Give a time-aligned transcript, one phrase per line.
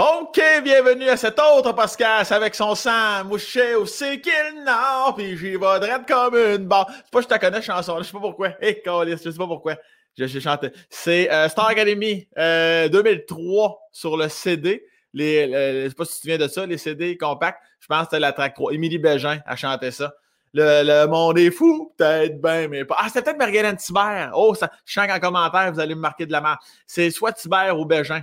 [0.00, 5.50] OK, bienvenue à cet autre podcast avec son sang mouché au qu'il nord, puis j'y
[5.50, 6.90] vais droite comme une barre.
[6.90, 8.48] C'est pas je te connais chanson, je sais pas pourquoi.
[8.62, 9.76] Hé, hey, je sais pas pourquoi.
[10.16, 10.70] J'ai chanté.
[10.88, 14.86] C'est euh, Star Academy euh, 2003 sur le CD.
[15.12, 17.60] Les, les, je sais pas si tu te souviens de ça, les CD compacts.
[17.80, 18.72] Je pense que c'était la track 3.
[18.72, 20.14] Émilie Bégin a chanté ça.
[20.54, 22.96] Le, le, monde est fou, peut-être bien, mais pas.
[22.98, 24.30] Ah, c'était peut-être Marguerite Thibert.
[24.34, 26.58] Oh, ça, je sens qu'en commentaire, vous allez me marquer de la merde.
[26.86, 28.22] C'est soit Thibert ou Bégin.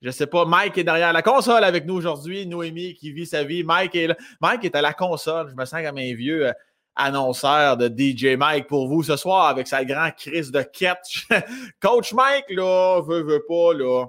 [0.00, 0.44] Je sais pas.
[0.44, 2.46] Mike est derrière la console avec nous aujourd'hui.
[2.46, 3.64] Noémie qui vit sa vie.
[3.64, 4.16] Mike est là.
[4.40, 5.48] Mike est à la console.
[5.50, 6.52] Je me sens comme un vieux euh,
[6.94, 11.26] annonceur de DJ Mike pour vous ce soir avec sa grande crise de catch.
[11.80, 14.06] Coach Mike, là, veut, veut pas, là.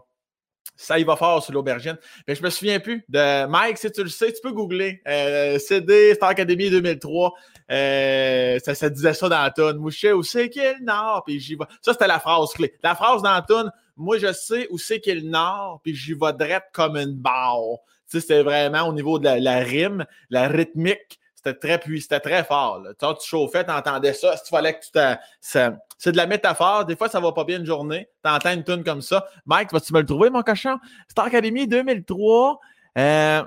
[0.82, 1.98] Ça, il va fort sur l'aubergine.
[2.26, 5.02] Mais je me souviens plus de Mike, si tu le sais, tu peux googler.
[5.08, 7.34] Euh, CD Star Academy 2003.
[7.70, 9.78] Euh, ça, disait ça dans la tonne.
[9.78, 11.24] Mouché, où c'est qu'il nord?
[11.26, 11.66] Puis j'y vais.
[11.82, 12.74] Ça, c'était la phrase clé.
[12.82, 13.70] La phrase dans la tonne,
[14.00, 17.80] moi, je sais où c'est qu'il le nord, puis j'y vais drette comme une barre.
[18.08, 21.20] C'était vraiment au niveau de la, rime, la rythmique.
[21.36, 22.82] C'était très puissant, c'était très fort.
[23.00, 24.36] Tu, chauffais, tu entendais ça.
[24.36, 25.78] Si tu fallait que tu.
[25.98, 26.86] C'est de la métaphore.
[26.86, 28.10] Des fois, ça va pas bien une journée.
[28.24, 29.26] Tu entends une tune comme ça.
[29.46, 30.78] Mike, vas-tu me le trouver, mon cochon?
[31.10, 32.60] Star Academy 2003.
[32.98, 33.44] Euh,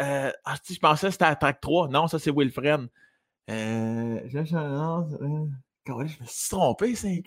[0.00, 1.88] euh, ah, si je pensais que c'était Attack 3.
[1.88, 2.88] Non, ça, c'est Wilfred.
[3.50, 5.44] Euh, je, je, euh,
[5.88, 7.22] me suis trompé, c'est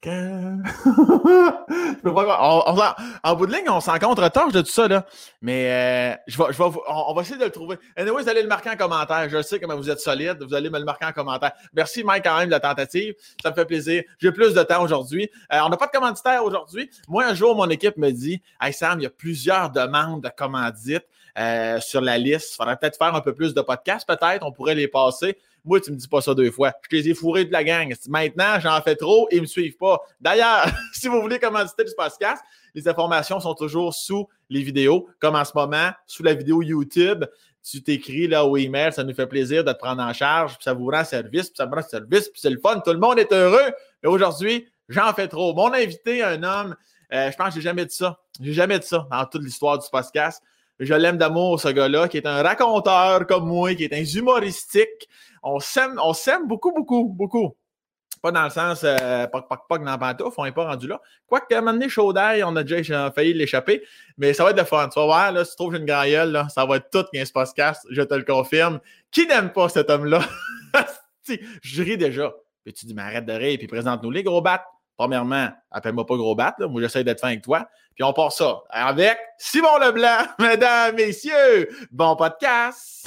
[0.00, 0.08] qui?
[2.04, 5.06] en, bout de ligne, on s'en contre tâche de tout ça, là.
[5.40, 7.78] Mais euh, je je on, va essayer de le trouver.
[7.96, 9.28] Anyway, vous allez le marquer en commentaire.
[9.28, 10.42] Je sais comment vous êtes solide.
[10.42, 11.52] Vous allez me le marquer en commentaire.
[11.72, 13.14] Merci, Mike, quand même, de la tentative.
[13.42, 14.02] Ça me fait plaisir.
[14.18, 15.30] J'ai plus de temps aujourd'hui.
[15.52, 16.90] Euh, on n'a pas de commanditaire aujourd'hui.
[17.08, 20.28] Moi, un jour, mon équipe me dit Hey Sam, il y a plusieurs demandes de
[20.28, 21.06] commandites
[21.38, 22.52] euh, sur la liste.
[22.52, 24.44] Il faudrait peut-être faire un peu plus de podcasts, peut-être.
[24.44, 25.36] On pourrait les passer.
[25.64, 26.72] Moi, tu me dis pas ça deux fois.
[26.90, 27.94] Je les ai fourrés de la gang.
[28.08, 29.28] Maintenant, j'en fais trop?
[29.30, 29.98] Et ils me suivent pas.
[30.20, 32.42] D'ailleurs, si vous voulez commanditer du podcast,
[32.74, 37.24] les informations sont toujours sous les vidéos, comme en ce moment, sous la vidéo YouTube.
[37.62, 40.64] Tu t'écris là au email, ça nous fait plaisir de te prendre en charge, puis
[40.64, 42.80] ça vous rend service, puis ça me rend service, puis c'est le fun.
[42.80, 43.72] Tout le monde est heureux.
[44.02, 45.54] Mais aujourd'hui, j'en fais trop.
[45.54, 46.76] Mon invité, un homme,
[47.12, 48.18] euh, je pense que j'ai jamais dit ça.
[48.40, 50.42] J'ai jamais dit ça dans toute l'histoire du podcast.
[50.80, 55.08] Je l'aime d'amour, ce gars-là, qui est un raconteur comme moi, qui est un humoristique,
[55.42, 57.54] on s'aime, on s'aime beaucoup, beaucoup, beaucoup.
[58.22, 60.86] Pas dans le sens euh, pas poc, poc, dans la pantoufle, on n'est pas rendu
[60.86, 61.00] là.
[61.26, 63.82] Quoique, à un moment donné, chaud on a déjà failli l'échapper.
[64.16, 64.88] Mais ça va être de fun.
[64.88, 67.30] Tu vas voir, là, si tu trouves une grand là, ça va être tout 15
[67.32, 68.80] podcasts, je te le confirme.
[69.10, 70.22] Qui n'aime pas cet homme-là?
[71.62, 72.32] je ris déjà.
[72.64, 74.64] Puis tu dis, mais arrête de rire, puis présente-nous les gros battes.
[74.96, 76.68] Premièrement, appelle-moi pas gros bat, là.
[76.68, 77.68] moi j'essaie d'être fin avec toi.
[77.94, 81.68] Puis on part ça avec Simon Leblanc, mesdames, messieurs.
[81.90, 83.04] Bon podcast!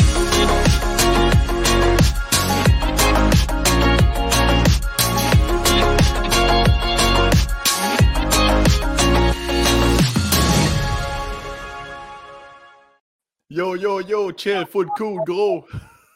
[13.50, 15.66] Yo, yo, yo, chill, foot cool, gros.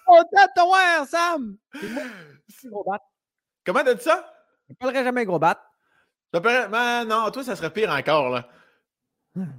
[0.05, 1.55] On t'a Sam!
[2.65, 2.99] Gros bat.
[3.65, 4.40] Comment t'as dit ça?
[4.71, 5.61] Je parlerai jamais gros bat.
[6.33, 8.47] Ben, non, toi, ça serait pire encore, là.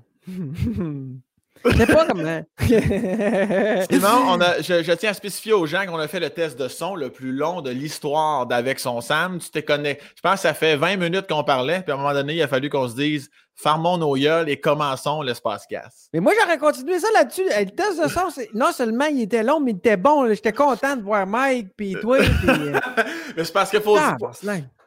[1.64, 2.42] C'est pas comme ça.
[2.58, 6.58] Sinon, on a, je, je, tiens à spécifier aux gens qu'on a fait le test
[6.58, 9.38] de son le plus long de l'histoire d'Avec son Sam.
[9.38, 9.98] Tu te connais.
[10.16, 12.42] Je pense que ça fait 20 minutes qu'on parlait, puis à un moment donné, il
[12.42, 16.08] a fallu qu'on se dise Farmons nos gueules et commençons l'espace casse.
[16.12, 17.44] Mais moi, j'aurais continué ça là-dessus.
[17.44, 20.26] Le test de son, non seulement il était long, mais il était bon.
[20.28, 22.18] J'étais content de voir Mike, puis toi.
[22.18, 22.48] Puis...
[22.48, 22.80] Euh,
[23.36, 23.96] mais c'est parce qu'il faut.
[23.96, 24.16] Ah,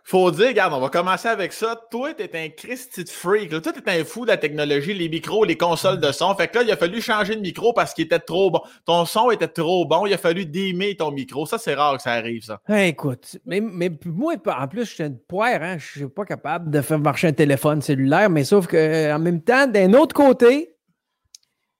[0.08, 1.76] faut dire, regarde, on va commencer avec ça.
[1.90, 3.50] Toi, t'es un Christy de freak.
[3.50, 6.36] Toi, t'es un fou de la technologie, les micros, les consoles de son.
[6.36, 8.62] Fait que là, il a fallu changer de micro parce qu'il était trop bon.
[8.86, 10.06] Ton son était trop bon.
[10.06, 11.48] Il a fallu démer ton micro.
[11.48, 12.62] Ça, c'est rare que ça arrive, ça.
[12.86, 15.64] écoute, mais, mais moi, en plus, je suis une poire.
[15.64, 15.78] Hein?
[15.80, 18.30] Je suis pas capable de faire marcher un téléphone cellulaire.
[18.30, 20.75] Mais sauf que en même temps, d'un autre côté,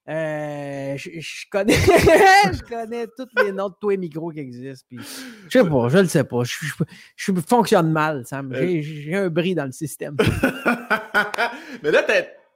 [0.08, 4.86] euh, je, connais, je connais tous les noms de tous les micros qui existent.
[4.88, 5.00] Puis,
[5.50, 6.44] je sais pas, je le sais pas.
[6.44, 6.54] Je,
[7.16, 8.52] je, fonctionne mal, Sam.
[8.54, 8.82] Euh.
[8.82, 10.16] J'ai un bris dans le système.
[11.84, 12.04] Mais là,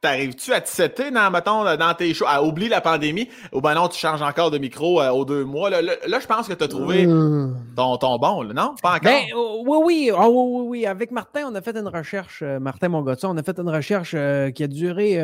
[0.02, 3.74] T'arrives-tu à te setter dans, mettons, dans tes shows, à oublier la pandémie, ou ben
[3.74, 5.70] non, tu changes encore de micro euh, aux deux mois?
[5.70, 7.06] Là, là, je pense que tu as trouvé
[7.76, 8.76] ton, ton, bon, là, non?
[8.82, 9.02] Pas encore?
[9.02, 12.88] Ben, oh, oui, oui, oh, oui, oui, Avec Martin, on a fait une recherche, Martin
[12.88, 15.18] Mongotta, on a fait une recherche qui a duré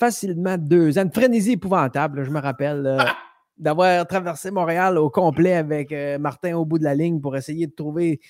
[0.00, 1.02] facilement deux ans.
[1.02, 2.98] Une frénésie épouvantable, je me rappelle.
[3.60, 7.66] d'avoir traversé Montréal au complet avec euh, Martin au bout de la ligne pour essayer
[7.66, 8.20] de trouver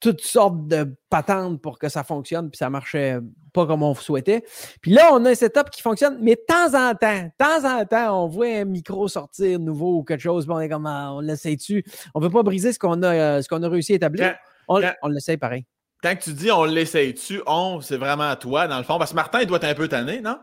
[0.00, 3.18] toutes sortes de patentes pour que ça fonctionne, puis ça marchait
[3.54, 4.44] pas comme on souhaitait.
[4.82, 7.64] Puis là, on a un setup qui fonctionne, mais de temps en temps, de temps
[7.64, 10.86] en temps, on voit un micro sortir nouveau ou quelque chose, puis on est comme,
[10.86, 11.82] ah, on l'essaie dessus.
[12.14, 14.34] On veut pas briser ce qu'on a, euh, ce qu'on a réussi à établir.
[14.68, 15.64] on, on l'essaye pareil.
[16.02, 18.98] quand tu dis on l'essaye-tu, on, c'est vraiment à toi, dans le fond.
[18.98, 20.36] Parce que Martin, il doit être un peu tanné, non?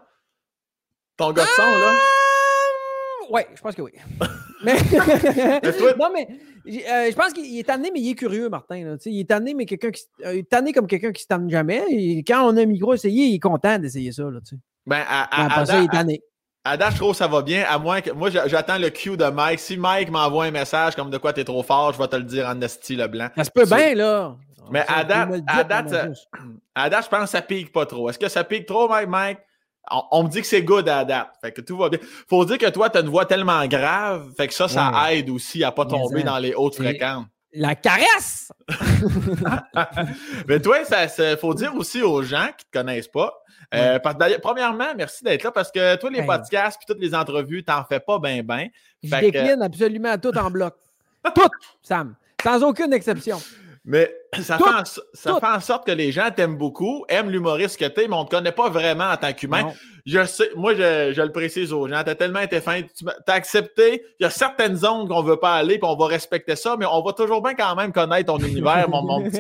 [1.18, 1.92] Ton gars de son, là?
[1.92, 3.32] Ah!
[3.32, 3.92] Ouais, je pense que oui.
[4.64, 4.76] mais...
[6.00, 6.28] non, mais
[6.66, 8.84] euh, je pense qu'il est tanné, mais il est curieux, Martin.
[8.84, 8.96] Là.
[9.06, 11.84] Il est tanné, mais quelqu'un qui euh, est tanné comme quelqu'un qui se tanne jamais.
[11.90, 14.24] Et quand on a un micro essayé, il est content d'essayer ça.
[14.24, 14.40] Là,
[14.86, 16.22] ben, à, à, ça, il est tanné.
[16.66, 18.12] À je trouve ça va bien, à moins que.
[18.12, 19.60] Moi, j'attends le cue de Mike.
[19.60, 22.24] Si Mike m'envoie un message comme de quoi t'es trop fort, je vais te le
[22.24, 23.28] dire en esti blanc.
[23.36, 24.38] Ça se peut bien, là.
[24.72, 25.94] Mais à date, à, date,
[26.74, 28.10] à date, je pense que ça pique pas trop.
[28.10, 29.10] Est-ce que ça pique trop, Mike?
[29.10, 29.40] Mike?
[29.92, 31.30] On, me dit que c'est good à date.
[31.42, 32.00] Fait que tout va bien.
[32.30, 34.32] Faut dire que toi, tu as une voix tellement grave.
[34.38, 37.26] Fait que ça, ça aide aussi à pas tomber dans les hautes fréquences.
[37.56, 38.52] La caresse!
[40.48, 43.32] Mais toi, il faut dire aussi aux gens qui ne te connaissent pas.
[43.76, 44.00] Euh,
[44.42, 48.00] premièrement, merci d'être là parce que tous les podcasts et toutes les entrevues, t'en fais
[48.00, 48.70] pas bien, bien.
[49.04, 50.76] Je décline absolument tout en bloc.
[51.36, 51.50] tout,
[51.82, 52.16] Sam.
[52.44, 53.40] Sans aucune exception.
[53.86, 57.78] Mais ça, fait, en, ça fait, en, sorte que les gens t'aiment beaucoup, aiment l'humoriste
[57.78, 59.74] que t'es, mais on ne te connaît pas vraiment en tant qu'humain.
[60.06, 64.04] Je sais, moi, je, le précise aux gens, t'as tellement été fin, tu as accepté,
[64.20, 66.76] il y a certaines zones qu'on ne veut pas aller, puis on va respecter ça,
[66.78, 69.40] mais on va toujours bien quand même connaître ton univers, mon, mon petit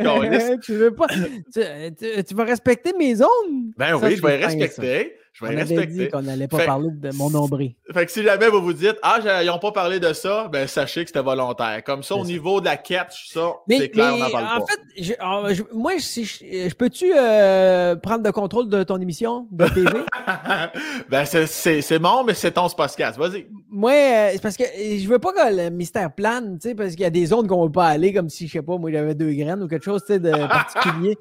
[0.61, 3.73] tu veux pas, tu, vas respecter mes zones?
[3.77, 5.17] Ben oui, je vais respecter.
[5.33, 6.05] Je vais on respecter.
[6.05, 7.73] dit qu'on n'allait pas parler de mon nombril.
[7.91, 10.67] Fait que si jamais vous vous dites Ah, ils n'ont pas parlé de ça, ben
[10.67, 11.83] sachez que c'était volontaire.
[11.83, 15.17] Comme ça, au niveau de la catch, ça, c'est clair, on n'en parle en fait,
[15.19, 15.43] ah,
[15.73, 19.89] moi, si je, peux-tu euh, prendre le contrôle de ton émission de TV?
[21.09, 23.17] ben, c'est mon, mais c'est ton podcast.
[23.17, 23.47] Vas-y.
[23.69, 26.91] Moi, euh, c'est parce que je veux pas que le mystère plane, tu sais, parce
[26.91, 28.77] qu'il y a des zones qu'on ne veut pas aller, comme si, je sais pas,
[28.77, 31.17] moi, j'avais deux graines ou quelque chose de particulier.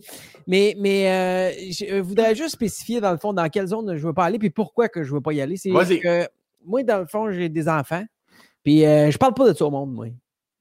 [0.46, 4.12] mais mais euh, je voudrais juste spécifier, dans le fond, dans quelle zone je veux
[4.12, 5.56] pas aller, puis pourquoi que je veux pas y aller?
[5.56, 6.28] C'est que
[6.64, 8.04] moi, dans le fond, j'ai des enfants,
[8.62, 10.06] puis euh, je parle pas de ça au monde, moi.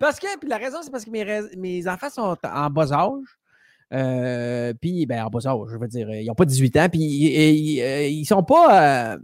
[0.00, 1.24] parce que, puis la raison, c'est parce que mes,
[1.56, 3.38] mes enfants sont en bas âge.
[3.92, 7.00] Euh, puis, ben, en bas âge, je veux dire, ils n'ont pas 18 ans, puis
[7.00, 9.18] ils, ils, sont pas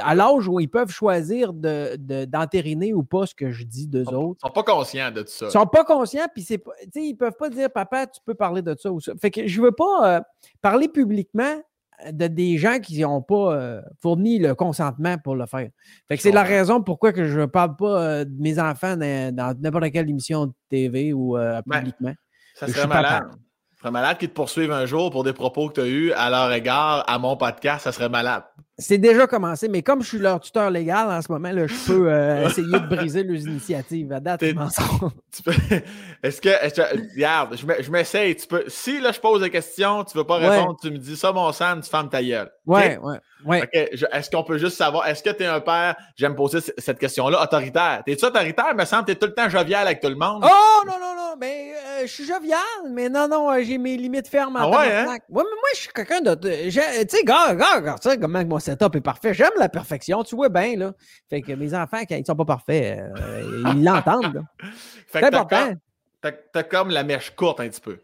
[0.00, 4.06] à l'âge où ils peuvent choisir d'entériner de, ou pas ce que je dis d'eux
[4.08, 4.40] autres.
[4.42, 5.46] Ils sont pas conscients de tout ça.
[5.46, 6.62] Ils sont pas conscients, puis c'est
[6.94, 9.12] ils peuvent pas dire Papa, tu peux parler de ça ou ça.
[9.20, 10.20] Fait que je veux pas euh,
[10.60, 11.62] parler publiquement
[12.12, 15.68] de des gens qui n'ont pas euh, fourni le consentement pour le faire.
[16.08, 18.96] Fait que c'est la raison pourquoi que je ne parle pas euh, de mes enfants
[18.96, 22.14] dans, n'importe quelle émission de TV ou ben, publiquement.
[22.54, 23.24] ça serait malade.
[23.30, 26.12] Ça serait malade qu'ils te poursuivent un jour pour des propos que tu as eus
[26.12, 27.84] à leur égard à mon podcast.
[27.84, 28.42] Ça serait malade.
[28.80, 31.74] C'est déjà commencé, mais comme je suis leur tuteur légal en ce moment, là, je
[31.86, 34.12] peux euh, essayer de briser leurs initiatives.
[34.12, 34.40] À date,
[36.22, 38.36] Est-ce que, regarde, je m'essaye.
[38.36, 40.98] Tu peux, si là, je pose des questions, tu ne veux pas répondre, tu me
[40.98, 42.50] dis ça, mon sang, tu fermes ta gueule.
[42.66, 43.68] Ouais, ouais, ouais.
[43.72, 47.42] est-ce qu'on peut juste savoir, est-ce que tu es un père, j'aime poser cette question-là,
[47.42, 48.02] autoritaire?
[48.06, 48.76] T'es-tu autoritaire?
[48.76, 50.44] me semble que tu es tout le temps jovial avec tout le monde.
[50.44, 52.60] Oh, non, non, non, mais euh, je suis jovial,
[52.90, 55.06] mais non, non, euh, j'ai mes limites fermes en ah ouais, hein?
[55.08, 56.34] ouais, mais moi, je suis quelqu'un de.
[56.34, 59.34] Tu sais, gars, gars, gars, tu sais, comment mon setup est parfait.
[59.34, 60.92] J'aime la perfection, tu vois bien, là.
[61.28, 64.44] Fait que mes enfants, quand ils sont pas parfaits, euh, ils l'entendent,
[65.12, 65.74] C'est important.
[66.20, 67.98] T'as comme la mèche courte un petit peu.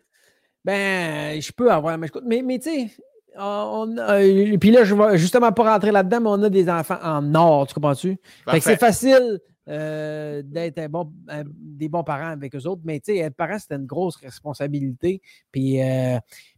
[0.64, 2.90] Ben, je peux avoir la mèche courte, mais, mais tu sais.
[3.36, 7.00] On, euh, puis là, je vais justement pas rentrer là-dedans, mais on a des enfants
[7.02, 8.16] en or, tu comprends-tu?
[8.48, 11.12] Fait que c'est facile euh, d'être bon,
[11.56, 15.20] des bons parents avec eux autres, mais tu sais, être parent, c'est une grosse responsabilité.
[15.50, 15.80] Puis,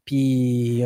[0.04, 0.82] puis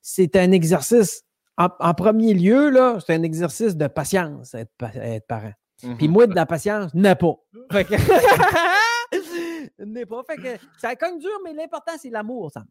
[0.00, 1.25] c'est un exercice
[1.58, 5.52] en, premier lieu, là, c'est un exercice de patience, être, parent.
[5.80, 6.10] Puis mhm.
[6.10, 7.34] moi, de la patience, n'est pas.
[7.70, 7.94] Fait que...
[10.06, 10.22] pas.
[10.28, 12.66] Fait que ça cogne dur, mais l'important, c'est l'amour, Sam.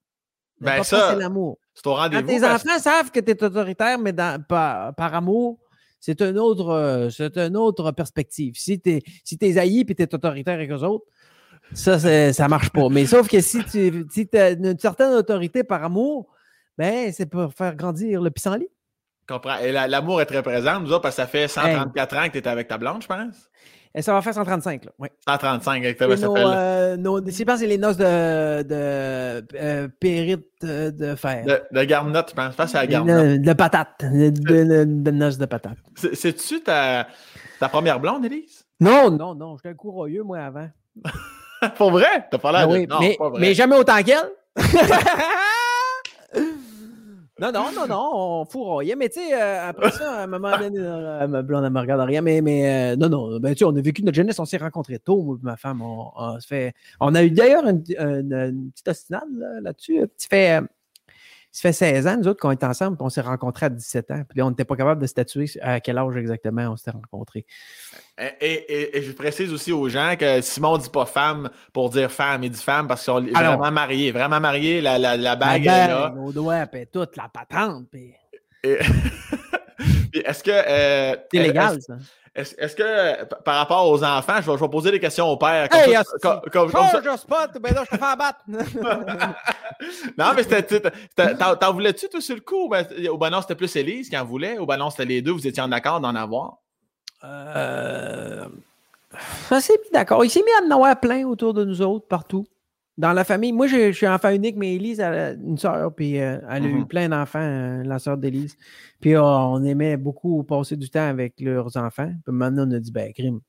[0.60, 1.60] Ben ça, c'est l'amour.
[1.74, 2.28] C'est au rendez-vous.
[2.28, 5.60] tes enfants savent que tu es autoritaire, mais par, amour,
[6.00, 8.54] c'est une autre, c'est une autre perspective.
[8.56, 11.06] Si tu es, si es haï et tu es autoritaire avec eux autres,
[11.74, 12.00] ça,
[12.32, 12.88] ça marche pas.
[12.90, 16.32] Mais sauf que si tu si as une certaine autorité par amour,
[16.78, 18.70] ben, c'est pour faire grandir le pissenlit
[19.28, 19.58] comprends.
[19.60, 22.38] Et l'amour est très présent, nous autres, parce que ça fait 134 ans que tu
[22.40, 23.50] étais avec ta blonde, je pense?
[23.98, 24.92] Et ça va faire 135, là.
[25.00, 25.08] Oui.
[25.26, 26.38] 135, avec ta blonde.
[26.38, 31.46] Euh, je pense que c'est les noces de, de euh, périte euh, de fer.
[31.46, 32.52] De, de garnotte, je pense.
[32.52, 33.42] Je pense que c'est la garnotte.
[33.42, 34.04] De, patate.
[34.04, 35.78] De, noces de patate.
[36.14, 37.08] C'est-tu ta,
[37.58, 38.66] ta première blonde, Élise?
[38.82, 39.56] Non, non, non.
[39.56, 40.70] J'étais un courroyeux, moi, avant.
[41.78, 42.28] Pour vrai?
[42.30, 42.86] T'as pas l'air ah de...
[42.86, 43.40] Non, mais, pas vrai.
[43.40, 44.30] mais jamais autant qu'elle.
[47.38, 48.96] Non, non, non, non, on fourroyait.
[48.96, 51.80] Mais tu sais, euh, après ça, à un moment donné, euh, ma blonde, elle me
[51.82, 52.22] regarde rien.
[52.22, 54.58] Mais, mais euh, non, non, ben, tu sais, on a vécu notre jeunesse, on s'est
[54.58, 55.82] rencontrés tôt, moi et ma femme.
[55.82, 59.24] On, on, fait, on a eu d'ailleurs une, une, petite ostinade
[59.62, 60.00] là-dessus.
[60.00, 60.62] Là, fait.
[61.56, 64.12] Ça fait 16 ans, nous autres, qu'on est ensemble, puis on s'est rencontrés à 17
[64.12, 64.24] ans.
[64.28, 67.46] Puis là, on n'était pas capable de statuer à quel âge exactement on s'était rencontrés.
[68.42, 72.44] Et, je précise aussi aux gens que Simon ne dit pas femme pour dire femme,
[72.44, 74.12] il dit femme parce qu'ils sont vraiment mariés.
[74.12, 76.12] Vraiment mariés, la, la, la bague est là.
[76.14, 77.86] Nos doigts, puis toute la patente.
[77.90, 78.14] Puis...
[80.20, 80.52] est-ce que.
[80.52, 81.96] Euh, c'est légal, ça.
[82.36, 85.70] Est-ce que, par rapport aux enfants, je vais, poser des questions au père.
[85.70, 87.18] Comme hey, ça, comme, comme, comme ça.
[87.18, 88.40] spot, ben là, je te fais abattre.
[90.18, 90.82] non, mais c'était.
[91.16, 92.68] T'en voulais-tu, tout sur le coup?
[92.68, 94.60] Ben, ou ben non, c'était plus Élise qui en voulait?
[94.60, 96.58] Ou ben non, c'était les deux, vous étiez en accord d'en avoir?
[97.24, 98.46] Euh.
[99.48, 100.26] Ça s'est mis d'accord.
[100.26, 102.46] Il s'est mis à en avoir plein autour de nous autres, partout.
[102.98, 106.40] Dans la famille, moi, je, suis enfant unique, mais Élise a une soeur, puis euh,
[106.50, 106.88] elle a eu mm-hmm.
[106.88, 108.56] plein d'enfants, euh, la soeur d'Élise.
[109.02, 112.12] Puis on aimait beaucoup passer du temps avec leurs enfants.
[112.24, 113.42] Puis maintenant, on a dit, ben, crime,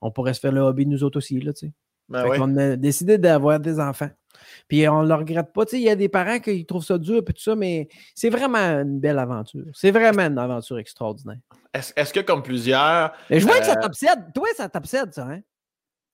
[0.00, 1.72] on pourrait se faire le hobby nous autres aussi, là, tu sais.
[2.08, 4.10] Ben On a décidé d'avoir des enfants.
[4.68, 5.64] Puis on ne le regrette pas.
[5.64, 7.88] Tu sais, il y a des parents qui trouvent ça dur, puis tout ça, mais
[8.14, 9.64] c'est vraiment une belle aventure.
[9.72, 11.38] C'est vraiment une aventure extraordinaire.
[11.72, 13.12] Est-ce que, comme plusieurs.
[13.30, 14.32] je vois que ça euh, t'obsède.
[14.34, 15.40] Toi, ça t'obsède, ça, hein?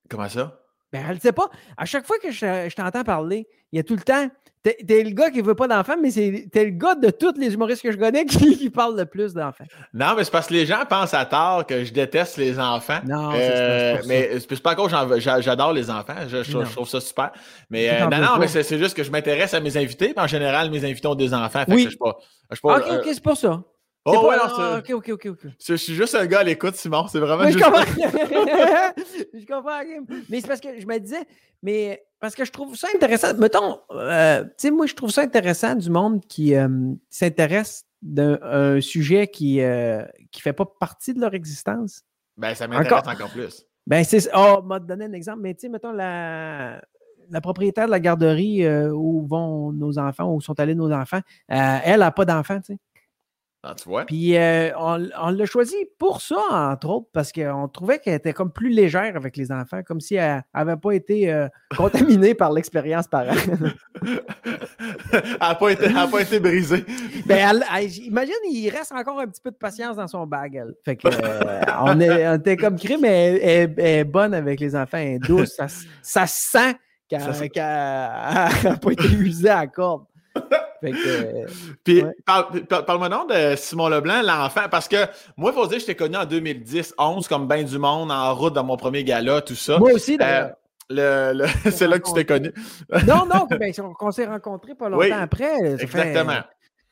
[0.08, 0.57] Comment ça?
[0.92, 1.48] Ben, elle ne sait pas.
[1.76, 4.28] À chaque fois que je, t'entends parler, il y a tout le temps.
[4.62, 7.38] T'es es le gars qui ne veut pas d'enfants, mais t'es le gars de tous
[7.38, 9.64] les humoristes que je connais qui, qui parle le plus d'enfants.
[9.94, 12.98] Non, mais c'est parce que les gens pensent à tort que je déteste les enfants.
[13.06, 16.14] Non, euh, mais c'est pas encore j'adore les enfants.
[16.26, 17.30] Je, trouve ça super.
[17.70, 20.12] Mais euh, non, non, mais c'est juste que je m'intéresse à mes invités.
[20.16, 21.64] En général, mes invités ont des enfants.
[21.68, 21.84] oui.
[21.84, 22.18] je suis pas,
[22.62, 23.62] pas, ok, ok, c'est pour ça.
[24.08, 25.50] Oh, ouais, non, ok, ok, ok, ok.
[25.66, 27.06] Je suis juste un gars à l'écoute, Simon.
[27.08, 27.58] C'est vraiment juste...
[27.58, 28.94] Je comprends.
[29.34, 29.80] je comprends.
[30.28, 31.26] Mais c'est parce que je me disais,
[31.62, 33.34] mais parce que je trouve ça intéressant.
[33.38, 36.68] Mettons, euh, tu sais, moi, je trouve ça intéressant du monde qui euh,
[37.10, 42.02] s'intéresse d'un sujet qui ne euh, qui fait pas partie de leur existence.
[42.36, 43.30] Ben, ça m'intéresse encore.
[43.30, 43.64] plus.
[43.86, 44.28] Ben, c'est.
[44.34, 46.80] Oh, m'a donné un exemple, mais tu sais, mettons, la,
[47.30, 52.00] la propriétaire de la garderie où vont nos enfants, où sont allés nos enfants, elle
[52.00, 52.78] n'a pas d'enfants, tu sais.
[53.64, 54.06] Ah, tu vois?
[54.06, 58.52] Puis euh, on, l'a choisi pour ça, entre autres, parce qu'on trouvait qu'elle était comme
[58.52, 63.08] plus légère avec les enfants, comme si elle n'avait pas été euh, contaminée par l'expérience
[63.08, 63.34] parent.
[64.02, 66.84] elle n'a pas, été, brisée.
[67.26, 67.60] Ben,
[68.04, 70.62] imagine, il reste encore un petit peu de patience dans son bag.
[70.84, 71.98] Fait que, euh, on,
[72.36, 75.54] était comme crime, mais elle, est bonne avec les enfants, elle est douce.
[75.56, 75.66] Ça,
[76.00, 76.76] ça sent
[77.08, 77.22] qu'elle
[77.54, 80.04] n'a pas été usée à corde.
[81.84, 84.96] Puis, parle-moi donc de Simon Leblanc, l'enfant, parce que
[85.36, 88.34] moi, il faut dire que je t'ai connu en 2010-11 comme ben du monde, en
[88.34, 89.78] route dans mon premier gala, tout ça.
[89.78, 90.52] Moi aussi, d'ailleurs.
[90.90, 92.52] Euh, c'est là que tu t'es connu.
[93.06, 95.74] non, non, ben, on s'est rencontrés pas longtemps après.
[95.80, 96.32] exactement.
[96.32, 96.46] ça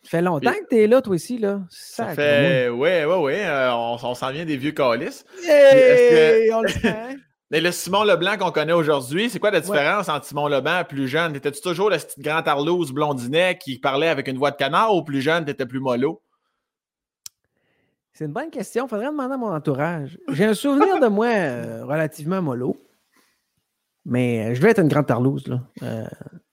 [0.04, 1.60] fait longtemps que tu es là, toi aussi, là.
[1.70, 3.34] Ça, fait, oui, oui, oui.
[3.46, 5.24] on, s'en vient des vieux calices.
[5.48, 7.16] Hey, on le sait.
[7.50, 11.06] Mais le Simon Leblanc qu'on connaît aujourd'hui, c'est quoi la différence entre Simon Leblanc plus
[11.06, 11.36] jeune?
[11.36, 15.04] Étais-tu toujours le petit grand Arlouse blondinet qui parlait avec une voix de canard ou
[15.04, 16.22] plus jeune, t'étais plus mollo?
[18.12, 18.88] C'est une bonne question.
[18.88, 20.18] Faudrait demander à mon entourage.
[20.30, 22.76] J'ai un souvenir de moi euh, relativement mollo.
[24.06, 25.60] Mais euh, je vais être une grande tarlouse, là.
[25.82, 26.06] Euh,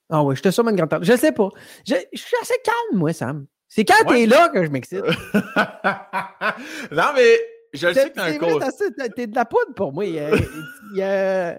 [0.10, 1.08] ah oui, je te sûrement une grande tarlouse.
[1.08, 1.50] Je sais pas.
[1.88, 3.48] Je, suis assez calme, moi, Sam.
[3.68, 5.04] C'est quand t'es là que je m'excite.
[6.92, 7.40] non, mais
[7.74, 8.64] je sais que t'as un coach.
[9.16, 10.06] T'es de la poudre pour moi.
[10.06, 11.58] je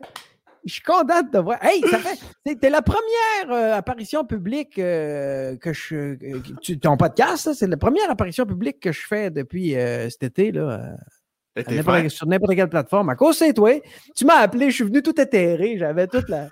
[0.67, 1.59] suis content de te voir.
[1.63, 2.57] Hey, ça fait.
[2.57, 6.17] T'es la première euh, apparition publique euh, que je.
[6.61, 10.53] Tu, ton podcast, c'est la première apparition publique que je fais depuis euh, cet été,
[10.53, 10.97] là.
[12.09, 13.11] sur n'importe quelle plateforme.
[13.11, 13.73] À cause c'est toi.
[14.15, 15.77] Tu m'as appelé, je suis venu tout éthéré.
[15.79, 16.49] J'avais toute la,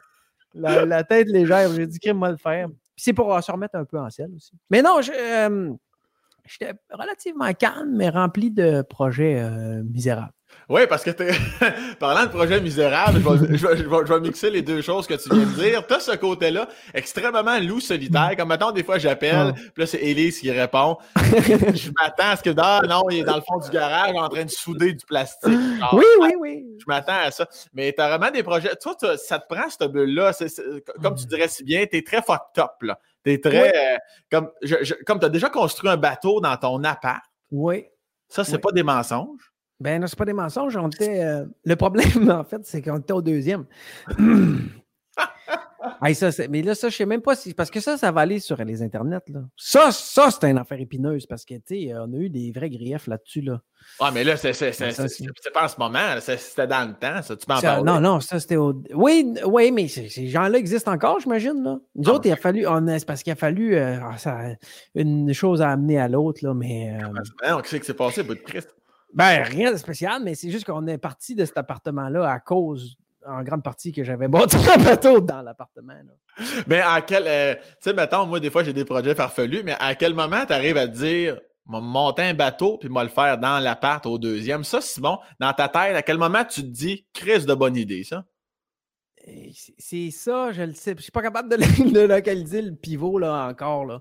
[0.55, 1.73] la, tête légère.
[1.73, 2.69] J'ai dit, crime-moi le faire.
[2.97, 4.53] c'est pour se remettre un peu en selle aussi.
[4.71, 5.73] Mais non, je.
[6.47, 10.33] J'étais relativement calme, mais rempli de projets euh, misérables.
[10.69, 11.11] Oui, parce que
[11.99, 15.87] parlant de projet misérable, je vais, mixer les deux choses que tu viens de dire.
[15.87, 18.33] Tu as ce côté-là extrêmement loup solitaire.
[18.37, 19.53] Comme maintenant, des fois, j'appelle, ah.
[19.53, 20.97] puis là, c'est Élise qui répond.
[21.17, 24.29] je m'attends à ce que, ah, non, il est dans le fond du garage en
[24.29, 25.53] train de souder du plastique.
[25.93, 26.65] oui, oui, oui.
[26.79, 27.47] Je m'attends à ça.
[27.75, 28.75] Mais tu as vraiment des projets.
[28.77, 30.33] Toi, ça te prend cette bulle-là.
[31.03, 32.99] Comme tu dirais si bien, tu es très fucked up, là.
[33.25, 33.95] Tu es très.
[33.95, 33.99] Euh,
[34.31, 34.51] comme
[35.07, 37.23] comme tu as déjà construit un bateau dans ton appart.
[37.51, 37.87] Oui.
[38.29, 39.53] Ça, c'est pas des mensonges?
[39.79, 40.77] Ben non, c'est pas des mensonges.
[40.77, 43.67] On était, euh, le problème, en fait, c'est qu'on était au deuxième.
[46.15, 47.55] ça, mais là, ça, je sais même pas si.
[47.55, 49.23] Parce que ça, ça va aller sur les internets.
[49.29, 49.41] Là.
[49.57, 52.71] Ça, ça c'est une affaire épineuse parce que, tu sais, on a eu des vrais
[52.71, 53.43] griefs là-dessus.
[53.43, 53.61] Là.
[54.01, 54.51] Ah, mais là, c'est
[55.53, 56.21] pas en ce moment.
[56.21, 57.23] C'était dans le temps.
[57.23, 57.85] Ça, tu m'en parles.
[57.85, 58.83] Non, non, ça, c'était au.
[58.95, 61.63] Oui, oui, mais ces gens-là existent encore, j'imagine.
[61.63, 61.79] Là.
[61.95, 62.67] Nous ah, autres, il a fallu.
[62.99, 64.39] C'est parce qu'il a fallu euh, ah, ça,
[64.95, 66.41] une chose à amener à l'autre.
[66.45, 67.61] là, mais euh...
[67.63, 68.75] Qu'est-ce qui s'est passé, bout de Christ?
[69.15, 72.97] Ben, rien de spécial, mais c'est juste qu'on est parti de cet appartement-là à cause
[73.27, 75.95] en grande partie que j'avais bâti un bateau dans l'appartement.
[76.67, 77.25] Mais à quel.
[77.27, 80.45] Euh, tu sais, mettons, moi, des fois, j'ai des projets farfelus, mais à quel moment
[80.47, 84.19] tu arrives à te dire, monter un bateau puis moi le faire dans l'appart au
[84.19, 84.65] deuxième?
[84.65, 88.05] Ça, Simon, dans ta tête, à quel moment tu te dis, Chris, de bonne idée,
[88.05, 88.25] ça?
[89.79, 90.95] C'est ça, je le sais.
[90.97, 93.85] Je suis pas capable de, localiser le pivot là encore.
[93.85, 94.01] Là.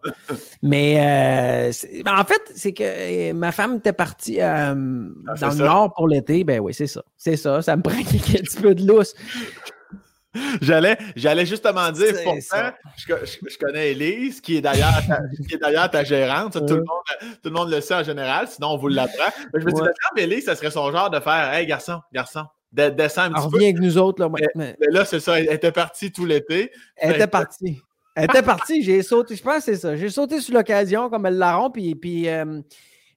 [0.63, 1.72] Mais euh,
[2.04, 4.74] ben, en fait, c'est que euh, ma femme était partie euh,
[5.28, 6.44] ah, dans le nord pour l'été.
[6.44, 7.04] Ben oui, c'est ça.
[7.18, 7.62] C'est ça.
[7.62, 9.13] Ça me prend un petit peu de lousse.
[10.62, 13.13] J'allais, j'allais justement dire, pourtant, je,
[13.50, 15.01] je, connais Elise, qui est d'ailleurs
[15.60, 16.54] ta, ta gérante.
[16.54, 19.30] tout, le monde, tout le monde le sait en général, sinon on vous l'apprend.
[19.54, 20.24] Je me dis, ouais.
[20.24, 23.58] Elise, ça serait son genre de faire Hey, garçon, garçon, de, un petit peu.
[23.58, 24.22] avec nous autres.
[24.22, 25.40] Là, mais, là, c'est ça.
[25.40, 26.72] Elle était partie tout l'été.
[26.96, 27.82] Elle était partie.
[28.16, 28.84] Elle était partie.
[28.84, 29.96] J'ai sauté, je pense que c'est ça.
[29.96, 32.62] J'ai sauté sur l'occasion comme elle larron, puis, puis euh,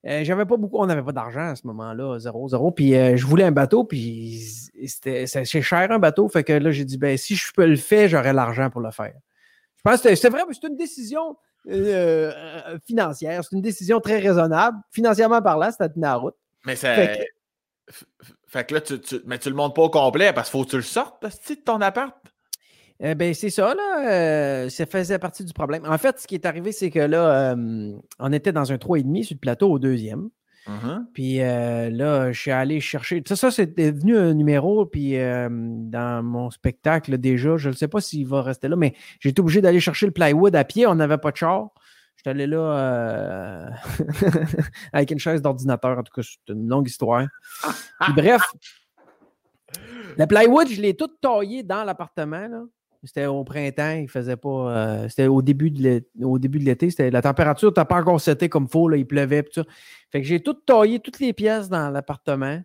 [0.07, 2.75] euh, j'avais pas beaucoup, on n'avait pas d'argent à ce moment-là, 0-0.
[2.75, 4.41] Puis euh, je voulais un bateau, puis
[4.87, 6.29] c'était c'est cher un bateau.
[6.29, 8.91] Fait que là, j'ai dit, ben si je peux le faire, j'aurai l'argent pour le
[8.91, 9.15] faire.
[9.77, 11.37] Je pense que c'est vrai, c'est une décision
[12.87, 13.43] financière.
[13.43, 14.79] C'est une décision très raisonnable.
[14.91, 16.37] Financièrement parlant, c'était à route.
[16.67, 16.95] Mais ça.
[18.55, 20.65] Fait que là, tu, tu, mais tu le montes pas au complet parce qu'il faut
[20.65, 22.15] que tu le sortes de ton appart.
[23.01, 24.09] Eh ben, c'est ça, là.
[24.09, 25.83] Euh, ça faisait partie du problème.
[25.89, 29.25] En fait, ce qui est arrivé, c'est que là, euh, on était dans un 3,5
[29.25, 30.29] sur le plateau au deuxième.
[30.69, 31.05] Mm-hmm.
[31.13, 33.25] Puis euh, là, je suis allé chercher.
[33.27, 34.87] Ça, ça c'était devenu un numéro.
[34.87, 39.31] Puis dans mon spectacle, déjà, je ne sais pas s'il va rester là, mais j'ai
[39.31, 40.87] été obligé d'aller chercher le plywood à pied.
[40.87, 41.71] On n'avait pas de char.
[42.25, 43.71] J'étais allé là euh,
[44.95, 45.99] avec une chaise d'ordinateur.
[45.99, 47.27] En tout cas, c'est une longue histoire.
[48.17, 48.41] bref,
[50.17, 52.49] le plywood, je l'ai tout taillé dans l'appartement.
[53.03, 54.49] C'était au printemps, il faisait pas.
[54.49, 56.89] Euh, c'était au début de l'été.
[57.11, 59.43] La température n'était pas encore setée comme il faut, il pleuvait.
[59.43, 59.65] Tout ça.
[60.11, 62.59] Fait que j'ai tout taillé, toutes les pièces dans l'appartement.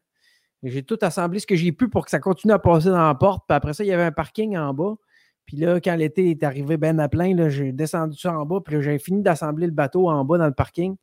[0.63, 3.15] J'ai tout assemblé ce que j'ai pu pour que ça continue à passer dans la
[3.15, 3.43] porte.
[3.45, 4.95] Puis après ça, il y avait un parking en bas.
[5.49, 8.83] Puis là, quand l'été est arrivé ben à plein, j'ai descendu ça en bas, puis
[8.83, 10.95] j'ai fini d'assembler le bateau en bas dans le parking.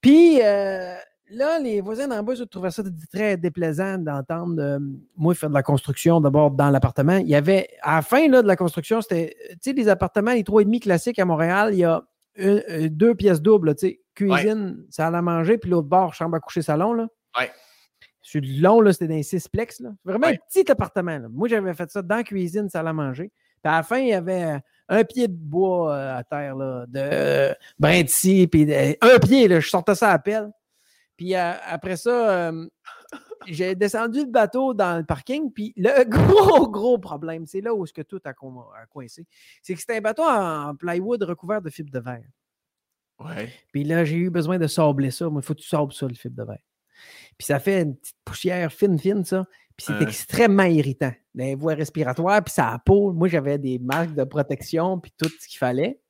[0.00, 0.96] Puis euh,
[1.30, 2.82] là, les voisins d'en bas, je trouvais ça
[3.12, 4.80] très déplaisant d'entendre euh,
[5.16, 7.18] moi faire de la construction d'abord dans l'appartement.
[7.18, 10.32] Il y avait, à la fin là, de la construction, c'était, tu sais, les appartements,
[10.32, 12.02] les 3,5 classiques à Montréal, il y a
[12.40, 16.40] euh, deux pièces doubles, tu sais, cuisine, salle à manger, puis l'autre bord, chambre à
[16.40, 16.94] coucher, salon.
[16.94, 17.06] Là.
[17.38, 17.48] Ouais.
[18.30, 19.80] Sur le long, c'était dans un sixplex.
[19.80, 19.90] Là.
[20.04, 21.18] Vraiment un petit appartement.
[21.30, 23.32] Moi, j'avais fait ça dans la cuisine, salle à manger.
[23.60, 26.54] Puis à la fin, il y avait euh, un pied de bois euh, à terre,
[26.54, 27.54] là, de euh,
[28.46, 30.52] puis un pied, là, je sortais ça à pelle.
[31.16, 32.52] Puis après ça,
[33.48, 37.84] j'ai descendu le bateau dans le parking, puis le gros, gros problème, c'est là où
[37.84, 38.32] ce que tout a,
[38.86, 39.26] coincé,
[39.60, 42.28] c'est que c'était un bateau en plywood recouvert de fibre de verre.
[43.18, 43.52] Ouais.
[43.72, 45.28] Puis là, j'ai eu besoin de sabler ça.
[45.34, 46.62] Il faut que tu sables ça, le fibre de verre.
[47.40, 49.46] Puis ça fait une petite poussière fine, fine, ça.
[49.74, 51.10] Puis c'est extrêmement irritant.
[51.34, 53.14] Les voies respiratoires, puis ça a peau.
[53.14, 56.02] Moi, j'avais des marques de protection, puis tout ce qu'il fallait.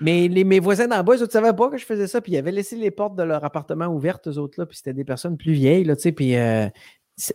[0.00, 2.32] Mais les, mes voisins d'en bas, ils ne savaient pas que je faisais ça, puis
[2.32, 5.04] ils avaient laissé les portes de leur appartement ouvertes, eux autres, là, puis c'était des
[5.04, 6.66] personnes plus vieilles, là, tu sais, puis euh,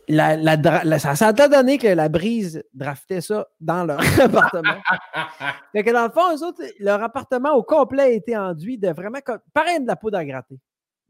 [0.10, 4.75] la, ça, a donné que la brise draftait ça dans leur appartement.
[5.71, 8.89] fait que dans le fond, eux autres, leur appartement au complet a été enduit de
[8.89, 9.19] vraiment,
[9.53, 10.60] pareil de la poudre à gratter.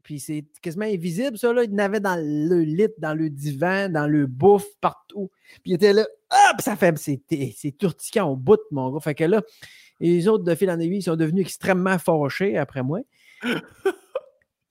[0.02, 1.52] Puis c'est quasiment invisible, ça.
[1.52, 1.64] Là.
[1.64, 5.30] Il n'avait dans le lit, dans le divan, dans le bouffe, partout.
[5.62, 6.96] Puis il était là, hop, ça fait.
[6.98, 9.00] C'est tourtiquant au bout, mon gars.
[9.00, 9.42] Fait que là,
[10.00, 13.00] les autres de fil en aiguille sont devenus extrêmement fâchés après moi.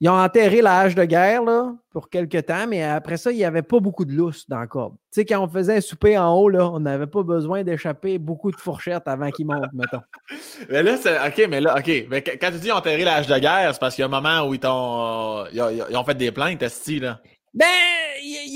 [0.02, 3.36] Ils ont enterré la hache de guerre là, pour quelques temps, mais après ça, il
[3.36, 4.94] n'y avait pas beaucoup de lousse dans le corde.
[5.12, 8.16] Tu sais, quand on faisait un souper en haut, là, on n'avait pas besoin d'échapper
[8.16, 10.00] beaucoup de fourchettes avant qu'ils montent, mettons.
[10.70, 11.18] Mais là, c'est.
[11.18, 12.06] OK, mais là, OK.
[12.08, 14.10] Mais quand tu dis enterré la hache de guerre, c'est parce qu'il y a un
[14.10, 17.20] moment où ils, ont, ils, ont, fait des plaintes, esti, là?
[17.52, 17.66] Ben,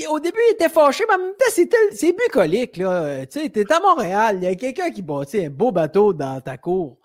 [0.08, 3.26] au début, il était fâché, mais en même temps, c'est bucolique, là.
[3.26, 6.40] Tu sais, t'es à Montréal, il y a quelqu'un qui bâtit un beau bateau dans
[6.40, 6.96] ta cour.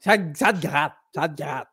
[0.00, 1.69] Ça, ça te gratte, ça te gratte.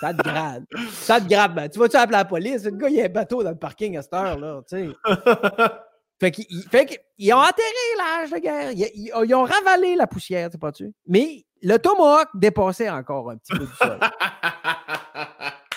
[0.00, 0.62] Ça te gratte.
[0.90, 1.54] Ça te gratte.
[1.54, 2.64] Ben, tu vas-tu appeler la police?
[2.64, 4.88] Le gars, il y a un bateau dans le parking à cette heure-là, tu sais.
[6.18, 8.70] Fait qu'ils ont enterré l'âge de guerre.
[8.72, 10.92] Ils, ont ravalé la poussière, tu pas-tu?
[11.06, 13.98] Mais le tomahawk dépassait encore un petit peu du sol.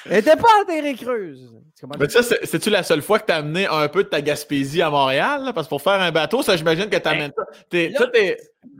[0.05, 1.51] Elle n'était pas enterrée creuse.
[1.99, 4.81] Mais ça, c'est-tu la seule fois que tu as amené un peu de ta Gaspésie
[4.81, 5.51] à Montréal?
[5.53, 7.43] Parce que pour faire un bateau, ça, j'imagine que tu amènes ça.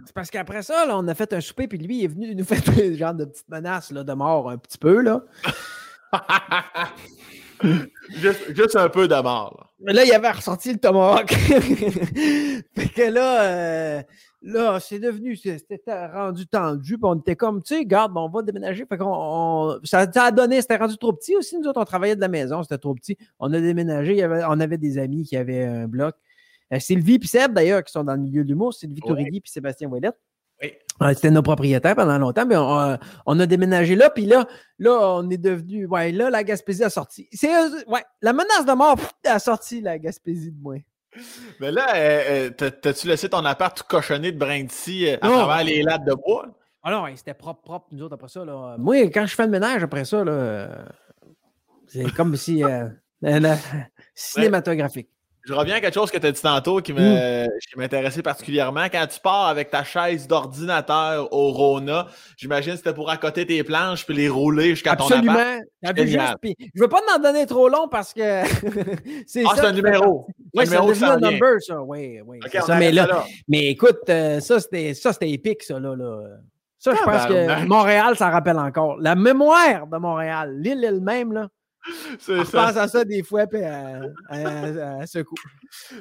[0.09, 2.43] C'est parce qu'après ça, on a fait un souper, puis lui, il est venu nous
[2.43, 5.01] faire des genre de petites menaces là, de mort un petit peu.
[5.01, 5.21] là.
[8.09, 9.71] juste, un peu de mort.
[9.79, 11.31] Mais là, il avait ressorti le tomahawk.
[11.31, 14.01] fait que là, euh,
[14.41, 18.41] là, c'est devenu, c'était rendu tendu, puis on était comme, tu sais, garde, on va
[18.41, 18.87] déménager.
[18.87, 21.59] Fait qu'on, ça, a donné, c'était rendu trop petit aussi.
[21.59, 23.15] Nous autres, on travaillait de la maison, c'était trop petit.
[23.37, 26.15] On a déménagé, on avait des amis qui avaient un bloc.
[26.73, 29.07] Euh, Sylvie et Seb, d'ailleurs, qui sont dans le milieu de l'humour, Sylvie Ouais.
[29.09, 30.17] Tourigny et Sébastien Ouellette.
[30.61, 30.73] Oui.
[31.01, 34.45] Euh, C'était nos propriétaires pendant longtemps, mais on, euh, on a déménagé là, puis là,
[34.77, 35.85] là, on est devenu.
[35.85, 37.27] Ouais, là, la Gaspésie a sorti.
[37.31, 40.75] C'est, eux- ouais, la menace de mort pff, a sorti la Gaspésie de moi.
[41.59, 45.07] Mais là, euh, euh, t'as- t'as-tu laissé ton appart tout cochonné de brin de scie
[45.09, 45.33] euh, à Non.
[45.45, 46.47] travers les lattes de bois?
[46.83, 48.43] Alors, ouais, c'était propre, propre, nous autres, après ça.
[48.45, 48.75] Là.
[48.77, 50.85] Moi, quand je fais le ménage après ça, là, euh,
[51.87, 52.63] c'est comme si.
[52.63, 52.87] euh,
[54.13, 55.09] cinématographique.
[55.49, 56.97] Je reviens à quelque chose que tu as dit tantôt qui Mm.
[56.99, 58.85] me- qui m'intéressait particulièrement.
[58.91, 62.05] Quand tu pars avec ta chaise d'ordinateur au Rona,
[62.37, 65.61] j'imagine que c'était pour accoter tes planches puis les rouler jusqu'à ton appart.
[65.83, 66.23] Absolument.
[66.41, 68.21] Puis je ne veux pas en donner trop long parce que
[69.27, 70.27] c'est Ah, c'est un numéro.
[70.53, 71.81] Oui, c'est un numéro s'en number, ça.
[71.81, 72.39] Oui, oui.
[72.65, 72.75] Ça.
[72.77, 75.79] Mais, là, mais écoute, euh, ça, c'était ça, c'était épique, ça.
[75.79, 76.21] Là, là.
[76.79, 77.65] Ça, je pense que.
[77.67, 78.97] Montréal, ça rappelle encore.
[78.99, 81.47] La mémoire de Montréal, l'île elle-même, là.
[82.27, 82.67] Je ça.
[82.67, 85.35] pense à ça des fois, puis à, à- à ce coup.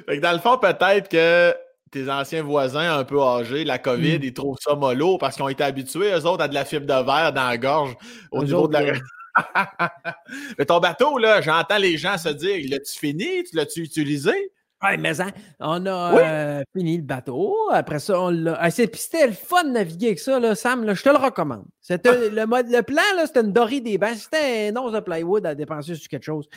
[0.07, 1.55] Fait que dans le fond, peut-être que
[1.91, 4.23] tes anciens voisins un peu âgés, la COVID, Mm.
[4.23, 6.85] ils trouvent ça mollo parce qu'ils ont été habitués, eux autres, à de la fibre
[6.85, 7.95] de verre dans la gorge
[8.31, 8.99] au Eux niveau autres, de la.
[10.57, 13.43] Mais ton bateau, là, j'entends les gens se dire l'as-tu fini?
[13.43, 14.51] Tu l'as-tu utilisé?
[14.81, 16.21] Oui, mais hein, on a Oui.
[16.23, 17.53] euh, fini le bateau.
[17.71, 18.57] Après ça, on l'a.
[18.61, 20.85] Ah, c'était le fun de naviguer avec ça, là, Sam.
[20.85, 21.65] là, je te le recommande.
[21.81, 24.15] C'était le, mode, le plan, là, c'était une Dory des bains.
[24.15, 26.47] C'était un once de plywood à dépenser sur quelque chose.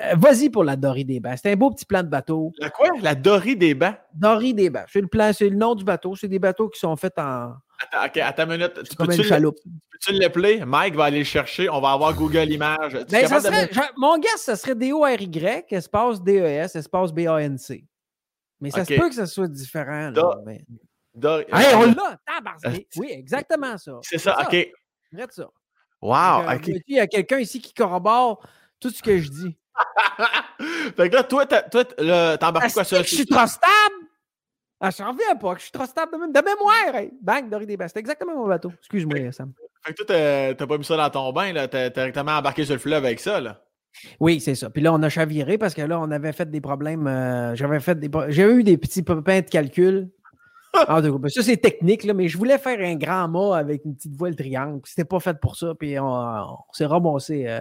[0.00, 1.36] Euh, Vas-y pour la Dory des bains.
[1.36, 2.52] C'était un beau petit plan de bateau.
[2.58, 2.88] La quoi?
[3.02, 3.94] La Dory des bancs?
[4.14, 4.86] Dory des bains.
[4.88, 6.16] C'est le plan, c'est le nom du bateau.
[6.16, 7.52] C'est des bateaux qui sont faits en.
[7.82, 8.82] Attends, ok, attends une minute.
[8.88, 9.56] Tu peux-tu le- chaloupe.
[9.64, 10.64] peux-tu l'appeler?
[10.64, 11.68] Mike va aller le chercher.
[11.70, 12.92] On va avoir Google Images.
[13.10, 17.84] Ben, ça de serait, mon gars, ça serait D-O-R-Y, espace D-E-S, espace B-A-N-C.
[18.60, 20.10] Mais ça se peut que ça soit différent.
[20.10, 20.64] Là, mais-
[21.52, 22.18] Hey, on l'a!
[22.26, 22.86] tabarnak!
[22.96, 23.92] Oui, exactement ça.
[24.02, 24.68] C'est ça, ok.
[25.14, 25.48] Arrête ça.
[26.02, 28.46] Wow, Donc, euh, Il y a quelqu'un ici qui corrobore
[28.78, 29.56] tout ce que je dis.
[30.96, 33.02] fait que là, toi, t'as- toi, t- là, t'as embarqué Est-ce quoi que ça?
[33.02, 33.99] je suis trop stable?
[34.80, 36.94] Ah, je n'en reviens pas, que je suis trop stable de, même- de mémoire.
[36.94, 37.12] Hey.
[37.20, 37.92] Bang, Dory des Basses.
[37.94, 38.72] C'est exactement mon bateau.
[38.78, 39.52] Excuse-moi, Sam.
[39.82, 41.68] Fait que toi, t'as- pas mis ça dans ton bain, là.
[41.68, 43.60] T'as directement embarqué sur le fleuve avec ça, là.
[44.20, 44.70] Oui, c'est ça.
[44.70, 47.06] Puis là, on a chaviré parce que là, on avait fait des problèmes.
[47.06, 48.08] euh, J'avais fait des.
[48.28, 50.08] J'ai eu des petits pépins de calcul.
[50.88, 53.84] En cas, ben, ça, c'est technique, là, mais je voulais faire un grand mât avec
[53.84, 54.80] une petite voile triangle.
[54.84, 55.74] C'était pas fait pour ça.
[55.76, 57.60] Puis on, on s'est ramassé euh,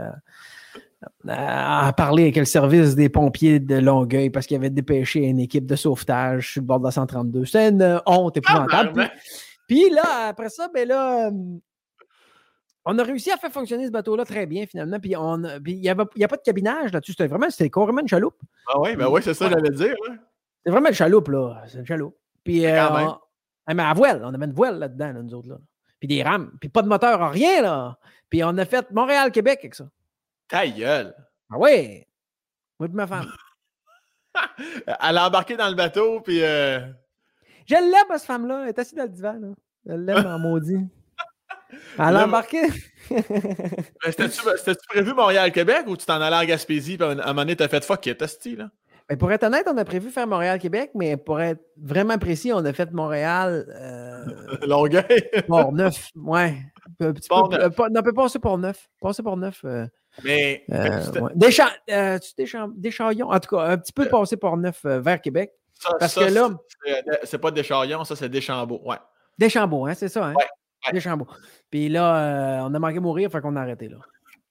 [1.28, 5.66] à, parler avec le service des pompiers de Longueuil parce qu'ils avaient dépêché une équipe
[5.66, 7.46] de sauvetage sur le bord de la 132.
[7.46, 8.92] C'était une honte épouvantable.
[8.94, 9.20] Puis, Tabarnak!
[9.68, 11.32] puis là, après ça, ben là,
[12.86, 15.00] on a réussi à faire fonctionner ce bateau-là très bien finalement.
[15.00, 17.12] Puis il n'y a pas de cabinage là-dessus.
[17.14, 18.40] C'était vraiment, c'était carrément une chaloupe.
[18.68, 20.16] Ah oui, ben oui, c'est ça que j'allais dire, là.
[20.66, 21.64] C'est vraiment une chaloupe, là.
[21.68, 22.18] C'est une chaloupe.
[22.44, 23.08] Puis, euh, Quand même.
[23.08, 23.18] on-
[23.68, 25.50] Ah, mais à voile, on avait une voile là-dedans, là, nous autres.
[25.50, 25.58] Là.
[26.00, 26.52] Puis des rames.
[26.60, 28.00] Puis pas de moteur, rien, là.
[28.30, 29.86] Puis on a fait Montréal-Québec avec ça.
[30.50, 31.14] Ta gueule!
[31.52, 32.08] Ah ouais!
[32.80, 33.32] Moi et ma femme.
[34.86, 36.44] Elle a embarqué dans le bateau, puis...
[36.44, 36.80] euh,
[37.68, 38.64] Je l'aime, cette femme-là.
[38.64, 39.48] Elle est assise dans le divan, là.
[39.86, 40.80] Je l'aime en maudit.
[42.00, 42.62] Elle a embarqué.
[43.10, 47.68] C'était-tu prévu Montréal-Québec ou tu t'en allais en Gaspésie, puis à un moment donné, t'as
[47.68, 48.70] fait fuck it, esti, là?
[49.08, 52.64] Ben, pour être honnête, on a prévu faire Montréal-Québec, mais pour être vraiment précis, on
[52.64, 54.26] a fait Montréal, euh,
[54.68, 55.30] Longueuil.
[55.48, 56.10] Port-Neuf.
[56.16, 56.58] Ouais.
[57.00, 57.62] Un petit peu, Port-Neuf.
[57.64, 58.88] euh, pas- on peut passer Port-Neuf.
[59.02, 59.62] Passer Port-Neuf.
[59.66, 59.88] euh,
[60.24, 60.63] Mais.
[60.72, 61.32] Euh, ouais.
[61.36, 65.22] Deschamps- euh, Deschamps- Deschamps- en tout cas, un petit peu passé par neuf euh, vers
[65.22, 65.52] Québec.
[65.74, 66.50] ça- parce ça, que là-
[67.24, 68.82] c'est- pas Deschambault, ça, c'est Deschambault.
[68.86, 68.98] Ouais.
[69.38, 70.34] Deschambault, hein, c'est ça, hein?
[70.34, 70.43] Ouais,
[70.88, 70.93] ouais.
[70.93, 71.28] Deschambault.
[71.72, 73.98] Puis là, euh, on a manqué mourir, fait qu'on a arrêté là.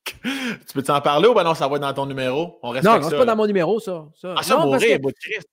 [0.66, 2.58] Tu peux t'en parler ou ben non, ça va être dans ton numéro?
[2.62, 4.06] On Non, non, c'est pas dans mon numéro, ça.
[4.14, 4.34] ça.
[4.38, 5.46] Ah, ça, non, mourir, bout de Christ.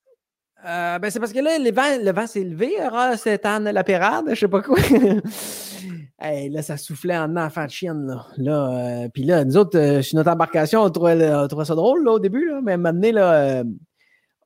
[0.65, 2.73] euh, ben, c'est parce que là, les vents- le vent s'est levé,
[3.17, 4.77] c'est Anne la pérade, je sais pas quoi.
[6.17, 8.25] Hey, là, ça soufflait en enfant de chienne, là.
[8.37, 11.75] là euh, puis là, nous autres, euh, sur notre embarcation, on trouvait, on trouvait ça
[11.75, 13.63] drôle, là, au début, là, mais maintenant, là, euh,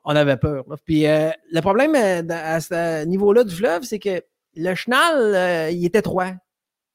[0.03, 0.63] on avait peur.
[0.67, 0.75] là.
[0.83, 4.21] Puis le problème à ce niveau-là du fleuve, c'est que
[4.55, 6.31] le chenal, il est étroit.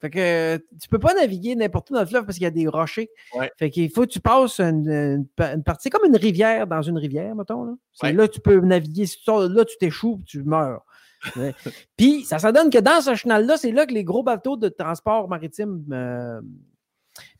[0.01, 2.51] Fait que tu peux pas naviguer n'importe où dans le fleuve parce qu'il y a
[2.51, 3.09] des rochers.
[3.39, 3.51] Ouais.
[3.57, 5.85] Fait qu'il faut que tu passes une, une une partie.
[5.85, 7.65] C'est comme une rivière dans une rivière, mettons.
[7.65, 8.13] Là, Ouais.
[8.13, 9.07] là tu peux naviguer.
[9.07, 10.85] Si tu sors là, tu t'échoues tu meurs.
[11.37, 11.55] Ouais.
[11.97, 14.69] Puis ça, ça donne que dans ce chenal-là, c'est là que les gros bateaux de
[14.69, 16.41] transport maritime euh,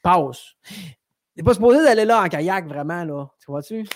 [0.03, 0.55] passent.
[1.37, 3.29] T'es pas supposé d'aller là en kayak, vraiment, là.
[3.41, 3.85] Tu vois-tu?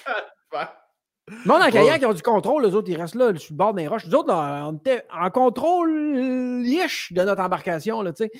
[1.30, 3.58] Le monde en kayak, ils ont du contrôle, les autres, ils restent là, sur le
[3.58, 4.06] bord des roches.
[4.06, 8.30] Nous autres, là, on était en contrôle liche de notre embarcation, là, tu sais.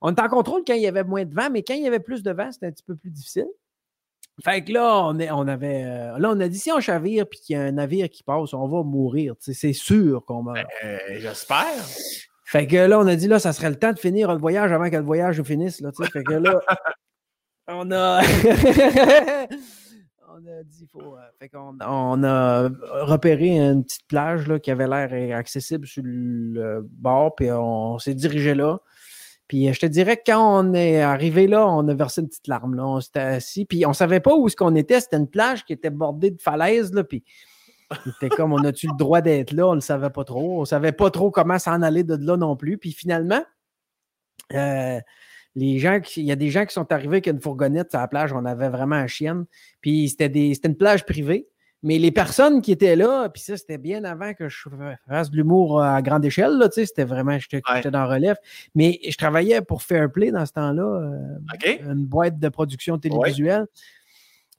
[0.00, 1.86] On était en contrôle quand il y avait moins de vent, mais quand il y
[1.86, 3.46] avait plus de vent, c'était un petit peu plus difficile.
[4.42, 5.84] Fait que là, on, est, on avait.
[5.84, 8.22] euh, là, on a dit si on chavire puis qu'il y a un navire qui
[8.24, 9.34] passe, on va mourir.
[9.38, 10.66] C'est sûr qu'on meurt.
[10.84, 11.84] Euh, J'espère.
[12.46, 14.72] Fait que là, on a dit là, ça serait le temps de finir le voyage
[14.72, 15.80] avant que le voyage finisse.
[15.80, 16.60] Là, fait que là,
[17.68, 18.22] on a.
[20.28, 21.16] on a dit faut.
[21.16, 22.68] euh, fait qu'on on a
[23.02, 28.14] repéré une petite plage là, qui avait l'air accessible sur le bord, puis on s'est
[28.14, 28.78] dirigé là.
[29.48, 32.28] Puis euh, je te dirais que quand on est arrivé là, on a versé une
[32.28, 32.74] petite larme.
[32.74, 32.86] Là.
[32.86, 35.00] On s'était assis, puis on savait pas où est-ce qu'on était.
[35.00, 37.22] C'était une plage qui était bordée de falaises, là, puis
[38.04, 39.68] c'était comme, on a-tu le droit d'être là?
[39.68, 40.60] On le savait pas trop.
[40.62, 42.78] On savait pas trop comment s'en aller de là non plus.
[42.78, 43.42] Puis finalement,
[44.52, 44.98] euh,
[45.54, 48.08] les gens il y a des gens qui sont arrivés avec une fourgonnette sur la
[48.08, 49.44] plage, on avait vraiment un chienne.
[49.80, 51.46] Puis c'était des- c'était une plage privée.
[51.84, 54.68] Mais les personnes qui étaient là, puis ça, c'était bien avant que je
[55.06, 57.82] fasse de l'humour à grande échelle, là, tu sais, c'était vraiment, j'étais Ouais.
[57.90, 58.36] dans le relève.
[58.74, 63.66] Mais je travaillais pour Fairplay dans ce temps-là, euh, une boîte de production télévisuelle.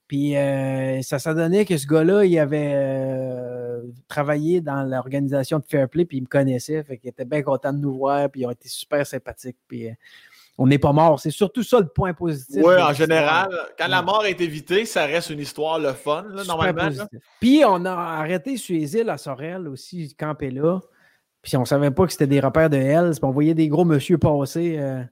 [0.07, 5.65] Puis euh, ça s'est donné que ce gars-là, il avait euh, travaillé dans l'organisation de
[5.67, 8.45] Fairplay, puis il me connaissait, fait qu'il était bien content de nous voir, puis ils
[8.45, 9.57] ont été super sympathiques.
[9.67, 9.93] Puis euh,
[10.57, 11.19] on n'est pas mort.
[11.19, 12.61] C'est surtout ça le point positif.
[12.63, 16.43] Oui, en général, quand la mort est évitée, ça reste une histoire le fun, là,
[16.45, 16.83] normalement.
[16.89, 17.07] là.
[17.41, 20.79] Puis on a arrêté sur les îles à Sorel aussi, camper là.
[21.41, 23.85] Puis on savait pas que c'était des repères de Hells, puis on voyait des gros
[23.85, 24.77] monsieur passer.
[24.79, 25.03] euh.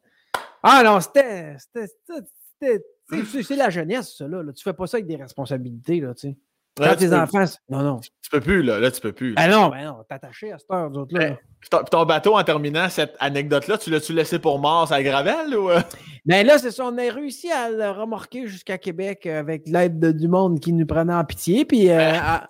[0.63, 1.58] Ah non, c'était.
[1.73, 4.41] c'est- la jeunesse, ça, là.
[4.56, 6.38] Tu fais pas ça avec des responsabilités, là, tu sais.
[6.77, 7.45] Quand Là, tes peux, enfants.
[7.69, 7.99] Non, non.
[7.99, 8.79] tu peux plus, là.
[8.79, 9.36] Là, tu peux plus.
[9.36, 11.29] Ben non, ben non, t'attacher à cette heure, nous autres, là.
[11.29, 15.55] Ben, Puis ton, bateau, en terminant cette anecdote-là, tu l'as-tu laissé pour mort à Gravel
[15.55, 15.69] ou.
[15.69, 15.79] euh?
[16.25, 20.12] Ben là, c'est ça, on a réussi à le remorquer jusqu'à Québec avec l'aide de-
[20.13, 21.65] du monde qui nous prenait en pitié.
[21.65, 22.17] Puis euh, Ouais.
[22.17, 22.49] à-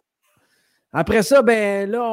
[0.94, 2.04] après ça, ben là,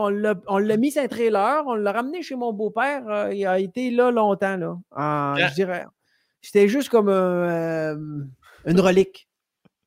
[0.49, 3.03] on l'a- mis sur un trailer, on l'a ramené chez mon beau-père.
[3.09, 4.77] euh, il a été là longtemps, là.
[4.97, 5.49] En- Yeah.
[5.49, 5.85] Je dirais.
[6.41, 7.97] C'était juste comme un, euh,
[8.65, 9.29] une relique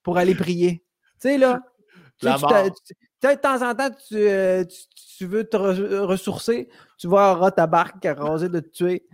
[0.03, 0.83] pour aller prier.
[1.19, 1.59] Tu sais, là.
[2.25, 2.53] La tu mort.
[2.53, 7.51] de temps en temps, tu, euh, tu- tu veux te re- ressourcer, tu vas à
[7.51, 9.05] ta barque raser de te tuer.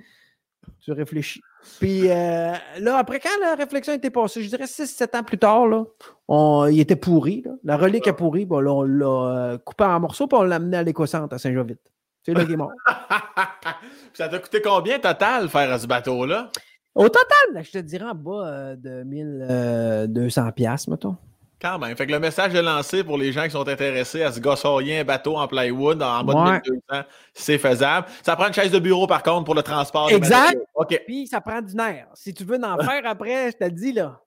[0.82, 1.42] Tu réfléchis.
[1.80, 5.68] Puis euh, là, après, quand la réflexion était passée, je dirais 6-7 ans plus tard,
[5.68, 5.84] là,
[6.28, 7.42] on- il était pourri.
[7.46, 7.52] là.
[7.64, 8.46] La relique est pourrie.
[8.46, 9.06] Bon, là, on l'a
[9.54, 11.82] euh, coupé en morceaux puis on l'a amené à l'éco-centre à Saint-Jovite.
[12.24, 12.72] C'est là qu'il est mort.
[14.14, 16.50] ça t'a coûté combien total faire ce bateau-là?
[16.96, 21.18] Au total, là, je te dirais en bas euh, de 1200 piastres, mettons.
[21.62, 21.96] Quand même.
[21.98, 25.00] Fait que le message est lancé pour les gens qui sont intéressés à se gossoyer
[25.00, 26.62] un bateau en plywood en bas Ouais.
[26.66, 27.04] de 1200.
[27.34, 28.08] C'est faisable.
[28.24, 30.10] Ça prend une chaise de bureau, par contre, pour le transport.
[30.10, 30.58] Exact.
[31.06, 32.08] Puis ça prend du nerf.
[32.14, 34.22] Si tu veux en faire après, je te le dis là.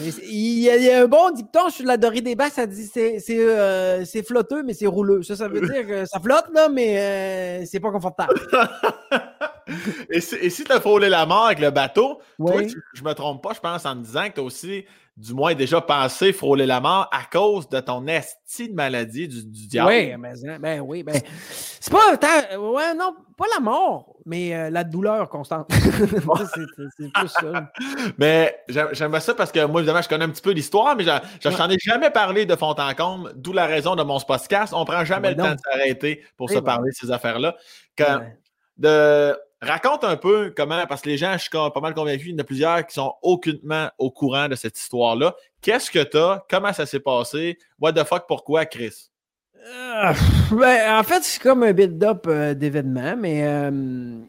[0.00, 2.66] Il y, a, il y a un bon dicton sur la dorée des basses, ça
[2.66, 5.22] dit c'est c'est, euh, c'est flotteux, mais c'est rouleux.
[5.22, 8.34] Ça, ça veut dire que ça flotte, là, mais euh, c'est pas confortable.
[10.10, 13.12] et si, et si t'as frôlé la mort avec le bateau, toi, tu- je me
[13.14, 14.84] trompe pas, je pense, en me disant que t'as aussi,
[15.18, 19.44] du moins, déjà pensé frôler la mort à cause de ton esti de maladie du,
[19.44, 19.88] du diable.
[19.90, 21.20] Oui, mais ben oui, ben.
[21.80, 22.56] C'est pas tant.
[22.72, 25.66] Ouais, non, pas la mort, mais euh, la douleur constante.
[25.72, 27.72] C'est- plus ça.
[28.16, 31.48] Mais j'aime ça parce que moi, évidemment, je connais un petit peu l'histoire, mais je,
[31.48, 34.72] t'en ai jamais parlé de fond en comble, d'où la raison de mon podcast.
[34.76, 36.64] On prend jamais le temps de s'arrêter pour Eh se ben.
[36.64, 37.56] parler de ces affaires-là.
[37.96, 38.38] Quand- Ouais.
[38.76, 42.32] de, raconte un peu comment, parce que les gens, je suis pas mal convaincu, il
[42.32, 45.34] y en a plusieurs qui sont aucunement au courant de cette histoire-là.
[45.60, 46.44] Qu'est-ce que t'as?
[46.48, 47.58] Comment ça s'est passé?
[47.80, 49.10] What the fuck, pourquoi, Chris?
[49.66, 50.12] Euh,
[50.52, 54.20] ben, en fait, c'est comme un build-up euh, d'événements, mais euh,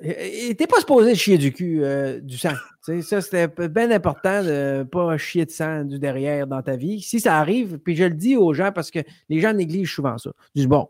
[0.00, 2.54] pas supposé chier du cul euh, du sang.
[2.82, 7.00] Sais, ça, c'était bien important de pas chier de sang du derrière dans ta vie.
[7.00, 10.18] Si ça arrive, puis je le dis aux gens parce que les gens négligent souvent
[10.18, 10.30] ça.
[10.54, 10.88] Ils disent bon,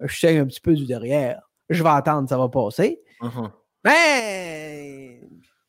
[0.00, 3.00] je saigne un petit peu du derrière, je vais attendre, ça va passer.
[3.20, 3.50] Mhm.
[3.84, 5.20] Ben,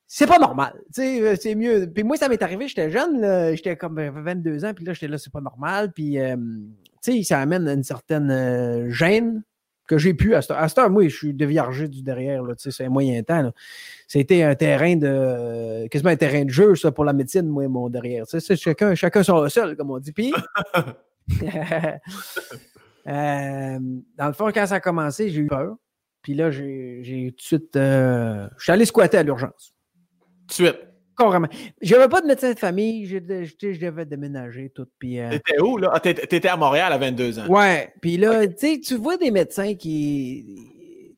[0.07, 0.73] c'est pas normal.
[0.97, 1.89] Euh, c'est mieux.
[1.93, 4.93] Puis moi, ça m'est arrivé, j'étais jeune, là, j'étais comme j'avais 22 ans, puis là,
[4.93, 5.91] j'étais là, c'est pas normal.
[5.93, 6.35] Puis, euh,
[7.03, 9.43] tu sais, ça amène une certaine euh, gêne
[9.87, 10.35] que j'ai pu.
[10.35, 12.85] À cette à cette heure, moi, je suis déviargé du derrière, là, tu sais, c'est
[12.85, 13.41] un moyen temps.
[13.41, 13.51] là.
[14.07, 15.87] C'était un terrain de.
[15.87, 18.25] quasiment un terrain de jeu, ça, pour la médecine, moi, mon derrière.
[18.25, 20.11] Tu sais, c'est chacun, chacun son seul, comme on dit.
[20.11, 20.33] Puis.
[23.07, 23.79] Euh,
[24.17, 25.75] dans le fond, quand ça a commencé, j'ai eu peur.
[26.29, 27.75] Puis là, j'ai tout de suite.
[27.75, 29.73] euh, je suis allé squatter à l'urgence.
[30.41, 30.79] Tout de suite?
[31.17, 31.47] Carrément.
[31.81, 33.07] J'avais pas de médecin de famille.
[33.07, 34.85] Je devais déménager tout.
[34.99, 35.89] Puis, euh, T'étais où, là?
[35.91, 37.47] Ah, t'étais à Montréal à 22 ans.
[37.47, 37.91] ouais.
[37.99, 40.45] Puis là, tu sais, tu vois des médecins qui.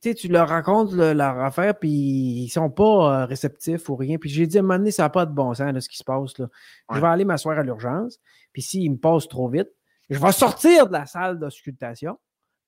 [0.02, 4.18] Tu leur racontes le- leur affaire, puis ils sont pas euh, réceptifs ou rien.
[4.18, 5.90] Puis j'ai dit à un moment donné, ça n'a pas de bon sens, là, ce
[5.90, 6.38] qui se passe.
[6.40, 6.48] Là.
[6.94, 8.18] Je vais aller m'asseoir à l'urgence.
[8.54, 9.68] Puis s'ils me passent trop vite,
[10.10, 12.18] je vais sortir de la salle d'auscultation,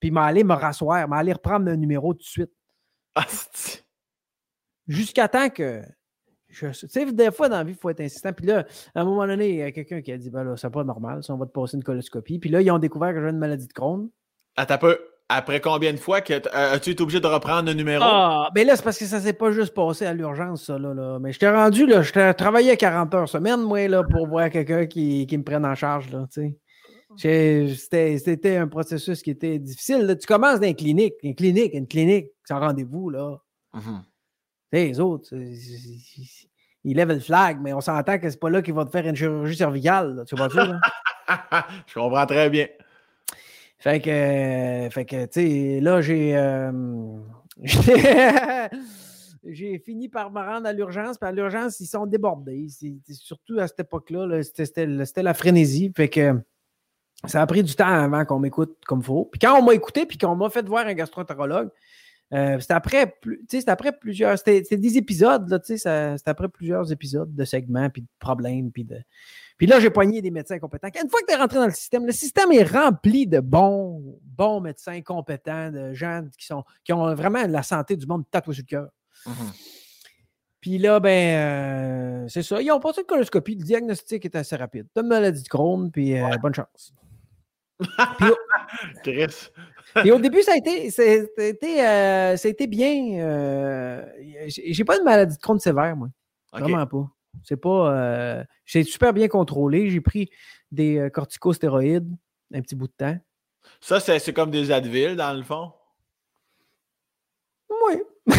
[0.03, 2.51] puis m'aller me rasseoir, m'aller reprendre un numéro tout de suite.
[3.15, 3.25] Ah,
[4.85, 5.81] jusqu'à temps que.
[6.49, 8.33] je- Tu sais, des fois, dans la vie, il faut être insistant.
[8.33, 10.57] Puis là, à un moment donné, il y a quelqu'un qui a dit Ben là,
[10.57, 12.37] c'est pas normal, ça, on va te passer une coloscopie.
[12.37, 14.09] Puis là, ils ont découvert que j'avais une maladie de Crohn.
[14.57, 14.99] Attends un peu.
[15.29, 18.03] Après combien de fois que euh, as-tu été obligé de reprendre le numéro?
[18.05, 20.93] Ah, ben là, c'est parce que ça s'est pas juste passé à l'urgence, ça, là,
[20.93, 21.17] là.
[21.19, 25.25] Mais j'étais rendu, là, je travaillais 40 heures semaine, moi, là, pour voir quelqu'un qui,
[25.25, 26.57] qui, me prenne en charge, là, tu sais.
[27.17, 30.17] C'était un processus qui était difficile.
[30.19, 33.37] Tu commences dans une clinique, une clinique, une clinique, sans rendez-vous, là.
[33.73, 34.01] Mm-hmm.
[34.71, 35.35] Les autres,
[36.83, 39.07] ils lèvent le flag, mais on s'entend que c'est pas là qu'ils vont te faire
[39.07, 40.79] une chirurgie cervicale, tu vois ça, là?
[41.87, 42.67] Je comprends très bien.
[43.77, 46.37] Fait que, fait que tu sais, là, j'ai.
[46.37, 46.71] Euh,
[49.45, 51.17] j'ai fini par me rendre à l'urgence.
[51.17, 52.67] Puis à l'urgence, ils sont débordés.
[53.09, 55.91] surtout à cette époque-là, c'était la frénésie.
[55.95, 56.39] Fait que
[57.25, 59.25] ça a pris du temps avant qu'on m'écoute comme il faut.
[59.31, 61.69] Puis quand on m'a écouté, puis qu'on m'a fait voir un gastroentérologue,
[62.33, 63.15] euh, c'était après,
[63.67, 64.37] après plusieurs.
[64.37, 68.97] C'était des épisodes, là, c'était après plusieurs épisodes de segments, puis de problèmes, puis de.
[69.57, 70.87] Puis là, j'ai poigné des médecins compétents.
[71.01, 74.19] Une fois que tu es rentré dans le système, le système est rempli de bons,
[74.23, 78.55] bons médecins compétents, de gens qui, sont, qui ont vraiment la santé du monde tatoué
[78.55, 78.89] sur le cœur.
[79.27, 79.79] Mm-hmm.
[80.59, 82.61] Puis là, ben, euh, c'est ça.
[82.61, 83.55] Ils ont passé une coloscopie.
[83.55, 84.87] Le diagnostic est assez rapide.
[84.93, 86.93] Tu as une maladie de Crohn, puis euh, bonne chance.
[89.03, 89.49] Chris.
[90.03, 94.07] Et au début, ça a été, ça a été, euh, ça a été bien.
[94.47, 96.09] J'ai pas de maladie de Crohn sévère, moi.
[96.51, 97.09] Vraiment pas.
[97.43, 97.91] C'est pas.
[97.91, 99.89] Euh, j'ai super bien contrôlé.
[99.89, 100.29] J'ai pris
[100.71, 102.15] des euh, corticostéroïdes
[102.53, 103.17] un petit bout de temps.
[103.81, 105.71] Ça, c'est comme des Advil, dans le fond?
[107.69, 108.03] Oui.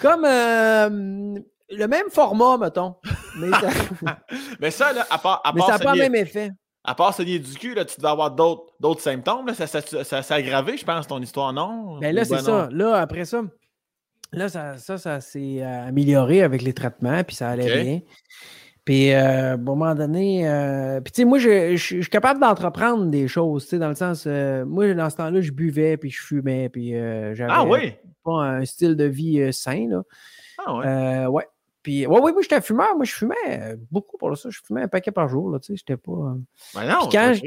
[0.00, 1.38] comme euh,
[1.70, 2.96] le même format, mettons.
[3.38, 3.68] Mais ça,
[4.60, 5.40] Mais ça là, à part.
[5.44, 6.50] À Mais ça n'a pas le même effet.
[6.84, 9.46] À part saigner du cul, là, tu devais avoir d'autres symptômes.
[9.46, 9.54] Là.
[9.54, 11.98] Ça, ça, ça, s'est aggravé, je pense, ton histoire, non?
[11.98, 12.68] Ben là, c'est ça.
[12.70, 13.42] Là, après ça,
[14.32, 18.00] Là, ça, ça, s'est euh, amélioré avec les traitements, puis ça allait bien.
[18.84, 23.06] Puis, euh, à un moment donné, euh, puis tu sais, moi, je, suis capable d'entreprendre
[23.06, 26.22] des choses, tu sais, dans le sens, moi, dans ce temps-là, je buvais, puis je
[26.22, 27.94] fumais, puis j'avais ah, oui?
[28.24, 30.02] pas un style de vie sain, là.
[30.66, 31.26] Ah ouais?
[31.26, 31.48] ouais.
[31.88, 32.94] Puis, ouais, oui, moi, j'étais fumeur.
[32.96, 34.50] Moi, je fumais beaucoup pour ça.
[34.50, 36.36] Je fumais un paquet par jour, là, tu sais, j'étais pas...
[36.74, 37.40] Ben non, puis quand, je,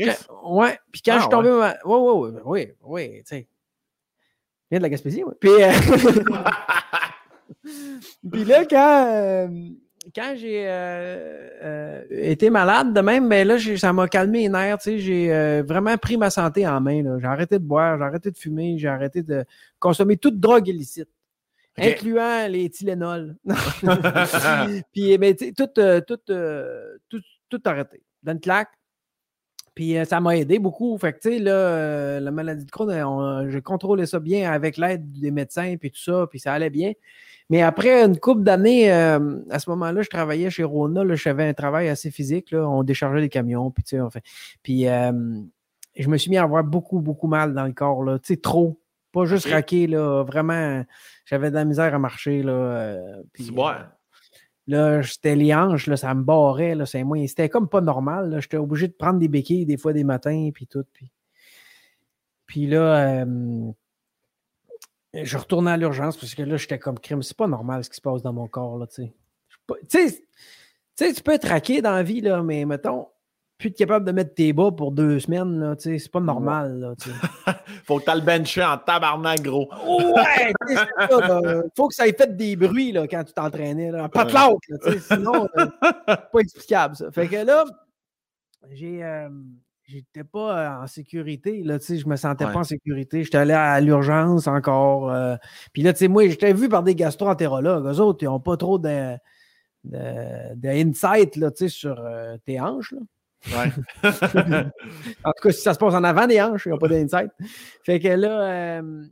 [0.50, 1.52] ouais, puis quand je suis tombé...
[1.52, 3.48] Ouais, ouais, ouais, ouais, ouais, tu sais
[4.72, 5.34] viens de la Gaspésie, oui.
[5.40, 5.72] Puis, euh,
[8.32, 9.48] Puis là, quand, euh,
[10.16, 14.80] quand j'ai euh, été malade de même, ben là, ça m'a calmé les nerfs.
[14.86, 17.20] J'ai vraiment pris ma santé en main.
[17.20, 19.46] J'ai arrêté de boire, j'ai arrêté de fumer, j'ai arrêté de
[19.78, 21.10] consommer toute drogue illicite.
[21.78, 23.36] Incluant les Tylenol.
[24.94, 26.18] Puis, ben, tout, tout,
[27.10, 28.04] tout, tout arrêté.
[28.24, 28.70] Dans une claque,
[29.74, 30.98] puis euh, ça m'a aidé beaucoup.
[30.98, 34.52] Fait que, tu sais, là, euh, la maladie de Crohn, euh, j'ai contrôlé ça bien
[34.52, 36.92] avec l'aide des médecins, puis tout ça, puis ça allait bien.
[37.50, 41.90] Mais après une couple d'années, à ce moment-là, je travaillais chez Rona, j'avais un travail
[41.90, 44.22] assez physique, là, on déchargeait des camions, puis tu sais, enfin,
[44.64, 48.34] puis je me suis mis à avoir beaucoup, beaucoup mal dans le corps, là, tu
[48.34, 48.81] sais, trop.
[49.12, 50.84] Pas juste raqué, là, vraiment,
[51.26, 52.96] j'avais de la misère à marcher, là.
[53.34, 53.44] puis,
[54.68, 57.26] Là, j'étais les hanches, là, ça me barrait, là, c'est moins.
[57.28, 58.38] C'était comme pas normal.
[58.40, 60.86] J'étais obligé de prendre des béquilles des fois des matins, puis tout.
[60.94, 61.12] Puis,
[62.46, 63.72] puis là, euh,
[65.14, 67.24] je retournais à l'urgence parce que là, j'étais comme crime.
[67.24, 69.14] C'est pas normal ce qui se passe dans mon corps, là, tu
[69.88, 70.24] sais.
[70.96, 73.08] Tu peux être raqué dans la vie, là, mais mettons,
[73.62, 76.80] plus être capable de mettre tes bas pour deux semaines, c'est pas normal.
[76.80, 76.96] Là,
[77.86, 79.70] Faut que tu le benché en tabarnak, gros.
[79.86, 81.62] ouais, c'est ça.
[81.78, 83.92] Faut que ça ait fait des bruits là, quand tu t'entraînais.
[84.12, 85.68] Pas de l'autre, sinon, euh,
[86.08, 87.12] pas explicable ça.
[87.12, 87.66] Fait que là,
[88.72, 89.04] j'ai.
[89.04, 89.30] Euh,
[89.84, 91.62] j'étais pas euh, en sécurité.
[91.64, 93.24] Là, je me sentais pas en sécurité.
[93.24, 95.14] J'étais allé à l'urgence encore.
[95.72, 97.86] Puis là, tu sais, moi, j'étais vu par des gastro-entérologues.
[97.86, 99.16] Eux autres, ils n'ont pas trop de,
[99.84, 102.04] de, de insight là, sur
[102.46, 102.94] tes hanches.
[102.94, 103.02] Là.
[103.48, 103.72] Ouais.
[105.24, 106.88] en tout cas, si ça se passe en avant des hanches, il n'y a pas
[106.88, 107.32] d'insight.
[107.84, 109.04] Fait que là, euh,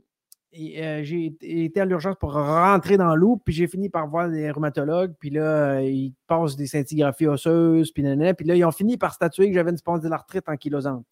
[0.58, 4.50] euh, j'ai été à l'urgence pour rentrer dans l'eau, puis j'ai fini par voir des
[4.50, 8.96] rhumatologues, puis là, euh, ils passent des scintigraphies osseuses, puis puis là, ils ont fini
[8.96, 11.04] par statuer que j'avais une spondylarthrite ankylosante.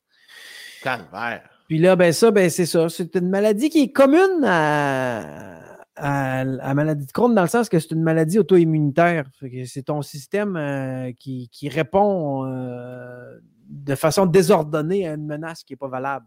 [0.83, 1.49] Calvaire.
[1.69, 2.89] Puis là, ben ça, ben c'est ça.
[2.89, 7.69] C'est une maladie qui est commune à, à, la maladie de Crohn dans le sens
[7.69, 9.29] que c'est une maladie auto-immunitaire.
[9.67, 15.79] C'est ton système euh, qui, répond euh, de façon désordonnée à une menace qui n'est
[15.79, 16.27] pas valable.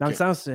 [0.00, 0.50] Dans le sens,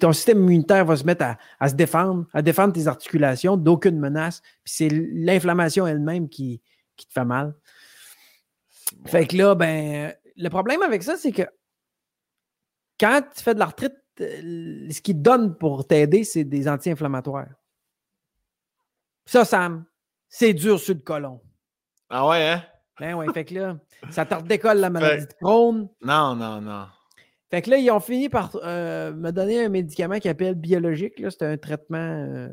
[0.00, 1.24] ton système immunitaire va se mettre
[1.58, 4.40] à, se défendre, à défendre tes articulations d'aucune menace.
[4.64, 6.62] Puis c'est l'inflammation elle-même qui,
[6.96, 7.54] qui, te fait mal.
[9.06, 11.42] Fait que là, ben, le problème avec ça, c'est que
[13.00, 17.48] quand tu fais de l'arthrite euh, ce qu'ils donnent pour t'aider, c'est des anti-inflammatoires.
[19.24, 19.84] Ça, Sam,
[20.28, 21.40] c'est dur sur le colon.
[22.10, 22.64] Ah ouais, hein?
[23.00, 23.78] Ben ouais, fait que là,
[24.10, 25.88] ça te redécolle la maladie de Crohn.
[26.02, 26.86] Non, non, non.
[27.50, 31.22] Fait que là, ils ont fini par euh, me donner un médicament qui s'appelle biologique.
[31.28, 32.48] C'est un traitement euh,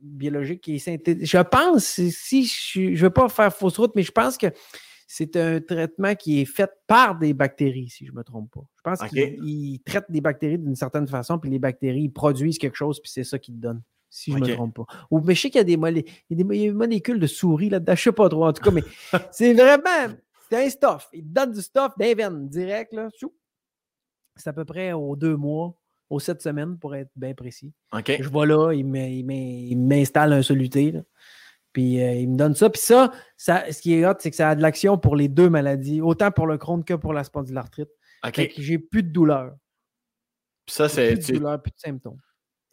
[0.00, 1.26] biologique qui est synthétique.
[1.26, 4.46] Je pense, si je ne veux pas faire fausse route, mais je pense que
[5.16, 8.64] c'est un traitement qui est fait par des bactéries, si je ne me trompe pas.
[8.78, 13.00] Je pense qu'ils traitent des bactéries d'une certaine façon, puis les bactéries produisent quelque chose,
[13.00, 14.86] puis c'est ça qu'ils te donnent, si je ne me trompe pas.
[15.12, 18.12] Ou, mais je sais qu'il y a des, molécules de souris là-dedans, je ne sais
[18.12, 18.82] pas trop en tout cas, mais
[19.30, 20.16] c'est vraiment,
[20.50, 21.08] c'est un stuff.
[21.12, 23.08] Ils te donnent du stuff d'un direct, là,
[24.34, 25.76] c'est à peu près aux deux mois,
[26.10, 27.72] aux sept semaines pour être bien précis.
[27.94, 30.92] Je vais là, il m'installe un soluté.
[31.74, 32.70] Puis euh, il me donne ça.
[32.70, 35.28] Puis ça, ça, ce qui est hot, c'est que ça a de l'action pour les
[35.28, 37.90] deux maladies, autant pour le Crohn que pour la spondylarthrite.
[38.26, 38.52] OK.
[38.56, 39.52] j'ai plus de douleur.
[40.64, 41.14] Puis ça, c'est.
[41.14, 42.18] Plus de douleur, plus de symptômes.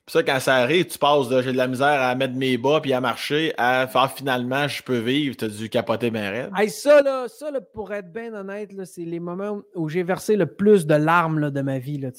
[0.05, 2.57] Puis ça, quand ça arrive, tu passes de j'ai de la misère à mettre mes
[2.57, 6.31] bas puis à marcher à faire finalement je peux vivre, tu as dû capoter bien
[6.31, 6.51] raide.
[6.57, 10.37] Hey, ça, là, ça là, pour être bien honnête, c'est les moments où j'ai versé
[10.37, 11.99] le plus de larmes de ma vie.
[11.99, 12.09] Là,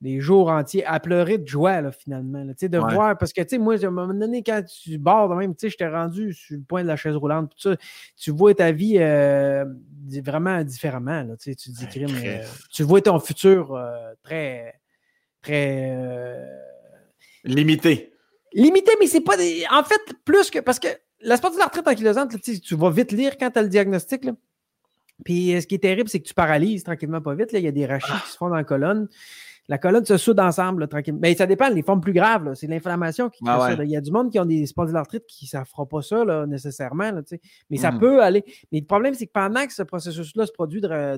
[0.00, 2.44] des jours entiers à pleurer de joie, là, finalement.
[2.44, 5.54] de voir, parce que, tu sais, moi, à un moment donné, quand tu bordes, même,
[5.54, 7.76] tu sais, je t'ai rendu sur le point de la chaise roulante, tout ça,
[8.16, 9.64] tu vois ta vie euh,
[10.24, 14.80] vraiment différemment, là, tu dis, crime, euh, tu vois ton futur euh, très,
[15.42, 16.46] très...
[17.44, 18.12] Limité.
[18.52, 19.36] Limité, mais c'est pas...
[19.36, 19.64] Des...
[19.70, 20.60] En fait, plus que...
[20.60, 20.88] Parce que
[21.20, 24.24] la sport de la retraite ankylosante, tu vas vite lire quand tu as le diagnostic,
[24.24, 24.32] là.
[25.24, 27.50] Puis ce qui est terrible, c'est que tu paralyses tranquillement pas vite.
[27.50, 27.58] Là.
[27.58, 28.22] Il y a des rachis ah.
[28.24, 29.08] qui se font dans la colonne
[29.68, 31.20] la colonne se soude ensemble, tranquillement.
[31.20, 33.84] Mais ça dépend, les formes plus graves, c'est l'inflammation qui ah ça.
[33.84, 37.12] Il y a du monde qui ont des spondylarthrites qui ne fera pas ça nécessairement,
[37.68, 37.98] mais ça hmm.
[37.98, 38.44] peut aller.
[38.72, 41.16] Mais le problème, c'est que pendant que ce processus-là se produit de,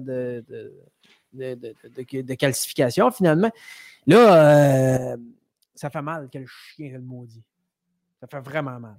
[1.33, 3.53] de, calcification, finalement,
[4.07, 5.17] là, euh,
[5.75, 7.45] ça fait mal, quel chien, le maudit.
[8.21, 8.97] Ça fait vraiment mal.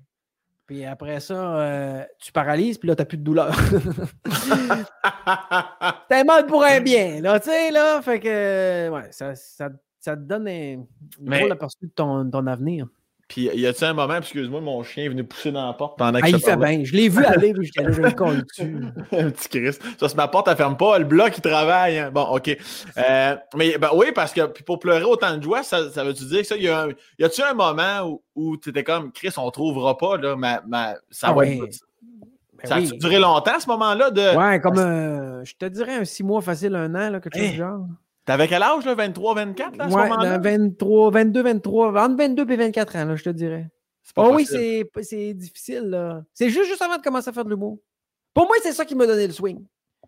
[0.71, 3.53] Puis après ça, euh, tu paralyses, puis là, tu n'as plus de douleur.
[6.07, 8.01] T'es mal pour un bien, là, tu sais, là.
[8.01, 9.69] Fait que, ouais, ça, ça,
[9.99, 10.85] ça te donne un,
[11.19, 12.87] drôle aperçu de ton, ton avenir.
[13.31, 16.19] Puis, y a-tu un moment, excuse-moi, mon chien est venu pousser dans la porte pendant
[16.19, 16.83] que ah, il fait bien.
[16.83, 18.85] Je l'ai vu aller, là, je le dessus.
[19.13, 19.81] un petit Christ.
[19.97, 20.99] Ça, c'est ma porte, elle ferme pas.
[20.99, 21.97] Le bloc, il travaille.
[21.97, 22.11] Hein.
[22.11, 22.49] Bon, OK.
[22.49, 26.41] Euh, mais ben, oui, parce que pour pleurer autant de joie, ça, ça veut-tu dire
[26.41, 26.57] que ça?
[26.57, 26.87] Y, a,
[27.19, 30.61] y a-tu un moment où, où tu étais comme, Chris, on trouvera pas, là, ma,
[30.67, 31.61] ma, ça ah, va être.
[31.61, 31.69] Ben
[32.65, 34.11] ça a duré longtemps, ce moment-là?
[34.11, 34.35] De...
[34.37, 37.51] Ouais, comme, euh, je te dirais, un six mois facile, un an, là, quelque chose
[37.51, 37.85] du genre.
[38.25, 38.93] T'avais quel âge, là?
[38.93, 40.37] 23, 24, là, à ce ouais, moment-là?
[40.37, 43.67] 23, 22, 23, entre 22 et 24 ans, là, je te dirais.
[44.15, 46.23] Oh oui, c'est difficile, là.
[46.33, 47.79] C'est juste, juste avant de commencer à faire de l'humour.
[48.33, 49.65] Pour moi, c'est ça qui m'a donné le swing.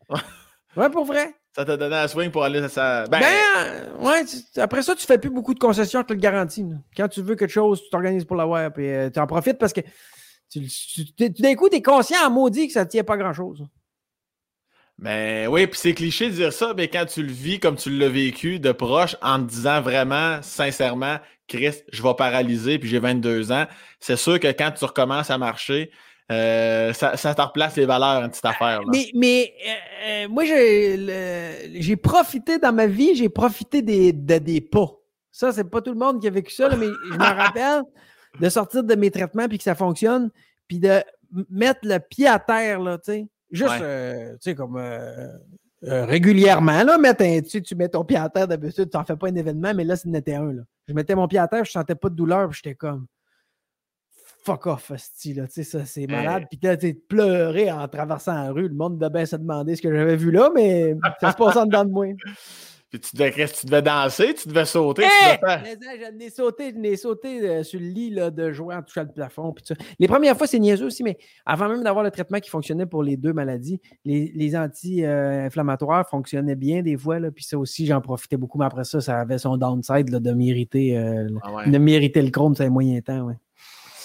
[0.77, 1.35] ouais, pour vrai.
[1.55, 3.05] Ça t'a donné un swing pour aller à ça.
[3.07, 4.23] Ben, ben ouais,
[4.57, 6.65] après ça, tu fais plus beaucoup de concessions, je te le garantis.
[6.97, 9.73] Quand tu veux quelque chose, tu t'organises pour l'avoir, puis euh, tu en profites parce
[9.73, 9.81] que
[10.49, 10.61] tu,
[11.17, 13.65] d'un coup, tu es conscient à maudit que ça ne tient pas grand-chose.
[15.03, 17.89] Ben oui, puis c'est cliché de dire ça, mais quand tu le vis comme tu
[17.89, 21.17] l'as vécu de proche, en te disant vraiment, sincèrement,
[21.49, 23.65] Chris, je vais paralyser, puis j'ai 22 ans,
[23.99, 25.91] c'est sûr que quand tu recommences à marcher,
[26.31, 28.79] euh, ça, ça te replace les valeurs, une petite affaire.
[28.87, 34.61] Mais, mais euh, euh, moi, j'ai profité dans ma vie, j'ai profité des, de, des
[34.61, 34.89] pas.
[35.33, 37.83] Ça, c'est pas tout le monde qui a vécu ça, mais je me rappelle
[38.39, 40.31] de sortir de mes traitements puis que ça fonctionne,
[40.69, 41.03] puis de
[41.49, 43.27] mettre le pied à terre, là, tu sais.
[43.53, 44.81] Juste, tu sais, comme
[45.81, 49.29] régulièrement, là, mettre tu, tu mets ton pied à terre d'habitude, tu n'en fais pas
[49.29, 50.63] un événement, mais là, c'était un, là.
[50.87, 53.05] Je mettais mon pied à terre, je sentais pas de douleur, puis j'étais comme
[54.43, 56.45] fuck off, style, là, tu sais, ça, c'est malade.
[56.49, 59.93] Puis tu pleurer en traversant la rue, le monde devait bien se demander ce que
[59.93, 62.07] j'avais vu là, mais ça se passe en dedans de moi.
[62.93, 65.01] Puis tu devais, tu devais danser, tu devais sauter.
[65.01, 65.39] Hey!
[65.39, 69.11] Tu devais sauté, je sauté euh, sur le lit là, de jouer en touchant le
[69.11, 69.51] plafond.
[69.51, 69.65] Puis
[69.97, 73.01] Les premières fois, c'est niaiseux aussi, mais avant même d'avoir le traitement qui fonctionnait pour
[73.01, 77.17] les deux maladies, les, les anti-inflammatoires fonctionnaient bien des fois.
[77.17, 78.59] Là, puis ça aussi, j'en profitais beaucoup.
[78.59, 82.53] Mais après ça, ça avait son downside de mériter, euh, ah de mériter le chrome,
[82.53, 83.21] c'est un moyen temps.
[83.21, 83.33] Ouais.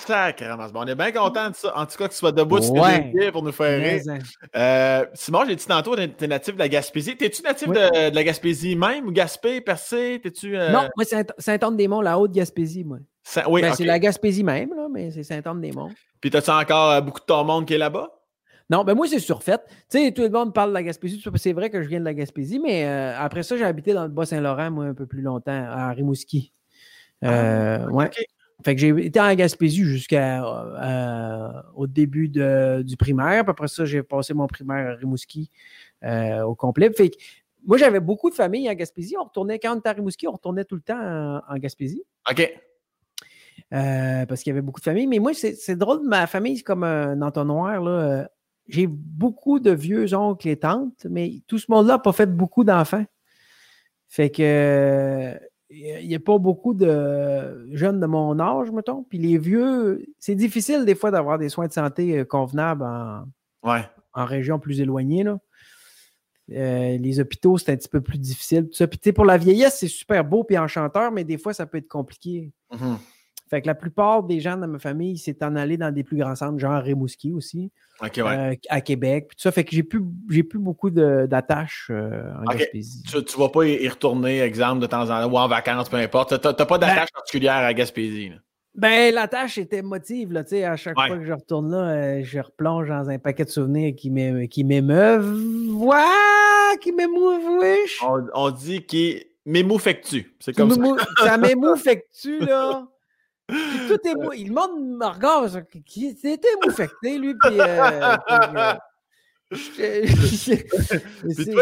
[0.09, 1.77] Bon, on est bien content de ça.
[1.77, 3.31] En tout cas, que tu sois debout sur ouais.
[3.33, 4.19] pour nous faire rire.
[4.57, 7.17] Euh, Simon, j'ai dit tantôt, tu es natif de la Gaspésie.
[7.17, 10.21] T'es-tu natif de, la Gaspésie même ou Gaspé, Percé?
[10.23, 10.57] T'es-tu.
[10.57, 10.71] Euh...
[10.71, 12.99] Non, moi, c'est Saint-Anne-des-Monts, la Haute-Gaspésie, moi.
[13.49, 15.91] oui, ben, C'est la Gaspésie même, là, mais c'est Saint-Anne-des-Monts.
[16.21, 18.11] Puis, t'as-tu encore euh, beaucoup de ton monde qui est là-bas?
[18.71, 19.59] Non, ben moi, c'est surfait.
[19.91, 21.23] Tu sais, tout le monde parle de la Gaspésie.
[21.37, 24.03] C'est vrai que je viens de la Gaspésie, mais euh, après ça, j'ai habité dans
[24.03, 26.53] le Bas-Saint-Laurent, moi, un peu plus longtemps, à Rimouski.
[27.23, 28.11] Ah, ouais.
[28.65, 33.45] Fait que j'ai été en Gaspésie jusqu'au euh, début du primaire.
[33.45, 35.51] Puis après ça, j'ai passé mon primaire à Rimouski
[36.05, 36.91] euh, au complet.
[36.93, 37.17] Fait que
[37.65, 39.17] moi, j'avais beaucoup de familles en Gaspésie.
[39.17, 42.03] On retournait, quand on était à Rimouski, on retournait tout le temps en, Gaspésie.
[42.29, 42.53] OK.
[43.75, 45.07] Euh, parce qu'il y avait beaucoup de familles.
[45.07, 47.81] Mais moi, c'est drôle, ma famille, c'est comme un entonnoir.
[47.81, 48.29] Là.
[48.67, 52.65] j'ai beaucoup de vieux oncles et tantes, mais tout ce monde-là n'a pas fait beaucoup
[52.65, 53.05] d'enfants.
[54.09, 55.39] Fait que
[55.71, 59.03] il n'y a pas beaucoup de jeunes de mon âge, mettons.
[59.03, 63.25] Puis les vieux, c'est difficile des fois d'avoir des soins de santé euh, convenables en,
[63.63, 65.25] en région plus éloignée.
[65.25, 65.39] Là.
[66.53, 68.69] Euh, les hôpitaux, c'est un petit peu plus difficile.
[68.69, 71.89] Puis, pour la vieillesse, c'est super beau puis enchanteur, mais des fois, ça peut être
[71.89, 72.51] compliqué.
[72.73, 72.97] Mm-hmm.
[73.49, 76.19] Fait que la plupart des gens de ma famille, c'est en aller dans des plus
[76.19, 77.73] grands centres, genre Rimouski aussi,
[78.03, 79.27] euh, à Québec.
[79.29, 83.03] Puis tout ça fait que j'ai plus, j'ai plus beaucoup d'attaches euh, en Gaspésie.
[83.05, 85.97] Tu, ne vas pas y retourner, exemple, de temps en temps, ou en vacances, peu
[85.97, 86.41] importe.
[86.41, 88.33] Tu n'as pas d'attache ben particulière à Gaspésie.
[88.75, 92.89] Ben, l'attache était motive, là, à chaque fois que je retourne là, euh, je replonge
[92.89, 95.37] dans un paquet de souvenirs qui m'émeuvent.
[95.71, 97.65] Voilà, qui m'émeuvent,
[98.05, 100.35] on, on, dit qu'il m'émoufectue.
[100.39, 101.25] C'est comme ça.
[101.25, 102.87] Ça m'émoufectue, là
[103.49, 104.33] tout est mou.
[104.33, 107.61] Il monde me regarde, qui était moufecté, lui, puis.
[107.61, 108.17] Euh,
[109.55, 110.09] c'est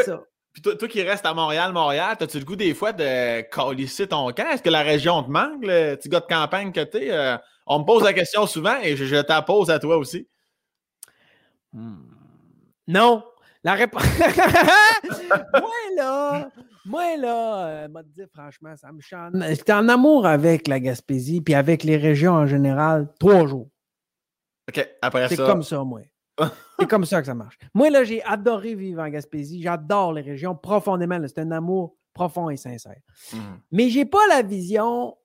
[0.05, 0.21] ça.
[0.53, 4.07] Puis toi, toi, qui restes à Montréal, Montréal, as-tu le goût des fois de colisser
[4.09, 4.49] ton camp?
[4.49, 7.81] Est-ce que la région te manque, le petit gars de campagne que tu euh, on
[7.81, 10.27] me pose la question souvent et je, je t'en pose à toi aussi.
[11.73, 11.97] Hmm.
[12.89, 13.23] Non.
[13.65, 14.03] La réponse.
[15.53, 16.49] Moi, là,
[16.87, 19.35] moi, là, euh, m'a dit franchement, ça me chante.
[19.49, 23.69] J'étais en amour avec la Gaspésie puis avec les régions en général, trois jours.
[24.69, 25.29] OK, après ça.
[25.29, 26.01] C'est comme ça, moi.
[26.79, 27.59] C'est comme ça que ça marche.
[27.73, 29.63] Moi, là, j'ai adoré vivre en Gaspésie.
[29.63, 31.19] J'adore les régions profondément.
[31.27, 32.97] C'est un amour profond et sincère.
[33.33, 33.43] Mais hmm.
[33.73, 35.17] Mais j'ai pas la vision.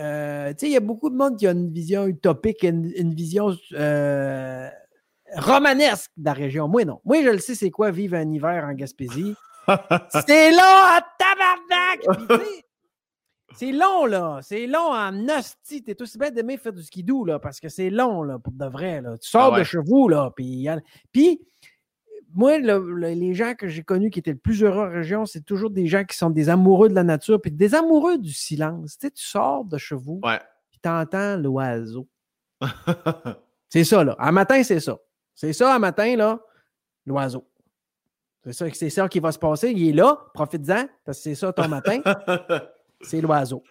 [0.00, 2.92] Euh, tu sais, il y a beaucoup de monde qui a une vision utopique, une,
[2.96, 4.68] une vision euh,
[5.36, 6.68] romanesque de la région.
[6.68, 7.00] Moi, non.
[7.04, 9.34] Moi, je le sais, c'est quoi vivre un hiver en Gaspésie.
[10.26, 12.50] C'est long à tabarnak!
[13.54, 14.38] c'est long, là.
[14.42, 15.82] C'est long en hostie.
[15.82, 18.66] T'es aussi bien d'aimer faire du skidoo, là, parce que c'est long, là, pour de
[18.66, 19.00] vrai.
[19.00, 19.18] Là.
[19.18, 20.32] Tu sors ah de chez vous, là.
[20.34, 21.40] Puis,
[22.34, 25.70] moi, les gens que j'ai connus qui étaient le plus heureux en région, c'est toujours
[25.70, 28.98] des gens qui sont des amoureux de la nature, puis des amoureux du silence.
[28.98, 30.40] Tu, sais, tu sors de chez vous, ouais.
[30.70, 32.06] puis t'entends l'oiseau.
[33.68, 34.16] c'est ça, là.
[34.18, 34.98] Un matin, c'est ça.
[35.34, 36.40] C'est ça, un matin, là,
[37.06, 37.46] l'oiseau.
[38.44, 39.72] C'est ça, c'est ça qui va se passer.
[39.72, 42.00] Il est là, profite-en, parce que c'est ça ton matin.
[43.00, 43.62] c'est l'oiseau.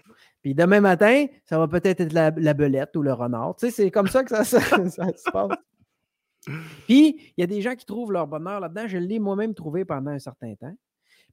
[0.42, 3.56] Puis demain matin, ça va peut-être être la, belette ou le renard.
[3.58, 5.58] Tu sais, c'est comme ça que ça, se passe.
[6.86, 8.88] Puis, il y a des gens qui trouvent leur bonheur là-dedans.
[8.88, 10.74] Je l'ai moi-même trouvé pendant un certain temps.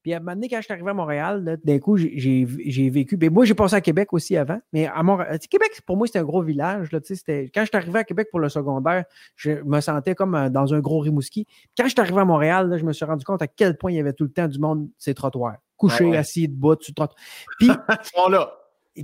[0.05, 2.45] Puis à un moment donné, quand je suis arrivé à Montréal, d'un coup, j'ai
[2.91, 3.17] vécu.
[3.17, 4.61] Mais ben, moi, j'ai passé à Québec aussi avant.
[4.75, 6.93] Mais à Montréal, Québec, pour moi, c'était un gros village.
[6.93, 10.51] Là, quand je suis arrivé à Québec pour le secondaire, je me sentais comme euh,
[10.51, 11.47] dans un gros Rimouski.
[11.75, 13.95] Quand je suis arrivé à Montréal, je me suis rendu compte à quel point il
[13.95, 15.57] y avait tout le temps du monde, ces trottoirs.
[15.79, 17.19] Couché, assis, debout, tu trottoir.
[17.59, 17.69] Puis,
[18.31, 18.53] là.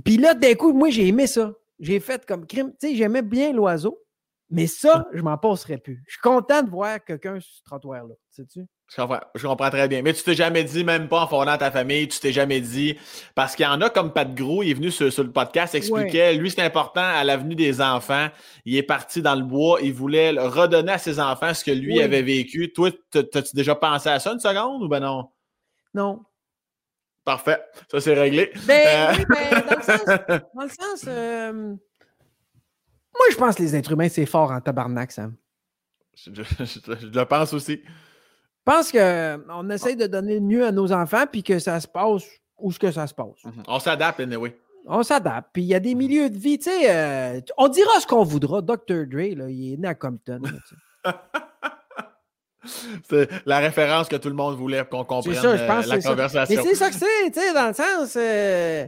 [0.05, 1.51] Puis là, d'un coup, moi, j'ai aimé ça.
[1.79, 2.73] J'ai fait comme crime.
[2.79, 3.97] Tu sais, j'aimais bien l'oiseau.
[4.51, 6.03] Mais ça, je m'en passerais plus.
[6.07, 8.13] Je suis content de voir quelqu'un sur ce trottoir-là.
[8.29, 8.67] Sais-tu?
[8.89, 10.01] Je comprends, très bien.
[10.01, 12.97] Mais tu t'es jamais dit, même pas en fondant ta famille, tu t'es jamais dit.
[13.33, 16.33] Parce qu'il y en a comme Pat Gros, il est venu sur, le podcast, expliquait,
[16.33, 18.27] lui, c'est important à l'avenue des enfants.
[18.65, 22.01] Il est parti dans le bois, il voulait redonner à ses enfants ce que lui
[22.01, 22.73] avait vécu.
[22.73, 25.29] Toi, t'as-tu déjà pensé à ça une seconde ou ben non?
[25.93, 26.19] Non.
[27.23, 27.61] Parfait.
[27.89, 28.51] Ça, c'est réglé.
[28.65, 30.05] Ben, euh, ben, dans le sens.
[30.55, 31.75] Dans le sens euh,
[33.13, 35.35] Moi, je pense que les êtres humains, c'est fort en tabarnak, Sam.
[36.15, 37.81] je le pense aussi.
[37.83, 41.87] Je pense qu'on essaie de donner le mieux à nos enfants, puis que ça se
[41.87, 42.23] passe
[42.59, 43.43] où ce que ça se passe.
[43.43, 43.63] Mhm.
[43.67, 44.53] On s'adapte, oui.
[44.85, 45.49] On s'adapte.
[45.53, 45.97] Puis il y a des mhm.
[45.97, 48.61] milieux de vie, tu sais, euh, on dira ce qu'on voudra.
[48.61, 49.07] Dr.
[49.07, 50.41] Dre, là, il est né à Compton.
[53.09, 56.01] c'est la référence que tout le monde voulait qu'on comprenne ça, je pense euh, la
[56.01, 56.55] conversation.
[56.55, 58.87] Mais c'est ça que c'est, tu sais, dans le sens, euh,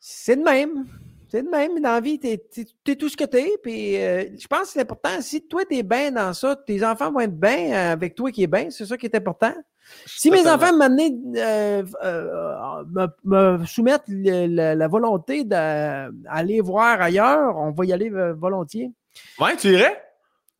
[0.00, 0.86] c'est de même.
[1.30, 2.42] C'est de même, dans la vie, t'es
[2.86, 3.52] es, tout ce que t'es.
[3.62, 5.20] Puis euh, je pense que c'est important.
[5.20, 8.42] Si toi, t'es bien dans ça, tes enfants vont être bien euh, avec toi qui
[8.42, 8.68] est bien.
[8.70, 9.54] C'est ça qui est important.
[10.06, 11.82] Si mes enfants m'amenaient, euh,
[12.92, 13.06] me,
[13.58, 18.90] me, soumettent la volonté d'aller voir ailleurs, on va y aller volontiers.
[19.40, 20.02] Ouais, tu irais?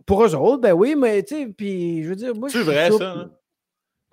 [0.07, 2.91] Pour eux autres, ben oui, mais tu sais, puis je veux dire, moi, C'est vrai,
[2.91, 3.13] ça.
[3.13, 3.31] Hein?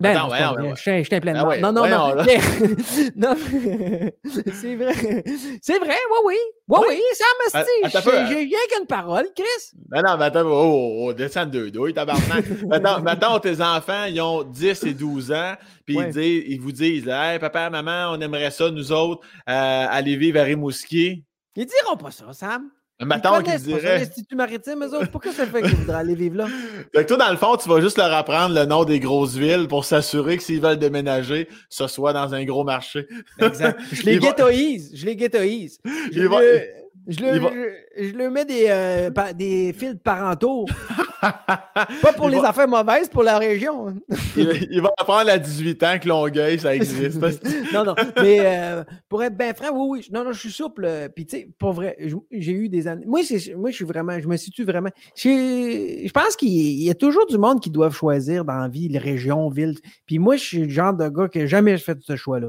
[0.00, 2.14] Ben, non, je, je, suis plein de ah Non, non, non.
[3.16, 3.34] non
[4.52, 5.24] c'est vrai.
[5.60, 6.36] C'est vrai, oui, oui.
[6.68, 7.24] Oui, oui, ça
[7.60, 9.76] me J'ai rien qu'une parole, Chris.
[9.90, 12.44] Non, non, mais attends, oh, oh, oh descends de deux douilles, tabarnak.
[12.68, 16.72] maintenant, maintenant, tes enfants, ils ont 10 et 12 ans, puis ils, disent, ils vous
[16.72, 21.24] disent Hey, papa, maman, on aimerait ça, nous autres, euh, aller vivre à Rimouski.
[21.56, 22.70] Ils diront pas ça, Sam.
[23.00, 23.98] Maintenant qu'ils diraient.
[24.00, 26.46] L'Institut maritime, eux autres, pourquoi ça fait qu'ils voudraient aller vivre là?
[26.94, 29.36] Fait que toi, dans le fond, tu vas juste leur apprendre le nom des grosses
[29.36, 33.06] villes pour s'assurer que s'ils veulent déménager, ce soit dans un gros marché.
[33.40, 33.78] Exact.
[33.92, 34.90] Je les ghettoise.
[34.94, 35.78] Je les ghettoise.
[37.10, 37.50] Je le, va-
[37.96, 40.66] je, je le mets des, euh, pa- des fils parentaux.
[41.22, 43.94] Pas pour Il les va- affaires mauvaises, pour la région.
[44.36, 47.18] il, il va apprendre à 18 ans que Longueuil, ça existe.
[47.72, 47.94] non, non.
[48.22, 50.08] Mais euh, pour être bien franc, oui, oui.
[50.12, 50.84] Non, non, je suis souple.
[50.84, 53.06] euh, Puis, tu sais, pour vrai, je- j'ai eu des années.
[53.06, 54.90] Moi, c'est- moi, je suis vraiment, je me situe vraiment.
[55.16, 58.88] Je pense qu'il il y a toujours du monde qui doivent choisir dans la vie,
[58.88, 59.78] les régions, villes.
[60.06, 62.48] Puis moi, je suis le genre de gars qui n'a jamais fait ce choix-là.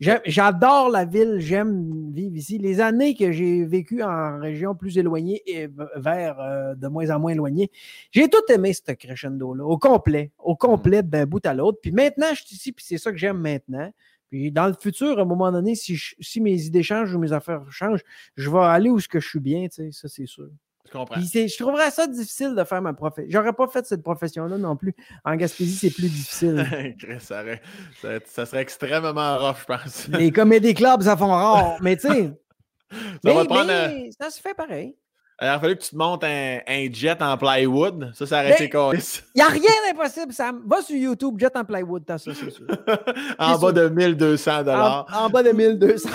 [0.00, 2.58] J'adore la ville, j'aime vivre ici.
[2.58, 7.18] Les années que j'ai vécues en région plus éloignée et vers euh, de moins en
[7.18, 7.68] moins éloignée,
[8.12, 11.80] j'ai tout aimé ce crescendo-là, au complet, au complet d'un bout à l'autre.
[11.82, 13.92] Puis maintenant, je suis ici, puis c'est ça que j'aime maintenant.
[14.30, 17.18] Puis dans le futur, à un moment donné, si, je- si mes idées changent ou
[17.18, 18.02] mes affaires changent,
[18.36, 20.48] je vais aller où ce que je suis bien, tu sais, ça c'est sûr.
[20.86, 21.20] Je comprends.
[21.20, 23.28] Je trouverais ça difficile de faire ma profession.
[23.30, 24.94] J'aurais pas fait cette profession-là non plus.
[25.24, 26.66] En Gaspésie, c'est plus difficile.
[27.20, 27.60] Ça, aurait-
[28.00, 30.08] ça- ça serait extrêmement rough, je pense.
[30.08, 31.76] Les comédie clubs, ça font rare.
[31.82, 32.32] Mais tu sais,
[32.90, 34.96] Ça mais, va te prendre, mais ça se fait pareil.
[35.40, 38.10] Il aurait fallu que tu te montes un, un jet en plywood.
[38.12, 38.64] Ça, ça aurait été.
[38.64, 39.00] Il
[39.36, 40.62] n'y a rien d'impossible, Sam.
[40.66, 42.66] Va sur YouTube, Jet en Plywood, t'as ça, c'est sûr.
[43.38, 45.06] en bas de 1200 En, dollars.
[45.14, 46.10] en bas de 1200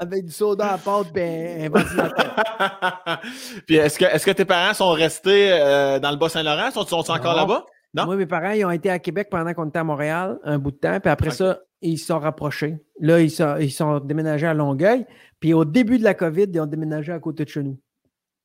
[0.00, 1.70] avec du soda à pâte et un.
[3.66, 6.70] Puis est-ce que, est-ce que tes parents sont restés euh, dans le Bas-Saint-Laurent?
[6.70, 7.66] Sont, sont encore là-bas?
[7.94, 8.06] Non?
[8.06, 10.70] Moi, mes parents, ils ont été à Québec pendant qu'on était à Montréal un bout
[10.70, 10.98] de temps.
[11.00, 12.78] Puis après ça, ils se sont rapprochés.
[12.98, 15.04] Là, ils sont, ils sont déménagés à Longueuil.
[15.38, 17.78] Puis au début de la COVID, ils ont déménagé à côté de chez nous.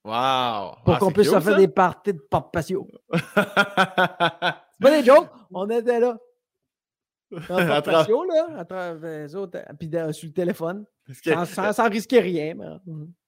[0.07, 0.75] Wow!
[0.85, 1.55] Pour Ah, qu'on puisse se faire ça.
[1.55, 2.87] des parties de porte patio.
[3.13, 6.17] C'est pas des jokes, on était là.
[7.33, 8.95] Tra- patio, là, à travers
[9.25, 10.85] les autres, puis dans- sur le téléphone.
[11.23, 12.53] Que- Sans, sans- sans risquer rien.
[12.57, 12.65] mais-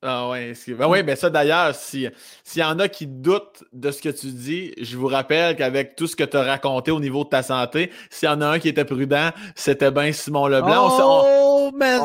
[0.01, 2.07] Ah ouais, que- ben oui, mais ça d'ailleurs, si-
[2.43, 5.95] s'il y en a qui doutent de ce que tu dis, je vous rappelle qu'avec
[5.95, 8.47] tout ce que tu as raconté au niveau de ta santé, s'il y en a
[8.47, 10.89] un qui était prudent, c'était bien Simon Leblanc.
[10.97, 11.97] On- Oh, mais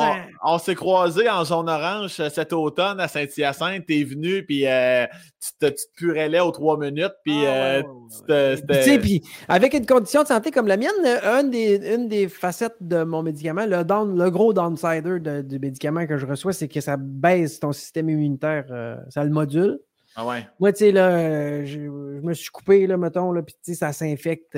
[0.42, 3.86] on, on s'est croisés en zone orange euh, cet automne à Saint-Hyacinthe.
[3.86, 5.06] T'es venu, puis euh,
[5.40, 7.88] tu te, tu te aux trois minutes, puis Ah, euh, ouais,
[8.28, 8.82] ouais, tu ouais.
[8.82, 12.76] sais, puis avec une condition de santé comme la mienne, une des, une des facettes
[12.80, 16.68] de mon médicament, le, down- le gros downsider de- du médicament que je reçois, c'est
[16.68, 19.78] que ça baisse ton système immunitaire, euh, ça le module.
[20.16, 20.46] Ah ouais.
[20.60, 23.74] Moi, tu sais, là, je, je me suis coupé, là, mettons, là, puis tu sais,
[23.78, 24.54] ça s'infecte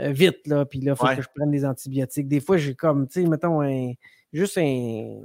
[0.00, 1.16] euh, vite, là, puis là, il faut Ouais.
[1.16, 2.28] que je prenne des antibiotiques.
[2.28, 3.92] Des fois, j'ai comme, tu sais, mettons, un,
[4.32, 5.20] juste un...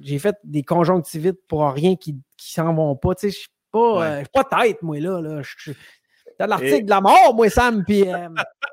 [0.00, 3.48] J'ai fait des conjonctivites pour rien qui, qui s'en vont pas, tu sais, je suis
[3.72, 4.22] pas, Ouais.
[4.22, 5.72] euh, pas tête, moi, là, là, je-
[6.40, 8.10] T'as l'article Et- de la mort, moi, Sam, puis...
[8.10, 8.28] euh,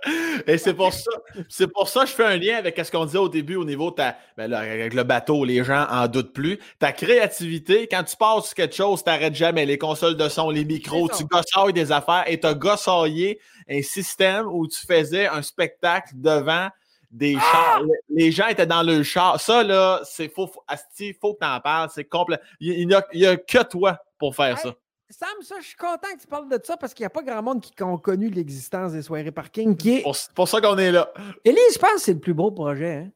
[0.47, 1.11] Et c'est pour ça,
[1.49, 3.65] c'est pour ça que je fais un lien avec ce qu'on disait au début au
[3.65, 6.59] niveau de ta, ben là, avec le bateau, les gens en doutent plus.
[6.79, 9.65] Ta créativité, quand tu passes sur quelque chose, t'arrêtes jamais.
[9.65, 13.37] Les consoles de son, les micros, tu gossailles des affaires et t'as gossaillé
[13.69, 16.69] un système où tu faisais un spectacle devant
[17.11, 17.81] des chars.
[18.07, 19.41] Les gens étaient dans le char.
[19.41, 20.49] Ça, là, c'est faux.
[20.69, 21.89] Asti, faut que t'en parles.
[21.93, 22.39] C'est complet.
[22.61, 24.73] Il n'y a que toi pour faire ça.
[25.09, 27.23] Sam, ça, je suis content que tu parles de ça parce qu'il n'y a pas
[27.23, 30.01] grand monde qui a connu l'existence des soirées parking, qui est...
[30.03, 31.09] Pour, pour ça qu'on est là.
[31.45, 33.11] Élise, je pense que c'est le plus beau projet, hein,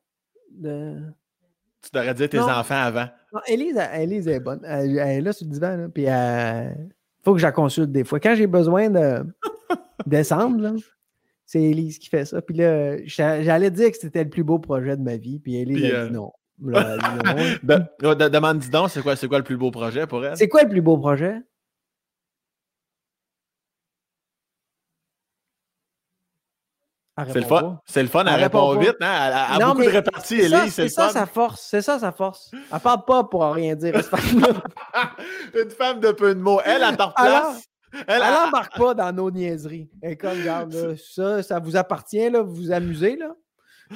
[0.51, 0.99] de...
[1.83, 2.47] Tu devrais dire tes Non.
[2.49, 3.07] enfants avant.
[3.33, 4.61] Non, Élise, elle, Élise elle est bonne.
[4.63, 6.91] Elle, elle est là sur le divan, là, puis il
[7.25, 8.19] faut que je la consulte des fois.
[8.19, 9.25] Quand j'ai besoin de
[10.05, 10.75] descendre,
[11.45, 12.41] c'est Élise qui fait ça.
[12.41, 15.57] Puis là, j'a- j'allais dire que c'était le plus beau projet de ma vie, puis
[15.57, 16.31] Élise Puis, a euh, dit non.
[16.63, 18.13] Là, elle dit non.
[18.13, 20.37] De- demande dis donc, c'est quoi, c'est quoi le plus beau projet pour elle?
[20.37, 21.41] c'est quoi le plus beau projet?
[27.27, 27.79] C'est le fun.
[27.85, 29.13] C'est le fun, elle Elle répond vite, hein?
[29.27, 31.67] Elle a, elle a Non, beaucoup de réparties, Ellie, c'est ça sa force.
[31.69, 32.51] C'est ça sa force.
[32.73, 33.95] Elle parle pas pour rien dire.
[35.53, 36.61] Une femme de peu de mots.
[36.63, 37.63] Elle, elle t'en replace.
[38.07, 39.89] Elle, n'embarque pas dans nos niaiseries.
[40.01, 43.31] Elle est comme, regarde, là, ça, ça vous appartient, là, vous vous amusez, là.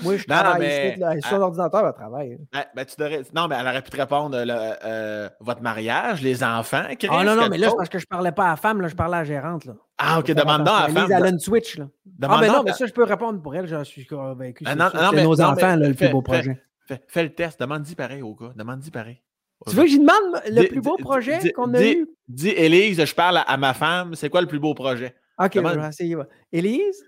[0.04, 2.38] Moi, je Non, travaille mais- ici, là, sur l'ordinateur, elle travaille.
[2.52, 4.54] Ben, ben, tu devrais- Non, mais elle aurait pu te répondre le,
[4.86, 6.84] euh, votre mariage, les enfants.
[7.00, 8.82] Chris, Ah non, non, mais là, c'est parce que je parlais pas à la femme,
[8.82, 9.74] là, je parlais à la gérante, là.
[9.98, 11.12] Ah, ok, Faut faire demande donc à la femme.
[11.12, 11.86] Elle a une Switch, là.
[12.24, 14.64] Ah, ben donc non, mais ça, je peux répondre pour elle, je suis convaincu.
[14.68, 16.62] Ah, c'est mais- nos non, enfants, mais là, le plus beau projet.
[16.88, 17.60] Fais, fais le test.
[17.60, 18.52] Demande-y pareil au gars.
[18.56, 19.20] Demande-y pareil.
[19.68, 22.08] Tu veux que j'y demande le plus beau projet qu'on a eu?
[22.28, 24.14] Dis, Élise, je parle à, à ma femme.
[24.14, 25.16] C'est quoi le plus beau projet?
[25.40, 26.16] Ok, demande- je vais essayer.
[26.52, 27.04] Élise,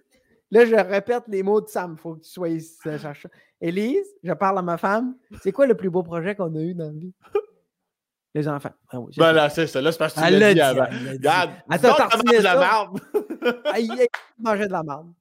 [0.52, 2.78] là, je répète les mots de Sam, il faut que tu sois ici.
[2.84, 3.30] cherche ça.
[3.60, 5.16] Élise, je parle à ma femme.
[5.42, 7.14] C'est quoi le plus beau projet qu'on a eu dans la vie?
[8.36, 8.70] Les enfants.
[8.90, 9.34] Ah oui, Ben ça.
[9.34, 9.82] là, c'est ça.
[9.82, 10.86] Là, c'est parce que tu Elle l'as l'a dit avant.
[11.12, 13.00] Regarde, comment de la merde.
[13.74, 15.12] Aïe, de la merde.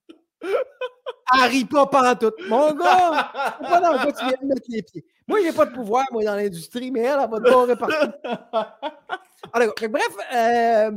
[0.42, 2.34] Elle rit pas pantoute.
[2.48, 5.04] Mon gars, c'est pas dans cas tu viens de mettre les pieds.
[5.26, 8.12] Moi, j'ai pas de pouvoir, moi, dans l'industrie, mais elle, elle va te barrer partout.
[9.52, 10.90] Alors, bref, euh,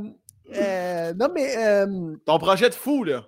[0.55, 1.57] euh, non, mais.
[1.57, 3.25] Euh, Ton projet de fou, là.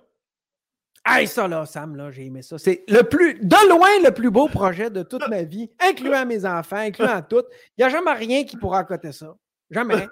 [1.06, 2.58] Hey, ça, là, Sam, là, j'ai aimé ça.
[2.58, 6.44] C'est le plus, de loin, le plus beau projet de toute ma vie, incluant mes
[6.44, 7.44] enfants, incluant tout.
[7.76, 9.34] Il n'y a jamais rien qui pourra accoter ça.
[9.70, 10.06] Jamais.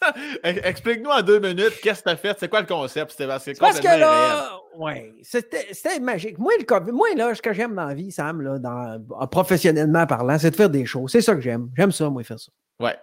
[0.42, 3.80] Explique-nous en deux minutes qu'est-ce que tu as fait, c'est quoi le concept, c'était parce
[3.80, 6.38] que là, ouais, c'était magique.
[6.38, 10.38] Moi, le moi, là, ce que j'aime dans la vie, Sam, là, dans, professionnellement parlant,
[10.38, 11.12] c'est de faire des choses.
[11.12, 11.70] C'est ça que j'aime.
[11.76, 12.52] J'aime ça, moi, faire ça.
[12.78, 12.96] Ouais.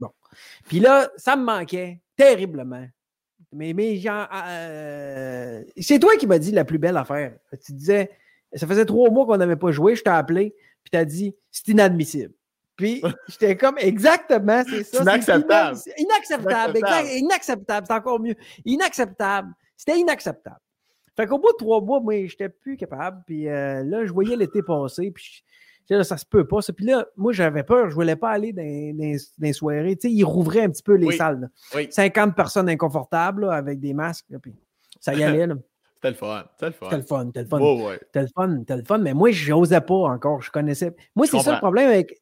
[0.00, 0.10] Bon.
[0.66, 2.86] Puis là, ça me manquait terriblement.
[3.54, 7.36] Mais, mais genre, euh, c'est toi qui m'as dit la plus belle affaire.
[7.64, 8.10] Tu disais,
[8.52, 11.34] ça faisait trois mois qu'on n'avait pas joué, je t'ai appelé, puis tu as dit,
[11.50, 12.34] c'est inadmissible.
[12.76, 15.02] Puis j'étais comme exactement, c'est ça.
[15.02, 15.78] Inacceptable.
[15.96, 16.78] Inacceptable.
[17.16, 17.86] Inacceptable.
[17.86, 18.34] C'est encore mieux.
[18.64, 19.52] Inacceptable.
[19.76, 20.60] C'était inacceptable.
[21.16, 23.22] Fait qu'au bout de trois mois, moi, j'étais plus capable.
[23.24, 25.12] Puis euh, là, je voyais l'été passer.
[25.12, 25.53] Puis je,
[25.90, 26.62] là, ça se peut pas.
[26.62, 26.72] Ça.
[26.72, 27.90] Puis là, moi, j'avais peur.
[27.90, 29.96] Je voulais pas aller dans, les soirées.
[29.96, 31.50] Tu sais, ils rouvraient un petit peu les salles.
[31.90, 34.26] 50 personnes inconfortables avec des masques.
[34.40, 34.54] puis
[35.00, 35.48] ça y allait.
[36.04, 36.44] C'était le fun.
[36.52, 36.86] C'était le fun.
[36.90, 37.26] C'était le fun.
[37.26, 37.98] C'était le fun.
[37.98, 38.56] C'était le fun.
[38.58, 38.98] C'était le fun.
[38.98, 40.42] Mais moi, je n'osais pas encore.
[40.42, 40.94] Je connaissais.
[41.16, 42.20] Moi, c'est ça le problème avec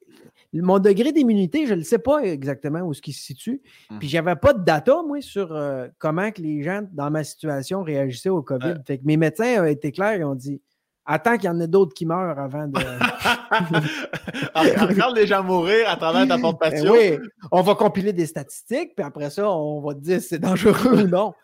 [0.61, 3.63] mon degré d'immunité, je ne sais pas exactement où ce qui se situe.
[3.89, 7.25] Puis Puis j'avais pas de data, moi, sur euh, comment que les gens dans ma
[7.25, 8.75] situation réagissaient au COVID.
[8.87, 10.61] Fait que mes médecins ont été clairs, ils ont dit
[11.05, 12.79] Attends qu'il y en ait d'autres qui meurent avant de.
[14.87, 16.93] Regarde les gens mourir à travers ta porte ben patio.
[16.93, 17.19] oui,
[17.51, 21.03] on va compiler des statistiques, puis après ça, on va te dire si c'est dangereux
[21.03, 21.35] ou non.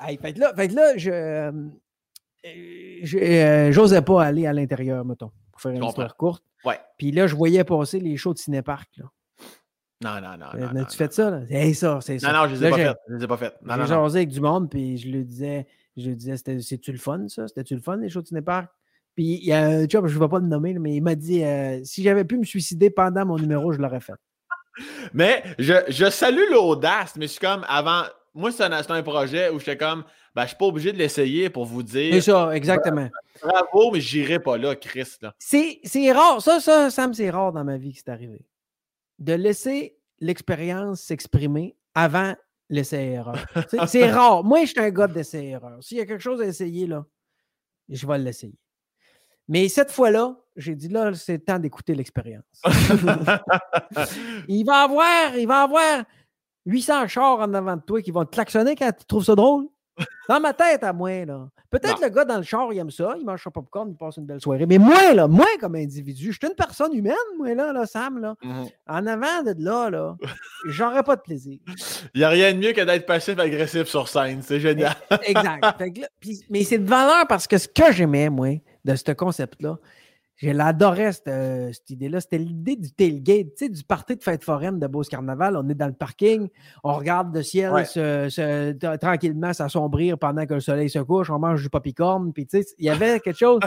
[0.00, 1.10] fait que là, fait là je.
[1.10, 1.52] Euh,
[2.46, 6.42] euh, j'osais pas aller à l'intérieur, mettons, pour faire une histoire courte.
[6.64, 6.80] Ouais.
[6.96, 8.88] Puis là, je voyais passer les shows de Cinépark.
[8.96, 9.04] Là.
[10.00, 10.46] Non, non, non.
[10.54, 11.40] Euh, non, tu fais ça, là?
[11.48, 12.32] C'est ça, c'est ça.
[12.32, 12.96] Non, non, je les ai pas faites.
[13.08, 13.56] Je les ai pas faites.
[13.62, 15.66] J'ai jasé avec du monde, puis je lui disais,
[15.98, 17.48] je lui disais, c'est-tu le fun, ça?
[17.48, 18.68] C'était-tu le fun, les shows de Cinépark?
[19.14, 21.14] Puis il y a un job, je ne vais pas le nommer, mais il m'a
[21.14, 24.14] dit, euh, si j'avais pu me suicider pendant mon numéro, je l'aurais fait.
[25.12, 29.50] Mais je, je salue l'audace, mais je suis comme, avant, moi, c'est un, un, projet
[29.50, 32.14] où j'étais comme, ben, je ne suis pas obligé de l'essayer pour vous dire.
[32.14, 33.08] C'est ça, exactement.
[33.42, 35.16] Bravo, mais j'irai pas là, Chris.
[35.40, 36.40] C'est rare.
[36.40, 38.46] Ça, ça, Sam, c'est rare dans ma vie que c'est arrivé.
[39.18, 42.36] De laisser l'expérience s'exprimer avant
[42.68, 43.36] l'essai-erreur.
[43.86, 44.44] c'est rare.
[44.44, 45.82] Moi, je suis un gars d'essai-erreur.
[45.82, 47.04] S'il y a quelque chose à essayer, là,
[47.88, 48.58] je vais l'essayer.
[49.48, 52.44] Mais cette fois-là, j'ai dit là, c'est le temps d'écouter l'expérience.
[54.48, 56.04] il va avoir, il va avoir
[56.66, 59.66] 800 chars en avant de toi qui vont te klaxonner quand tu trouves ça drôle.
[60.28, 61.48] Dans ma tête à moi, là.
[61.70, 64.16] Peut-être le gars dans le char, il aime ça, il mange son popcorn, il passe
[64.16, 64.64] une belle soirée.
[64.64, 68.18] Mais moi, là, moi, comme individu, je suis une personne humaine, moi, là, là Sam,
[68.20, 68.34] là.
[68.42, 70.16] Mmh en avant de là, là,
[70.66, 71.58] j'aurais pas de plaisir.
[72.14, 74.40] Il n'y a rien de mieux que d'être passif-agressif sur scène.
[74.42, 74.94] C'est génial.
[75.22, 75.82] exact.
[76.48, 79.78] mais c'est de valeur parce que ce que j'aimais, moi, de ce concept-là,
[80.38, 81.30] je l'adorais, cette,
[81.74, 82.20] cette idée-là.
[82.20, 85.56] C'était l'idée du tailgate, tu sais, du party de fête foraine de Beauce Carnaval.
[85.56, 86.48] On est dans le parking,
[86.84, 87.72] on regarde le ciel
[89.00, 92.32] tranquillement s'assombrir pendant que le soleil se couche, on mange du popcorn.
[92.32, 93.60] Puis, tu sais, il y avait quelque chose,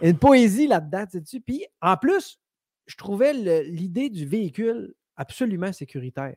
[0.00, 1.40] une poésie là-dedans, tu sais.
[1.40, 2.38] Puis, en plus,
[2.86, 3.32] je trouvais
[3.64, 6.36] l'idée du véhicule absolument sécuritaire.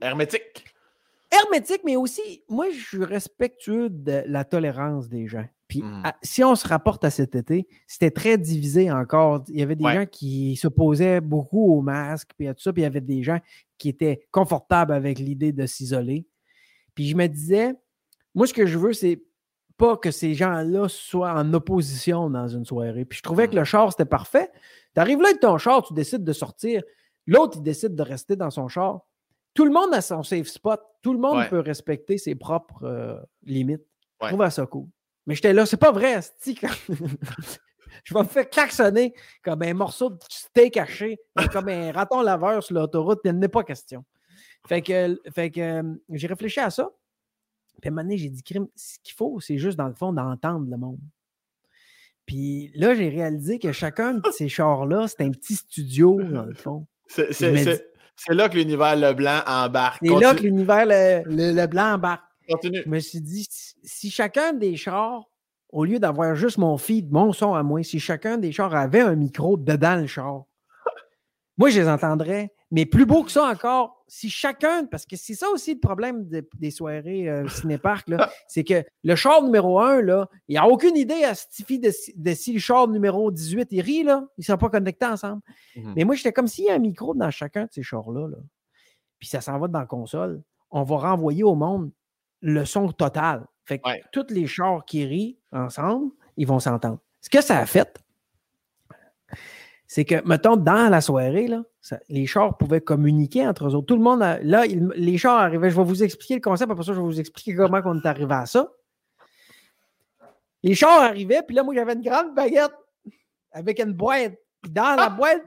[0.00, 0.64] hermétique.
[1.30, 5.46] Hermétique, mais aussi, moi, je suis respectueux de la tolérance des gens.
[5.72, 6.02] Puis mmh.
[6.20, 9.42] si on se rapporte à cet été, c'était très divisé encore.
[9.48, 12.82] Il y avait des gens qui s'opposaient beaucoup au masque, puis à tout ça, puis
[12.82, 13.38] il y avait des gens
[13.78, 16.26] qui étaient confortables avec l'idée de s'isoler.
[16.94, 17.72] Puis je me disais,
[18.34, 19.22] moi, ce que je veux, c'est
[19.78, 23.06] pas que ces gens-là soient en opposition dans une soirée.
[23.06, 23.64] Puis je trouvais que le mmh.
[23.64, 24.50] char, c'était parfait.
[24.94, 26.82] Tu arrives là avec ton char, tu décides de sortir.
[27.26, 29.06] L'autre, il décide de rester dans son char.
[29.54, 30.82] Tout le monde a son safe spot.
[31.00, 33.86] Tout le monde peut respecter ses propres euh, limites.
[34.20, 34.86] Je trouve ça cool.
[35.26, 36.20] Mais j'étais là, c'est pas vrai,
[38.04, 41.18] je vais me faire klaxonner comme un morceau de steak haché,
[41.52, 44.04] comme un raton laveur sur l'autoroute, il n'est pas question.
[44.66, 46.90] Fait que, fait que euh, j'ai réfléchi à ça.
[47.80, 48.42] Puis à un moment donné, j'ai dit,
[48.76, 51.00] ce qu'il faut, c'est juste dans le fond d'entendre le monde.
[52.26, 56.54] Puis là, j'ai réalisé que chacun de ces chars-là, c'est un petit studio, dans le
[56.54, 56.86] fond.
[57.08, 59.98] C'est là que l'univers Leblanc embarque.
[60.02, 62.24] C'est là que l'univers le, blanc embarque.
[62.48, 63.46] Je me suis dit,
[63.82, 65.28] si chacun des chars,
[65.68, 69.00] au lieu d'avoir juste mon feed, mon son à moi, si chacun des chars avait
[69.00, 70.44] un micro dedans le char,
[71.58, 72.52] moi, je les entendrais.
[72.70, 76.26] Mais plus beau que ça encore, si chacun, parce que c'est ça aussi le problème
[76.58, 78.08] des soirées euh, cinépark,
[78.48, 81.90] c'est que le char numéro 1, là, il n'y a aucune idée à Stiffy de,
[81.90, 85.42] si le char numéro 18 il rit, là, ils ne sont pas connectés ensemble.
[85.76, 88.26] Mmh Mais moi, j'étais comme s'il y a un micro dans chacun de ces chars-là,
[88.26, 88.38] là,
[89.18, 91.90] puis ça s'en va dans la console, on va renvoyer au monde
[92.42, 93.46] le son total.
[93.64, 96.98] Fait que tous les chars qui rient ensemble, ils vont s'entendre.
[97.20, 98.02] Ce que ça a fait,
[99.86, 101.62] c'est que, mettons, dans la soirée, là,
[102.08, 103.86] les chars pouvaient communiquer entre eux autres.
[103.86, 105.70] Tout le monde, là, les chars arrivaient.
[105.70, 108.06] Je vais vous expliquer le concept, après ça, je vais vous expliquer comment on est
[108.06, 108.72] arrivé à ça.
[110.62, 112.72] Les chars arrivaient, puis là, moi, j'avais une grande baguette
[113.52, 114.34] avec une boîte.
[114.60, 115.10] Puis dans la ah!
[115.10, 115.42] boîte,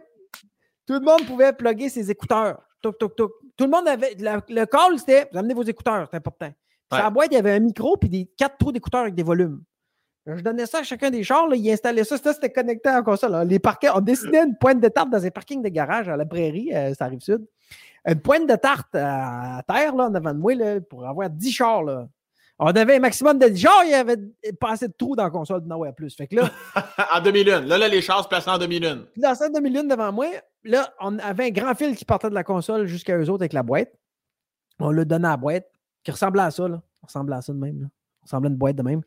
[0.85, 2.61] tout le monde pouvait plugger ses écouteurs.
[2.81, 2.93] Tout
[3.59, 4.15] le monde avait.
[4.15, 6.51] le call, c'était vous amenez vos écouteurs, c'est important.
[6.93, 9.23] Sur la boîte, il y avait un micro puis des quatre trous d'écouteurs avec des
[9.23, 9.61] volumes.
[10.27, 13.03] Je donnais ça à chacun des chars, là, il installait ça, ça c'était connecté en
[13.03, 13.47] console.
[13.47, 16.25] Les parquets, on dessinait une pointe de tarte dans un parking de garage à la
[16.25, 17.45] prairie, euh, ça arrive sud.
[18.07, 21.51] Une pointe de tarte à, terre, là, en avant de moi, là, pour avoir 10
[21.51, 21.83] chars.
[21.83, 22.07] Là.
[22.57, 24.17] On avait un maximum de genre, il y avait
[24.59, 26.15] pas assez de trous dans la console de Noé plus.
[26.15, 26.49] Fait que là.
[27.13, 27.61] en 2001.
[27.61, 29.05] Là, là, les chars se plaçaient en 2001.
[29.17, 30.27] Dans cette 2001 devant moi,
[30.63, 33.53] là, on avait un grand fil qui partait de la console jusqu'à eux autres avec
[33.53, 33.91] la boîte.
[34.79, 35.67] On le donnait à la boîte,
[36.06, 36.82] qui ressemblait à ça, là.
[37.01, 37.88] ressemblait à ça de même, là
[38.26, 39.01] ressemblait à une boîte de même.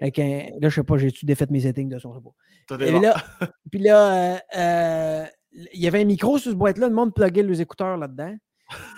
[0.00, 2.76] Avec un, là, je sais pas, j'ai-tu défait mes settings de son, sais pas.
[2.76, 3.16] là,
[3.70, 5.24] puis là, euh, euh,
[5.72, 8.34] il y avait un micro sur cette boîte-là, le monde pluguait les écouteurs là-dedans.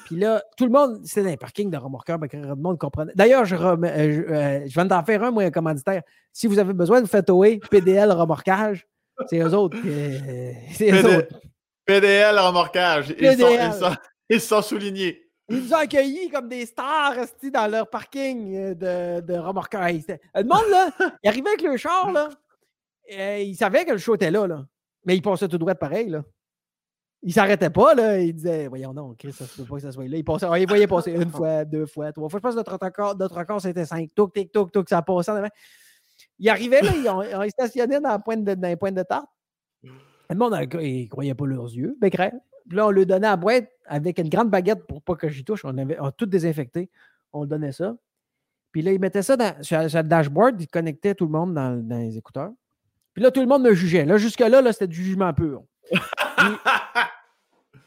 [0.06, 3.12] Puis là, tout le monde, c'était un parking de remorqueurs, ben, le monde comprenait.
[3.14, 6.02] D'ailleurs, je, euh, je, viens d'en faire un, moi, un commanditaire.
[6.32, 8.86] Si vous avez besoin, vous faites OE, PDL remorquage.
[9.28, 9.76] C'est eux autres.
[10.72, 11.40] c'est eux autres.
[11.84, 13.14] PDL remorquage.
[13.20, 13.96] Ils, Sont,
[14.28, 15.29] ils sont soulignés.
[15.50, 17.16] Ils nous ont accueillis comme des stars
[17.52, 19.88] dans leur parking euh, de, de remorqueurs.
[19.88, 20.90] Le monde, là,
[21.24, 22.28] il arrivait avec le char, là.
[23.06, 24.64] Et il savait que le show était là, là.
[25.04, 26.22] Mais il passait tout droit pareil, là.
[27.22, 28.20] Il s'arrêtait pas, là.
[28.20, 30.18] Il disait, voyons non, Chris, ça ne peut pas que ça soit là.
[30.18, 30.24] Il,
[30.60, 32.38] il voyait passer une fois, deux fois, trois fois.
[32.38, 34.10] Je pense que notre record, notre record c'était cinq.
[34.14, 35.32] Touk, tic, touk, touk, ça passait.
[36.38, 39.26] Il arrivait, là, ils, ont, stationné dans, la pointe de, dans les de tarte.
[39.82, 41.96] Le monde, il ne croyait pas leurs yeux.
[42.00, 42.08] Ben,
[42.70, 45.44] puis là, on lui donnait à boîte avec une grande baguette pour pas que j'y
[45.44, 45.64] touche.
[45.64, 46.88] On avait tout désinfecté.
[47.32, 47.96] On donnait ça.
[48.70, 50.62] Puis là, il mettait ça sur, le dashboard.
[50.62, 52.52] Il connectait tout le monde dans, les écouteurs.
[53.12, 54.04] Puis là, tout le monde me jugeait.
[54.04, 55.64] Là, jusque-là, -là, c'était du jugement pur.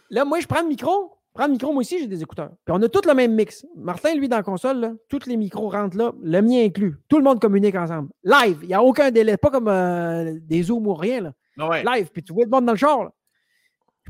[0.10, 1.18] là, moi, je prends le micro.
[1.34, 2.52] Prends le micro, moi aussi, j'ai des écouteurs.
[2.66, 3.66] Puis on a tous le même mix.
[3.78, 6.98] Martin, lui, dans la console, tous les micros rentrent là, le mien inclus.
[7.08, 8.10] Tout le monde communique ensemble.
[8.22, 9.38] Live, il n'y a aucun délai.
[9.38, 11.22] Pas comme euh, des zooms ou rien.
[11.22, 11.34] Là.
[11.58, 13.00] Ah Live, puis tu vois le monde dans le char.
[13.04, 13.23] Je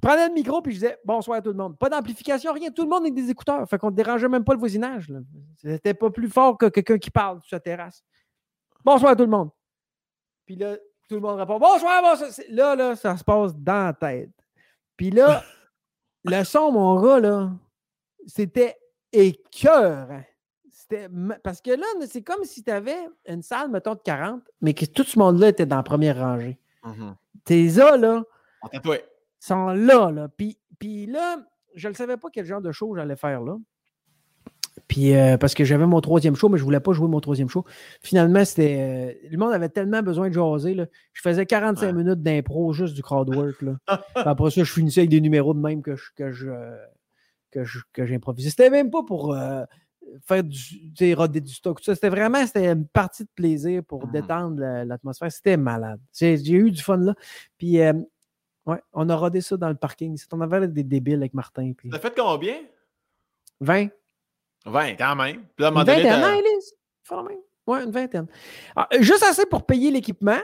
[0.03, 1.77] prenais le micro puis je disais bonsoir à tout le monde.
[1.77, 2.71] Pas d'amplification, rien.
[2.71, 3.67] Tout le monde avec des écouteurs.
[3.69, 5.11] Fait qu'on ne dérangeait même pas le voisinage.
[5.57, 8.03] C'était pas plus fort que quelqu'un qui parle sur sa terrasse.
[8.83, 9.49] Bonsoir à tout le monde.
[10.45, 10.75] Puis là,
[11.07, 12.29] tout le monde répond bonsoir, bonsoir.
[12.49, 14.31] Là, là, ça se passe dans la tête.
[14.97, 15.41] Puis là,
[16.25, 17.51] le son, mon gars, là,
[18.27, 18.77] c'était
[19.11, 20.09] écœur.
[20.69, 21.07] C'était
[21.43, 24.85] parce que là, c'est comme si tu avais une salle, mettons, de 40, mais que
[24.85, 26.59] tout ce monde-là était dans la première rangée.
[26.83, 27.13] Mm-hmm.
[27.45, 28.23] T'es là, là
[29.45, 30.11] sont là.
[30.11, 30.27] là.
[30.29, 31.37] Puis, puis là,
[31.75, 33.57] je ne savais pas quel genre de show j'allais faire là.
[34.87, 37.19] Puis euh, parce que j'avais mon troisième show, mais je ne voulais pas jouer mon
[37.19, 37.63] troisième show.
[38.01, 38.77] Finalement, c'était.
[38.79, 40.73] Euh, le monde avait tellement besoin de jaser.
[40.73, 40.85] Là.
[41.13, 43.61] Je faisais 45 minutes d'impro, juste du crowdwork.
[43.61, 43.77] Là.
[44.15, 46.49] après ça, je finissais avec des numéros de même que je, que je,
[47.51, 47.63] que
[47.93, 48.49] que j'improvisais.
[48.49, 49.63] C'était même pas pour euh,
[50.27, 51.79] faire du, roder du stock.
[51.81, 55.31] C'était vraiment c'était une partie de plaisir pour mmh détendre l'atmosphère.
[55.31, 55.99] C'était malade.
[56.13, 57.15] J'ai eu du fun là.
[57.57, 57.79] Puis
[58.65, 60.17] Ouais, on a rodé ça dans le parking.
[60.31, 61.73] On avait des débiles avec Martin.
[61.77, 61.91] Puis...
[61.91, 62.55] Ça fait combien?
[63.59, 63.89] 20.
[64.65, 65.43] 20, quand même.
[65.55, 66.75] Puis une vingtaine, hein, Elise?
[67.67, 68.27] Ouais, une vingtaine.
[68.75, 70.39] Ah, juste assez pour payer l'équipement.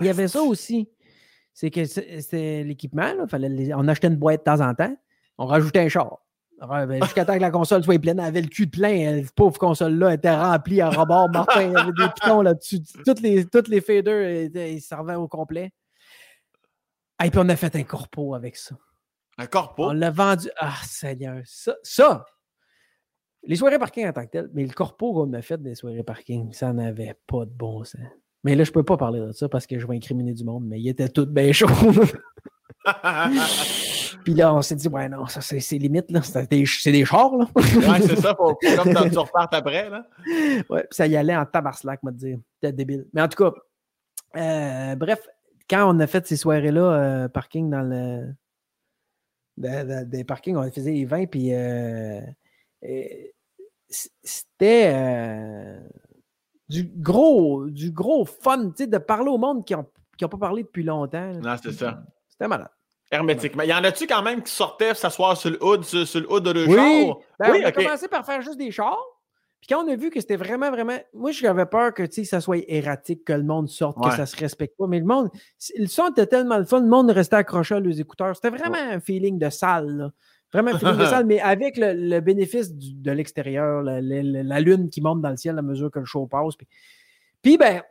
[0.00, 0.88] Il y avait ça aussi.
[1.54, 3.12] C'est que c'était l'équipement.
[3.76, 4.94] On achetait une boîte de temps en temps.
[5.38, 6.18] On rajoutait un char.
[6.60, 9.22] Ben, jusqu'à temps que la console soit pleine, elle avait le cul de plein.
[9.22, 11.28] Cette pauvre console-là était remplie à rebord.
[11.30, 12.80] Martin, avait des pitons là-dessus.
[13.04, 15.72] Toutes les, toutes les faders ils servaient au complet.
[17.24, 18.76] Et puis on a fait un corpo avec ça.
[19.38, 19.86] Un corpo?
[19.86, 20.48] On l'a vendu.
[20.58, 21.40] Ah, Seigneur.
[21.44, 22.24] Ça, ça,
[23.46, 26.02] les soirées parking en tant que tel, mais le corpo qu'on a fait des soirées
[26.02, 28.00] parking, ça n'avait pas de bon sens.
[28.44, 30.44] Mais là, je ne peux pas parler de ça parce que je vais incriminer du
[30.44, 31.66] monde, mais il était tout bien chaud.
[34.24, 36.22] Puis là, on s'est dit, ouais, non, ça, c'est limite, là.
[36.22, 37.46] C'est des, des, chars, là.
[37.54, 40.06] ouais, c'est ça, faut, comme tu repartes après, là.
[40.68, 42.38] Ouais, ça y allait en tabarslack, moi, te dire.
[42.60, 43.06] Peut-être débile.
[43.12, 43.52] Mais en tout cas,
[44.36, 45.20] euh, bref,
[45.68, 48.34] quand on a fait ces soirées-là, euh, parking dans le.
[49.56, 52.20] des parkings, on faisait les 20, puis euh,
[54.22, 55.78] c'était euh,
[56.68, 59.86] du gros, du gros fun, tu sais, de parler au monde qui n'ont
[60.16, 61.32] qui ont pas parlé depuis longtemps.
[61.34, 62.02] Non, c'est ça.
[62.28, 62.70] C'était malade.
[63.10, 63.62] Hermétiquement.
[63.62, 66.42] Il y en a-tu quand même qui sortaient s'asseoir sur le hood, sur, le hood
[66.42, 67.12] de le oui.
[67.38, 68.98] Ben, oui, on a commencé par faire juste des chars.
[69.60, 70.96] Puis quand on a vu que c'était vraiment, vraiment.
[71.14, 74.76] Moi, j'avais peur que ça soit erratique, que le monde sorte, que ça se respecte
[74.76, 74.86] pas.
[74.86, 75.30] Mais le monde,
[75.76, 78.36] le son était tellement le fun, le monde restait accroché à leurs écouteurs.
[78.36, 80.12] C'était vraiment un feeling de salle.
[80.52, 85.20] Vraiment un feeling de salle, mais avec le, bénéfice de l'extérieur, la, lune qui monte
[85.20, 86.54] dans le ciel à mesure que le show passe.
[87.42, 87.82] Puis, ben,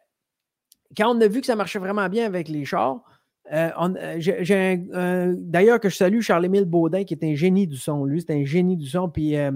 [0.96, 3.02] quand on a vu que ça marchait vraiment bien avec les chars,
[3.54, 8.06] euh, euh, d'ailleurs que je salue Charles-Émile Baudin, qui est un génie du son.
[8.06, 9.10] Lui, c'est un génie du son.
[9.10, 9.52] Puis euh,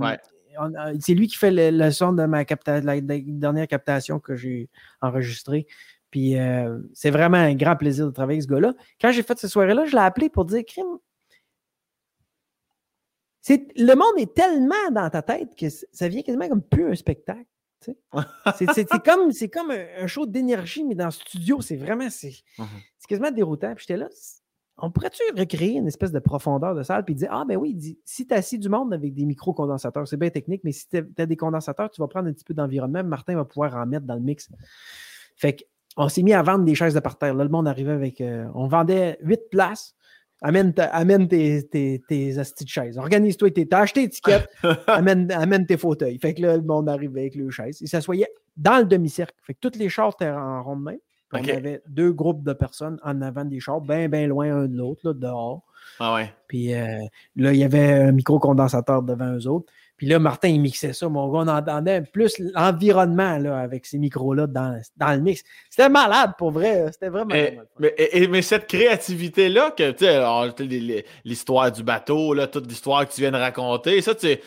[0.99, 4.69] c'est lui qui fait le, son de ma la, dernière captation que j'ai
[5.01, 5.67] enregistrée.
[6.11, 8.73] Puis euh, c'est vraiment un grand plaisir de travailler avec ce gars-là.
[8.99, 10.97] Quand j'ai fait cette soirée-là, je l'ai appelé pour dire Crime.
[13.47, 17.45] le monde est tellement dans ta tête que ça vient quasiment comme plus un spectacle.
[18.57, 22.09] c'est comme, comme un, show d'énergie, mais dans le studio, c'est vraiment.
[22.09, 22.65] C'est mmh
[23.07, 23.73] quasiment déroutant.
[23.73, 24.07] Puis j'étais là,
[24.81, 28.27] on pourrait-tu recréer une espèce de profondeur de salle puis dire Ah, ben oui, si
[28.27, 31.25] tu as assis du monde avec des micro-condensateurs, c'est bien technique, mais si tu as,
[31.25, 33.03] des condensateurs, tu vas prendre un petit peu d'environnement.
[33.03, 34.49] Martin va pouvoir en mettre dans le mix.
[35.35, 35.57] Fait
[35.95, 37.33] qu'on s'est mis à vendre des chaises de parterre.
[37.33, 38.21] Là, le monde arrivait avec.
[38.21, 39.95] Euh, on vendait huit places.
[40.41, 42.97] Amène, amène tes, tes, tes de chaises.
[42.97, 43.49] Organise-toi.
[43.69, 44.47] T'as acheté l'étiquette.
[44.87, 46.17] amène, amène tes fauteuils.
[46.17, 47.81] Fait que là, le monde arrivait avec les chaises.
[47.81, 49.35] Il s'assoyait dans le demi-cercle.
[49.43, 50.95] Fait que toutes les chars étaient en rond de main.
[51.31, 54.77] On avait deux groupes de personnes en avant des chars, bien, bien loin un de
[54.77, 55.63] l'autre, dehors.
[55.99, 56.33] Ah ouais.
[56.47, 57.05] Puis euh,
[57.35, 59.71] là, il y avait un micro-condensateur devant eux autres.
[59.99, 61.09] Puis là, Martin, il mixait ça.
[61.09, 65.43] Mon gars, on entendait plus l'environnement avec ces micros-là dans, dans, le mix.
[65.69, 66.85] C'était malade, pour vrai.
[66.93, 67.59] C'était vraiment mais,
[68.29, 73.31] mais, cette créativité-là, que tu sais, l'histoire du bateau, là, toute l'histoire que tu viens
[73.31, 74.39] de raconter, ça, c'est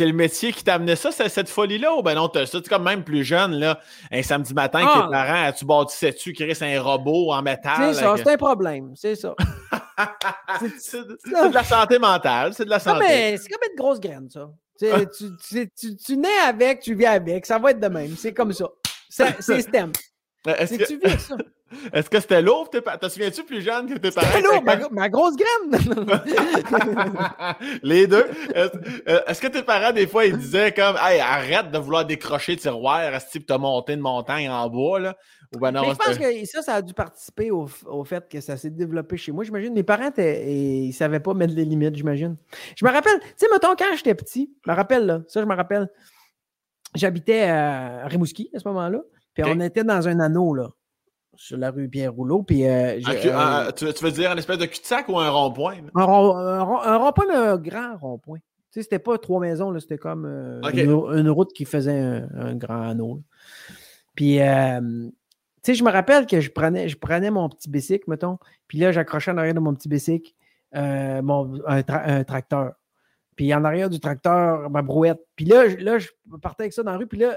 [0.00, 1.94] le métier qui t'amenait ça, cette folie-là?
[1.94, 3.78] Ou ben non, ça, tu comme même plus jeune, là,
[4.10, 5.02] un samedi matin, ah.
[5.04, 7.94] tes parents, tu bâtissais-tu, créer un robot en métal?
[7.94, 9.36] C'est ça, c'est un problème, c'est ça.
[10.80, 12.98] c'est de la santé mentale, c'est de la santé.
[12.98, 14.50] Non, mais c'est comme une grosse graine, ça.
[14.80, 17.46] Tu, tu, tu, nais avec, tu vis avec.
[17.46, 18.16] Ça va être de même.
[18.16, 18.66] C'est comme ça.
[19.08, 19.92] C'est STEM.
[20.46, 20.84] Est-ce que...
[20.84, 21.36] tu vis ça?
[21.92, 22.68] Est-ce que c'était lourd?
[22.68, 24.26] Te souviens-tu plus jeune que tes parents?
[24.34, 25.80] C'était lourd, ma, grosse graine!
[27.82, 28.26] Les deux.
[28.56, 28.68] Euh,
[29.26, 32.58] est-ce que tes parents, des fois, ils disaient comme Hey, arrête de vouloir décrocher le
[32.58, 35.16] tiroir, est-ce que tu as monté une montagne en bois, là?
[35.58, 37.66] Ben je pense que ça, ça a dû participer au,
[38.04, 39.42] fait que ça s'est développé chez moi.
[39.42, 42.36] J'imagine, mes parents, ils ne savaient pas mettre les limites, j'imagine.
[42.76, 45.46] Je me rappelle, tu sais, mettons, quand j'étais petit, je me rappelle, là, ça, je
[45.46, 45.88] me rappelle,
[46.94, 49.00] j'habitais à Rimouski à ce moment-là,
[49.34, 50.68] puis on était dans un anneau, là,
[51.34, 52.64] sur la rue Pierre-Rouleau, puis...
[52.64, 55.78] Euh, euh, tu, veux dire un espèce de cul-de-sac ou un rond-point?
[55.96, 58.38] Un, rond-point, mais un grand rond-point.
[58.38, 62.82] Tu sais, c'était pas trois maisons, c'était comme euh, une, route qui faisait un, grand
[62.82, 63.22] anneau.
[64.14, 64.38] Puis,
[65.62, 68.38] sais, je me rappelle que je prenais, je prenais mon petit bicycle, mettons,
[68.68, 70.32] puis là, j'accrochais en arrière de mon petit bicycle
[70.76, 72.74] euh, mon, un, tracteur.
[73.34, 75.20] Puis en arrière du tracteur, ma brouette.
[75.34, 76.08] Puis là, je, là, je
[76.40, 77.36] partais avec ça dans la rue, puis là,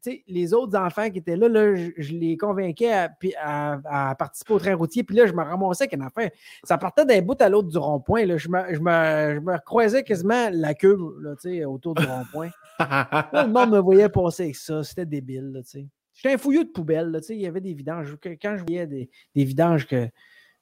[0.00, 3.08] tu sais, les autres enfants qui étaient là, là je, les convainquais
[3.40, 5.02] à, participer au train routier.
[5.02, 6.30] Puis là, je me ramassais qu'une affaire.
[6.62, 8.24] Ça partait d'un bout à l'autre du rond-point.
[8.36, 12.50] Je me, je, me, je me croisais quasiment la queue là, autour du rond-point.
[12.78, 14.84] le monde me voyait passer avec ça.
[14.84, 15.50] C'était débile.
[15.52, 15.86] Là, sais.
[16.18, 17.12] J'étais un fouilleux de poubelle.
[17.12, 18.16] Là, il y avait des vidanges.
[18.42, 20.12] Quand je voyais des, des vidanges que, tu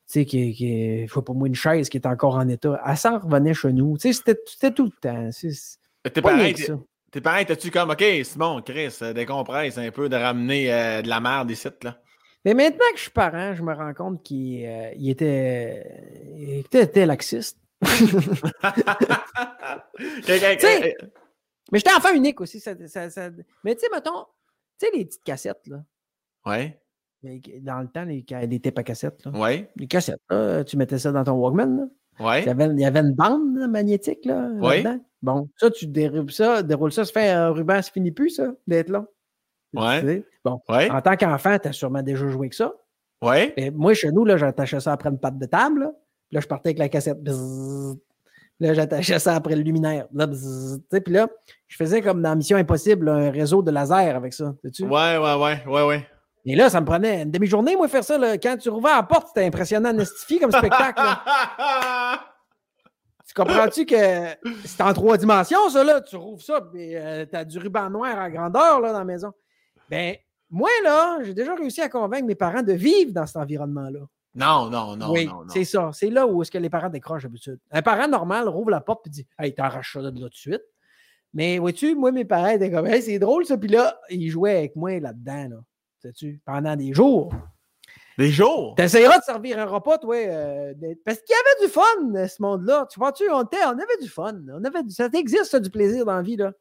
[0.05, 3.19] sais, qui, qui faut pas moi une chaise qui est encore en état, elle s'en
[3.19, 3.97] revenait chez nous.
[3.97, 5.31] C'était, c'était tout le temps.
[6.13, 6.45] Tes parents,
[7.11, 11.01] tes parents étais-tu comme, OK, c'est bon, Chris, euh, décompresse un peu de ramener euh,
[11.01, 11.99] de la merde ici, là?
[12.45, 15.83] Mais maintenant que je suis parent, je me rends compte qu'il euh, était,
[16.37, 17.59] il était, laxiste.
[17.83, 17.89] mais
[21.73, 22.61] j'étais enfant unique aussi.
[22.61, 23.31] Ça, ça,
[23.65, 24.27] mais tu sais, mettons,
[24.79, 25.85] tu sais, les petites cassettes, là.
[26.45, 26.81] Ouais.
[27.61, 29.33] Dans le temps, les, les tapes à cassettes, là.
[29.33, 29.71] Ouais.
[29.77, 31.87] Les cassettes, là, tu mettais ça dans ton Walkman, là.
[32.19, 32.43] Ouais.
[32.43, 34.49] Il y, avait, il y avait une bande magnétique, là.
[34.55, 34.85] Oui.
[35.23, 38.55] Bon, ça, tu déroules ça, déroules ça, ça fait un ruban, ça finit plus, ça,
[38.67, 39.07] d'être là.
[39.75, 40.25] Ouais.
[40.45, 40.61] Bon.
[40.69, 40.91] Ouais.
[40.91, 42.73] En tant qu'enfant, tu as sûrement déjà joué avec ça.
[43.23, 43.53] Ouais.
[43.57, 45.93] Et moi, chez nous, là, j'attachais ça après une patte de table, là.
[46.33, 47.19] Là, je partais avec la cassette.
[48.59, 50.07] Là, j'attachais ça après le luminaire.
[50.15, 51.29] Là, puis là,
[51.67, 54.55] je faisais comme dans Mission Impossible, un réseau de laser avec ça.
[54.65, 54.85] -tu?
[54.85, 56.07] Ouais, ouais, ouais, ouais, ouais.
[56.49, 58.17] Et là, ça me prenait une demi-journée, moi, faire ça.
[58.17, 58.39] Là.
[58.39, 61.03] Quand tu rouvrais la porte, c'était impressionnant, anastifié comme spectacle.
[63.27, 63.97] tu comprends-tu que
[64.65, 66.01] c'est en trois dimensions, ça, là?
[66.01, 69.05] Tu rouvres ça, puis euh, tu as du ruban noir à grandeur, là, dans la
[69.05, 69.33] maison.
[69.91, 70.15] Ben,
[70.49, 74.01] moi, là, j'ai déjà réussi à convaincre mes parents de vivre dans cet environnement-là.
[74.37, 75.11] Non, non, non.
[75.11, 75.91] Oui, non, c'est ça.
[75.95, 77.59] C'est là où est-ce que les parents décrochent d'habitude.
[77.71, 80.35] Un parent normal rouvre la porte et dit Hey, t'arraches ça de là tout de
[80.35, 80.63] suite.
[81.33, 83.57] Mais vois-tu, moi, mes parents étaient comme Hey, c'est drôle ça.
[83.57, 85.57] Puis là, ils jouaient avec moi là-dedans, là.
[86.01, 87.33] Sais-tu, pendant des jours.
[88.19, 88.75] Des jours?
[88.77, 90.17] T'essayeras de servir un repas, toi.
[90.17, 90.75] Euh,
[91.05, 92.87] parce qu'il y avait du fun, ce monde-là.
[92.91, 94.35] Tu vois-tu, on, on avait du fun.
[94.53, 94.91] On avait du...
[94.91, 96.53] Ça existe, ça, du plaisir dans la vie, là.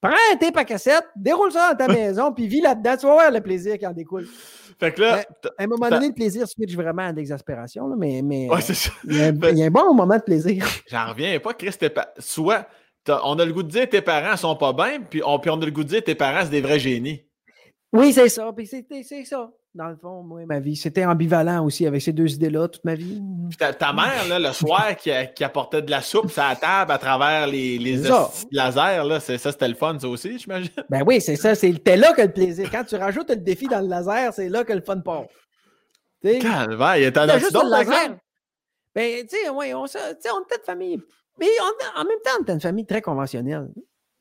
[0.00, 2.96] Prends un tape à cassette, déroule ça dans ta maison, puis vis là-dedans.
[2.98, 4.26] Tu vas voir le plaisir qui en découle.
[4.78, 5.24] Fait que là.
[5.58, 8.90] À un moment donné, le plaisir switch vraiment à l'exaspération, mais, mais ouais, c'est ça.
[9.04, 10.66] Il, y a, il, y a, un bon moment de plaisir.
[10.90, 11.74] J'en reviens pas, Chris.
[12.18, 12.66] Soit
[13.08, 15.60] on a le goût de dire tes parents sont pas bien, puis on, puis on
[15.60, 17.24] a le goût de dire tes parents, c'est des vrais génies.
[17.92, 18.52] Oui, c'est ça.
[18.52, 19.50] Puis c'est ça.
[19.74, 20.76] Dans le fond, moi, ma vie.
[20.76, 23.20] C'était ambivalent aussi avec ces deux idées-là, toute ma vie.
[23.48, 26.92] Puis ta, mère, là, le soir, qui, qui, apportait de la soupe sur la table
[26.92, 27.96] à travers les, les
[28.52, 30.70] lasers, là, ça, c'était le fun, ça aussi, j'imagine.
[30.88, 31.56] Ben oui, c'est ça.
[31.56, 32.70] C'était là que le plaisir.
[32.70, 35.24] Quand tu rajoutes le défi dans le laser, c'est là que le fun part.
[36.22, 38.16] Calvaire, il y a juste le laser.
[38.94, 41.00] Ben, tu sais, ouais, on, on était de famille
[41.40, 43.70] Mais on- en même temps, on était une famille très conventionnelle.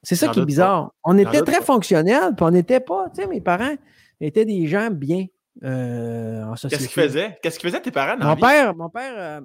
[0.01, 0.45] C'est ça qui est pas.
[0.45, 0.91] bizarre.
[1.03, 1.65] On était très pas.
[1.65, 3.75] fonctionnels, puis on n'était pas, tu sais, mes parents
[4.19, 5.27] étaient des gens bien
[5.61, 6.83] en société.
[6.83, 7.37] Qu'est-ce qu'ils faisaient?
[7.41, 9.41] Qu'est-ce qu'ils faisaient tes parents dans Mon père, mon père euh,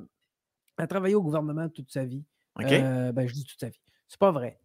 [0.78, 2.24] a travaillé au gouvernement toute sa vie.
[2.58, 2.70] OK.
[2.72, 3.80] Euh, ben, je dis toute sa vie.
[4.08, 4.58] C'est pas vrai.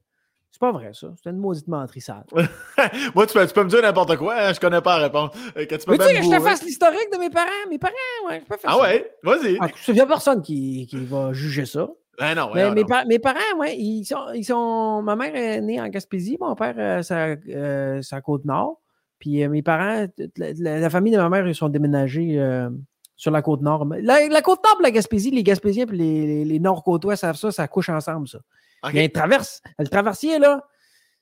[0.52, 1.08] C'est pas vrai, ça.
[1.18, 2.26] C'était une maudite menterie sale.
[3.16, 5.32] Moi, tu peux, tu peux me dire n'importe quoi, hein, je connais pas la réponse.
[5.58, 7.50] Euh, Que tu peux que je te fasse l'historique de mes parents?
[7.70, 7.94] Mes parents,
[8.28, 8.82] ouais, je peux faire Ah ça.
[8.84, 9.12] ouais?
[9.24, 9.58] Vas-y.
[9.60, 11.88] Ah, Il n'y a personne qui, qui va juger ça.
[12.20, 12.88] Ben non, Mais ouais, mes, non.
[12.88, 15.02] pa- mes parents, ouais, ils sont, ils sont.
[15.02, 18.80] Ma mère est née en Gaspésie, mon père, euh, c'est euh, c'est à Côte-Nord.
[19.24, 20.06] Puis euh, mes parents,
[20.36, 22.70] la, la- la famille de ma mère, ils sont déménagés euh,
[23.16, 23.86] sur la Côte-Nord.
[23.86, 27.38] Mais La, la Côte-Nord et la Gaspésie, les Gaspésiens et les, les, les Nord-Côtois savent
[27.38, 28.40] ça, ça couche ensemble, ça.
[28.84, 28.90] OK.
[28.92, 30.62] Il y a un traverse, le traversier, là,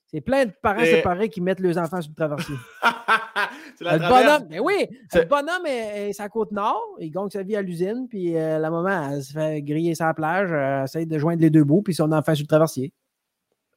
[0.07, 2.55] c'est plein de parents Et- séparés qui mettent leurs enfants sur le traversier.
[3.77, 4.25] c'est la le traverse.
[4.39, 7.55] bonhomme, mais oui, C'est- le bonhomme est, est la côte nord, il gagne sa vie
[7.55, 11.17] à l'usine, puis euh, la maman, elle se fait griller sa plage, elle essaie de
[11.19, 12.93] joindre les deux bouts, puis son enfant sur le traversier.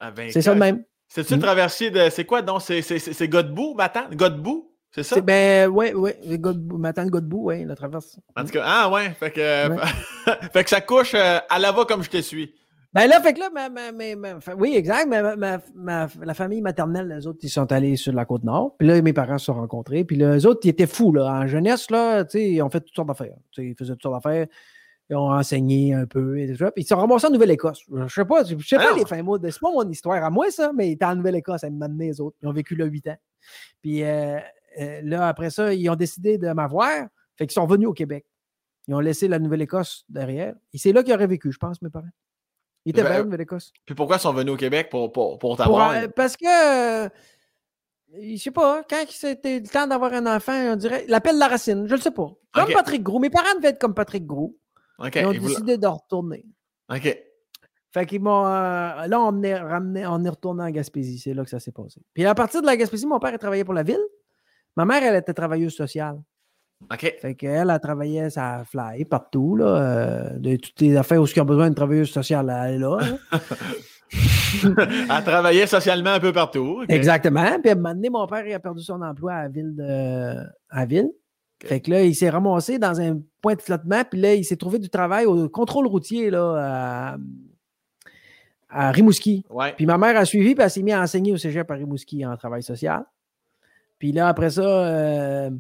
[0.01, 0.83] Ah, ben, C'est ça de même.
[1.15, 1.43] C'est-tu le Mm.
[1.43, 2.09] traversier de.
[2.11, 2.61] C'est quoi donc?
[2.63, 4.03] C'est- Godbout, Matan?
[4.13, 4.71] Godbout?
[4.91, 5.21] C'est ça?
[5.21, 8.19] Ben ouais, ouais, le gars de bout- Matin de gars de bout, ouais, la traverse.
[8.37, 9.11] En tout cas, ah ouais.
[9.11, 9.77] Fait que, Ouais.
[10.53, 12.53] fait que ça couche euh, à la va comme je te suis.
[12.93, 16.35] Ben là, fait que là, ma, ma- ma- oui, exact, mais ma, ma- ma- la
[16.35, 18.77] famille maternelle, les autres, ils sont allés sur la côte nord.
[18.79, 20.05] Puis là, mes parents se sont rencontrés.
[20.05, 21.25] Puis là, les autres, ils étaient fous, là.
[21.27, 23.35] En jeunesse, là, tu sais, ils ont fait toutes sortes d'affaires.
[23.51, 24.47] Tu sais, ils faisaient toutes sortes d'affaires.
[25.15, 26.73] Ils ont enseigné un peu et tout ça.
[26.73, 27.83] Puis ils se sont ramassés en Nouvelle-Écosse.
[27.89, 29.39] Je sais pas, je sais pas les fins mots.
[29.39, 31.79] de- C'est pas mon histoire à moi, ça, mais ils étaient en Nouvelle-Écosse à me
[31.87, 32.37] mener les autres.
[32.43, 33.17] Ils ont vécu là huit ans.
[33.81, 34.39] Puis euh,
[34.81, 37.07] euh, là, après ça, ils ont décidé de m'avoir.
[37.37, 38.27] Fait qu'ils sont venus au Québec.
[38.89, 40.55] Ils ont laissé la Nouvelle-Écosse derrière.
[40.73, 42.07] Et c'est là qu'ils auraient vécu, je pense, mes parents.
[42.85, 43.73] Ils étaient Ben, bien en euh, Nouvelle-Écosse.
[43.87, 45.93] Puis pourquoi ils sont venus au Québec pour, pour, pour Pour, t'avoir?
[45.93, 47.09] euh, parce que, euh,
[48.21, 51.49] je sais pas, quand c'était le temps d'avoir un enfant, on dirait, l'appel de la
[51.49, 52.31] racine, je le sais pas.
[52.53, 52.73] Comme.
[52.73, 53.19] Patrick Gros.
[53.21, 54.57] Mes parents devaient être comme Patrick Gros.
[55.15, 56.45] Ils ont décidé de retourner.
[56.93, 57.19] OK.
[57.93, 58.45] Fait qu'ils m'ont.
[58.47, 61.19] euh, là, on, est ramené, on est retourné en Gaspésie.
[61.19, 62.01] C'est là que ça s'est passé.
[62.13, 64.03] Puis à partir de la Gaspésie, mon père a travaillé pour la ville.
[64.77, 66.21] Ma mère, elle était travailleuse sociale.
[66.93, 67.15] OK.
[67.21, 69.67] Fait qu'elle, elle travaillait ça fly partout, là.
[69.67, 72.99] euh, de toutes les affaires où ils ont besoin d'une travailleuse sociale, elle est là.
[73.01, 73.39] là.
[74.63, 76.85] Elle travaillait socialement un peu partout.
[76.89, 77.59] Exactement.
[77.61, 79.75] Puis à un moment donné, mon père il a perdu son emploi à la ville.
[79.75, 80.37] De...
[80.71, 81.11] À la ville.
[81.65, 84.57] Fait que là, il s'est ramassé dans un point de flottement, puis là, il s'est
[84.57, 87.17] trouvé du travail au contrôle routier là, à,
[88.69, 89.45] à Rimouski.
[89.51, 89.73] Ouais.
[89.77, 92.25] Puis ma mère a suivi, puis elle s'est mise à enseigner au cégep à Rimouski
[92.25, 93.05] en travail social.
[93.99, 95.51] Puis là, après ça, euh,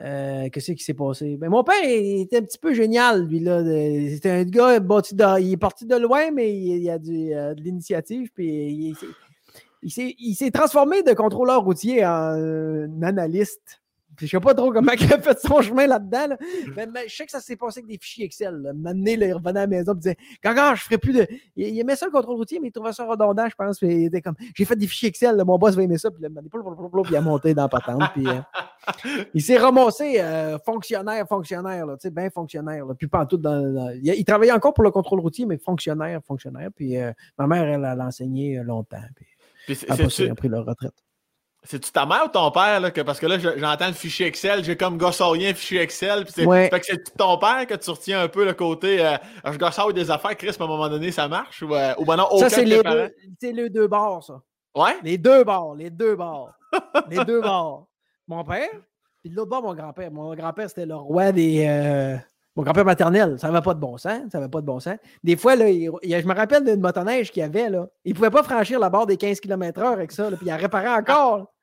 [0.00, 1.36] euh, qu'est-ce qui s'est passé?
[1.36, 3.40] Ben, mon père il était un petit peu génial, lui.
[3.40, 3.62] là.
[3.62, 6.98] de- C'était un gars bâti de- Il est parti de loin, mais il, il a
[6.98, 8.30] du, euh, de l'initiative.
[8.34, 8.94] Puis
[9.82, 13.80] il, s'est- il transformé de contrôleur routier en euh, analyste.
[14.18, 16.26] Puis je sais pas trop comment il a fait son chemin là-dedans.
[16.28, 16.36] là.
[16.76, 18.54] Mais, mais je sais que ça s'est passé avec des fichiers Excel.
[18.60, 21.26] Là, il revenait à la maison et disait Gaga, je ferai plus de.
[21.56, 23.78] Il, il aimait ça le contrôle routier, mais il trouvait ça redondant, je pense.
[23.78, 26.10] Puis il était comme J'ai fait des fichiers Excel, là, mon boss va aimer ça.
[26.10, 28.02] Puis, là, puis il a monté dans la patente.
[28.12, 28.40] Puis, euh,
[29.34, 32.84] il s'est ramassé euh, fonctionnaire, fonctionnaire, là, tu sais, bien fonctionnaire.
[32.86, 36.20] Là, puis tout dans, dans- il, il travaillait encore pour le contrôle routier, mais fonctionnaire,
[36.26, 36.70] fonctionnaire.
[36.74, 38.96] Puis euh, ma mère, elle, elle a enseigné euh, longtemps.
[39.16, 39.26] Puis
[39.66, 40.92] Puis c'est- après ils ont pris leur retraite.
[41.64, 42.80] C'est-tu ta mère ou ton père?
[42.80, 44.64] Là, que, parce que là, je- j'entends le fichier Excel.
[44.64, 46.24] J'ai comme gossorier un fichier Excel.
[46.24, 46.68] Puis c'est, Ouais.
[46.70, 50.10] Fait que c'est ton père que tu retiens un peu le côté euh, je des
[50.10, 51.62] affaires, Chris, à un moment donné, ça marche?
[51.62, 54.40] Ou, euh, ou ben non, aucun Ça, c'est les, deux- c'est les deux bords, ça.
[54.74, 54.96] Ouais?
[55.02, 56.50] Les deux bords, les deux bords.
[57.10, 57.88] les deux bords.
[58.26, 58.68] Mon père,
[59.20, 60.10] puis de l'autre bord, mon grand-père.
[60.10, 61.66] Mon grand-père, c'était le roi des.
[61.66, 62.16] euh,
[62.58, 64.20] Mon grand-père maternel, ça n'avait pas de bon sens.
[64.32, 64.96] Ça n'avait pas de bon sens.
[65.22, 67.70] Des fois, là, il- il- je me rappelle d'une motoneige qu'il avait.
[67.70, 67.86] Là.
[68.04, 70.26] Il ne pouvait pas franchir la barre des 15 km/h avec ça.
[70.32, 71.54] puis il en réparait encore.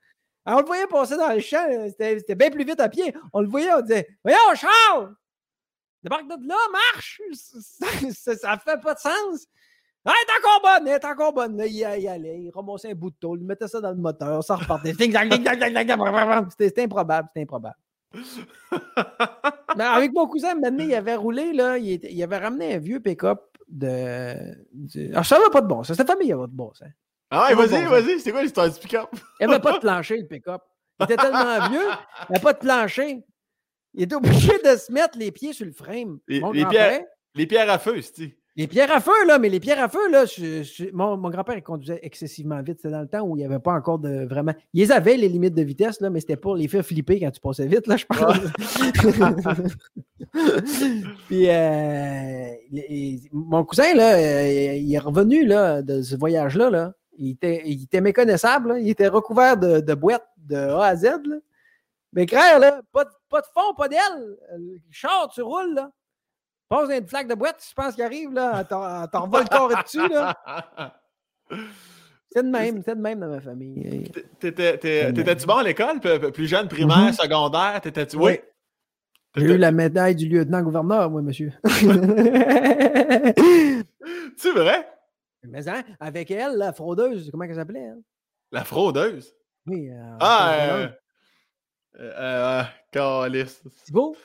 [0.45, 1.67] on le voyait passer dans le champ.
[1.67, 3.13] là, C'était bien plus vite à pied.
[3.33, 5.13] On le voyait, on disait Voyons, Charles
[6.01, 7.19] Débarque de là, marche
[8.13, 9.47] Ça, ça fait pas de sens.
[10.05, 11.61] Ah, elle est encore bonne, est encore bonne.
[11.65, 14.41] Il, y allait, il ramassait un bout de tôle, il mettait ça dans le moteur,
[14.45, 14.93] ça repartait.
[14.93, 17.75] C'était improbable, c'était improbable.
[19.77, 22.79] Mais avec mon cousin, maintenant, il avait roulé, là, il, était- il avait ramené un
[22.79, 24.35] vieux pick-up de.
[24.73, 25.97] de- Alors, ça n'avait pas de bon sens.
[25.97, 26.87] Cette famille n'avait pas de bon sens.
[27.31, 28.19] Ah vas-y, bon, vas-y.
[28.19, 29.09] C'est quoi l'histoire du pick-up?
[29.39, 30.61] Il n'avait pas de plancher, le pick-up.
[30.99, 33.23] Il était tellement vieux, il n'avait pas de plancher.
[33.93, 36.19] Il était obligé de se mettre les pieds sur le frame.
[36.27, 37.01] Les- les pierres-
[37.35, 40.09] Les pierres à feu, c'est Les pierres à feu, là, mais les pierres à feu,
[40.09, 42.77] là, je- je- mon, mon grand-père, il conduisait excessivement vite.
[42.77, 44.53] C'était dans le temps où il n'y avait pas encore de vraiment.
[44.73, 47.41] Ils avaient, les limites de vitesse, là, mais c'était pour les faire flipper quand tu
[47.41, 48.37] passais vite, là, je pense.
[51.27, 56.93] Puis, euh, les- mon cousin, là, euh, il est revenu, là, de ce voyage-là, là.
[57.17, 58.79] Il était, il était méconnaissable, là.
[58.79, 61.37] Il était recouvert de, de boîtes de A à Z, là.
[62.13, 63.99] Mais clair, là, pas, de- pas de fond, pas d'aile.
[64.53, 65.91] Euh, char, tu roules, là.
[66.67, 70.35] Pose une flaque de boîte, je pense qu'il arrive, là, t'en le corps dessus, là.
[72.31, 74.11] C'est de même, c'est de même dans ma famille.
[74.39, 75.99] T'étais-tu bon à l'école,
[76.31, 77.21] plus jeune, primaire, mm-hmm.
[77.21, 77.79] secondaire?
[77.81, 78.17] T'étais-tu?
[78.17, 78.39] Oui.
[79.37, 81.53] J'ai eu la médaille du lieutenant-gouverneur, moi, monsieur.
[84.37, 84.87] C'est vrai?
[85.43, 87.89] Mais hein, avec elle, la fraudeuse, comment elle s'appelait?
[88.51, 89.33] La fraudeuse?
[89.67, 89.89] Oui.
[89.89, 90.87] Euh, ah, euh,
[91.99, 92.63] euh,
[92.95, 94.15] euh C'est beau?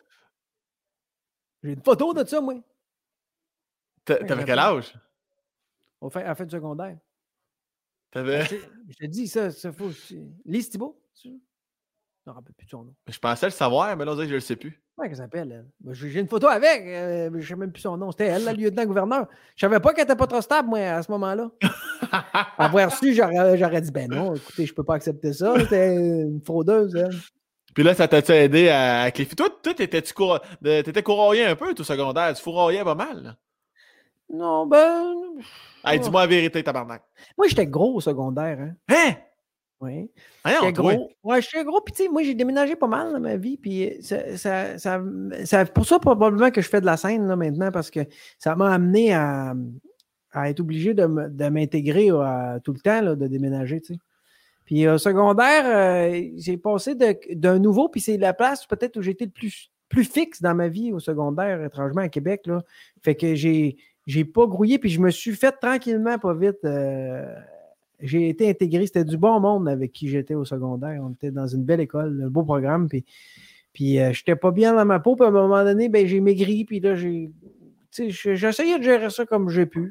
[1.63, 2.55] J'ai une photo de ça, moi.
[4.05, 4.95] T'avais quel âge?
[6.01, 6.97] Au fait, à fin de secondaire.
[8.11, 8.45] T'avais.
[8.45, 9.91] Je te dis, ça, ça faut.
[10.45, 11.01] Lise Thibault?
[11.23, 11.35] Je ne
[12.27, 12.95] me rappelle plus de son nom.
[13.07, 14.83] Je pensais le savoir, mais là, je ne le sais plus.
[14.97, 15.95] Comment elle s'appelle, elle?
[15.95, 18.11] J'ai une photo avec, euh, je ne sais même plus son nom.
[18.11, 19.29] C'était elle, la lieutenant-gouverneur.
[19.57, 21.51] Je ne savais pas qu'elle n'était pas trop stable, moi, à ce moment-là.
[22.59, 25.55] Avoir su, j'aurais dit, ben non, écoutez, je ne peux pas accepter ça.
[25.61, 27.15] C'était une fraudeuse, elle.
[27.75, 29.37] Puis là, ça t'a-tu aidé à Cliffy?
[29.37, 30.13] Toi, toi t'étais-tu
[31.03, 32.35] courroyé un peu, tout secondaire?
[32.35, 33.37] Tu fourroyais pas mal?
[34.29, 35.15] Non, ben.
[35.85, 37.03] Hey, dis-moi la vérité, tabarnak.
[37.37, 38.59] Moi, j'étais gros au secondaire.
[38.61, 38.75] Hein?
[38.89, 39.17] hein?
[39.81, 40.11] Oui.
[40.45, 41.11] J'étais gros.
[41.23, 41.81] Ouais, j'étais gros.
[41.81, 43.57] Puis, tu sais, moi, j'ai déménagé pas mal dans ma vie.
[43.57, 44.79] Puis, ça, ça,
[45.45, 48.01] ça, pour ça, probablement que je fais de la scène là, maintenant, parce que
[48.39, 49.55] ça m'a amené à,
[50.33, 51.07] à, être obligé de,
[51.49, 52.09] m'intégrer
[52.63, 54.01] tout le temps, là, de déménager, tu sais.
[54.71, 59.25] Puis au secondaire, euh, j'ai passé d'un nouveau, puis c'est la place peut-être où j'étais
[59.25, 62.43] le plus, plus fixe dans ma vie au secondaire, étrangement à Québec.
[62.47, 62.63] Là.
[63.03, 66.65] Fait que j'ai, j'ai pas grouillé, puis je me suis fait tranquillement, pas vite.
[66.65, 67.35] Euh,
[67.99, 68.87] j'ai été intégré.
[68.87, 71.03] C'était du bon monde avec qui j'étais au secondaire.
[71.05, 72.89] On était dans une belle école, un beau programme.
[72.89, 73.05] Puis,
[73.73, 75.17] puis euh, j'étais pas bien dans ma peau.
[75.17, 76.65] Puis à un moment donné, ben, j'ai maigri.
[76.65, 77.33] Puis là, j'ai.
[77.91, 79.91] J'essayais de gérer ça comme j'ai pu.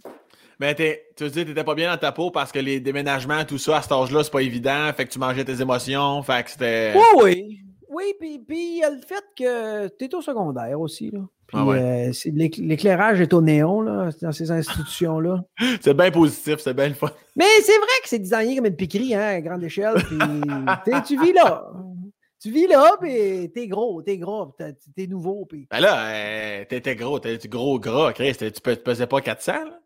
[0.60, 3.58] Mais tu veux dire, t'étais pas bien dans ta peau parce que les déménagements, tout
[3.58, 4.92] ça, à cet âge-là, c'est pas évident.
[4.96, 6.22] Fait que tu mangeais tes émotions.
[6.24, 6.94] Fait que c'était.
[6.96, 7.60] Oui, oui.
[7.90, 11.10] Oui, puis il y a le fait que tu es au secondaire aussi.
[11.12, 11.22] Là.
[11.48, 12.12] Puis ah euh,
[12.60, 15.44] l'éclairage est au néon là, dans ces institutions-là.
[15.82, 17.10] c'est bien positif, c'est bien le fun.
[17.36, 19.96] Mais c'est vrai que c'est designé comme une piquerie hein, à grande échelle.
[19.96, 20.20] Puis
[21.08, 21.72] tu vis là.
[22.40, 24.56] Tu vis là, puis t'es gros, t'es gros,
[24.96, 25.46] t'es nouveau.
[25.46, 25.68] Puis...
[25.70, 28.38] Ben là, euh, t'étais gros, t'es gros gras, Chris?
[28.38, 29.80] Tu, tu pesais pas 400, là?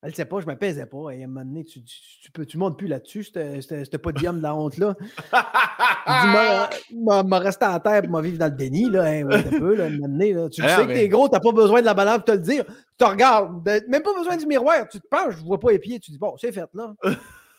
[0.00, 1.10] Elle ne sait pas, je ne me pesais pas.
[1.10, 4.54] Et à un moment donné, tu ne tu, montes plus là-dessus, ce podium de la
[4.54, 4.94] honte-là.
[6.92, 8.88] M'a resté en terre pour vivre dans le déni.
[8.88, 10.48] Là, hein, un peu, là, un moment donné, là.
[10.48, 12.32] Tu ah, sais que t'es gros, tu n'as pas besoin de la balance pour te
[12.32, 12.64] le dire.
[12.64, 14.88] Tu te regardes, même pas besoin du miroir.
[14.88, 15.98] Tu te penches, je ne vois pas les pieds.
[15.98, 16.94] Tu dis, bon, c'est fait là.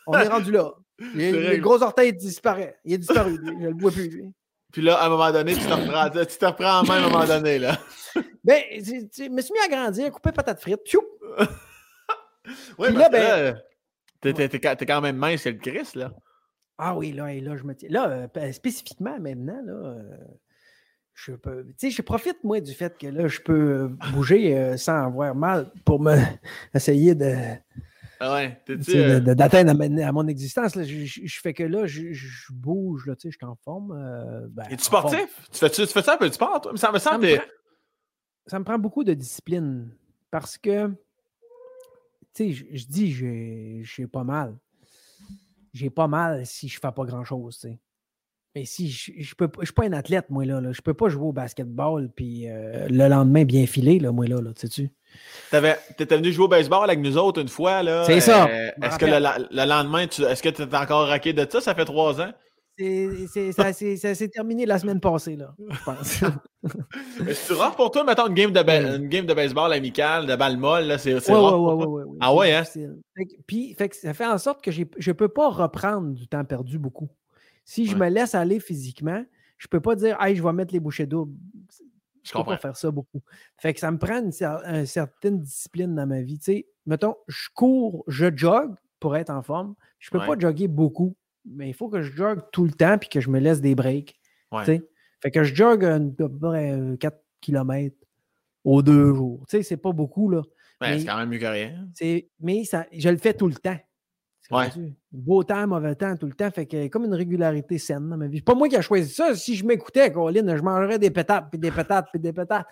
[0.06, 0.72] On est rendu là.
[0.98, 2.78] Le, gros orteil disparaît.
[2.84, 3.38] Il est disparu.
[3.44, 4.32] je ne le vois plus.
[4.72, 7.06] Puis là, à un moment donné, tu te reprends, tu te reprends en main à
[7.06, 7.58] un moment donné.
[7.58, 7.78] Là.
[8.44, 10.82] ben, je me suis mis à grandir, couper patates frites.
[10.84, 11.00] Piou!
[12.78, 16.12] Oui, mais là, ben, t'es, quand même mince, c'est le Christ, là.
[16.82, 17.90] Ah oui, là, là, je me tiens.
[17.90, 20.16] Là, euh, ben, spécifiquement, maintenant, là, euh,
[21.12, 21.66] je peux.
[21.66, 25.34] Tu sais, je profite, moi, du fait que là, je peux bouger euh, sans avoir
[25.34, 26.16] mal pour me
[26.74, 27.34] essayer de.
[28.18, 28.62] Ah ouais,
[29.20, 29.70] d'atteindre
[30.02, 30.74] à, mon existence.
[30.74, 32.02] Là, je, fais que là, je,
[32.50, 34.48] bouge, là, tu sais, je suis en forme.
[34.50, 35.28] Ben, Es-tu sportif?
[35.52, 36.72] Tu fais, tu fais ça un peu de sport, toi?
[36.76, 37.26] Ça me semble.
[37.26, 37.46] Ça me, prend,
[38.46, 39.90] ça me prend beaucoup de discipline
[40.30, 40.90] parce que
[42.34, 43.12] tu sais, je dis,
[43.84, 44.56] j'ai pas mal.
[45.72, 47.78] J'ai pas mal si je fais pas grand-chose, tu sais.
[48.54, 50.60] Mais si je, je peux je suis pas un athlète, moi, là.
[50.60, 50.72] là.
[50.72, 54.40] Je peux pas jouer au basketball puis euh, le lendemain bien filer, là, moi, là,
[54.40, 54.90] là tu sais-tu.
[55.96, 58.04] T'étais venu jouer au baseball avec nous autres une fois, là.
[58.04, 58.48] C'est ça.
[58.48, 61.60] Euh, est-ce que le, lendemain, est-ce que tu es encore raqué de ça?
[61.60, 62.32] Ça fait trois ans?
[63.52, 63.72] Ça,
[64.14, 66.24] s'est terminé la semaine passée, là, je pense.
[67.34, 70.56] C'est rare pour toi, mettons, une game de, une game de baseball amicale, de balle
[70.56, 72.64] molle, là, c'est ouais, rare ouais, ouais, ouais, Ah ouais, hein?
[73.46, 76.44] Puis, fait que ça fait en sorte que je ne peux pas reprendre du temps
[76.44, 77.08] perdu beaucoup.
[77.64, 79.24] Si je me laisse aller physiquement,
[79.58, 81.36] je ne peux pas dire, hey, je vais mettre les bouchées doubles.
[82.22, 83.22] Je ne peux pas faire ça beaucoup.
[83.56, 86.38] Fait que ça me prend une, certaine discipline dans ma vie.
[86.38, 89.74] Tu sais, mettons, je cours, je jogue pour être en forme.
[89.98, 92.98] Je ne peux pas jogger beaucoup mais il faut que je jogue tout le temps
[92.98, 94.20] puis que je me laisse des breaks.
[95.22, 97.94] Fait que je jogue à peu près 4 km
[98.64, 99.44] aux deux jours.
[99.48, 100.42] Tu sais, c'est pas beaucoup, là.
[100.82, 101.88] c'est quand même mieux que rien.
[102.40, 103.78] Mais ça, je le fais tout le temps.
[105.12, 106.50] Beau temps, mauvais temps, tout le temps.
[106.50, 108.38] Fait que comme une régularité saine dans ma vie.
[108.38, 109.34] C'est pas moi qui ai choisi ça.
[109.34, 112.66] Si je m'écoutais, Colin, je mangerais des pétates, puis des pétates, puis des pétates.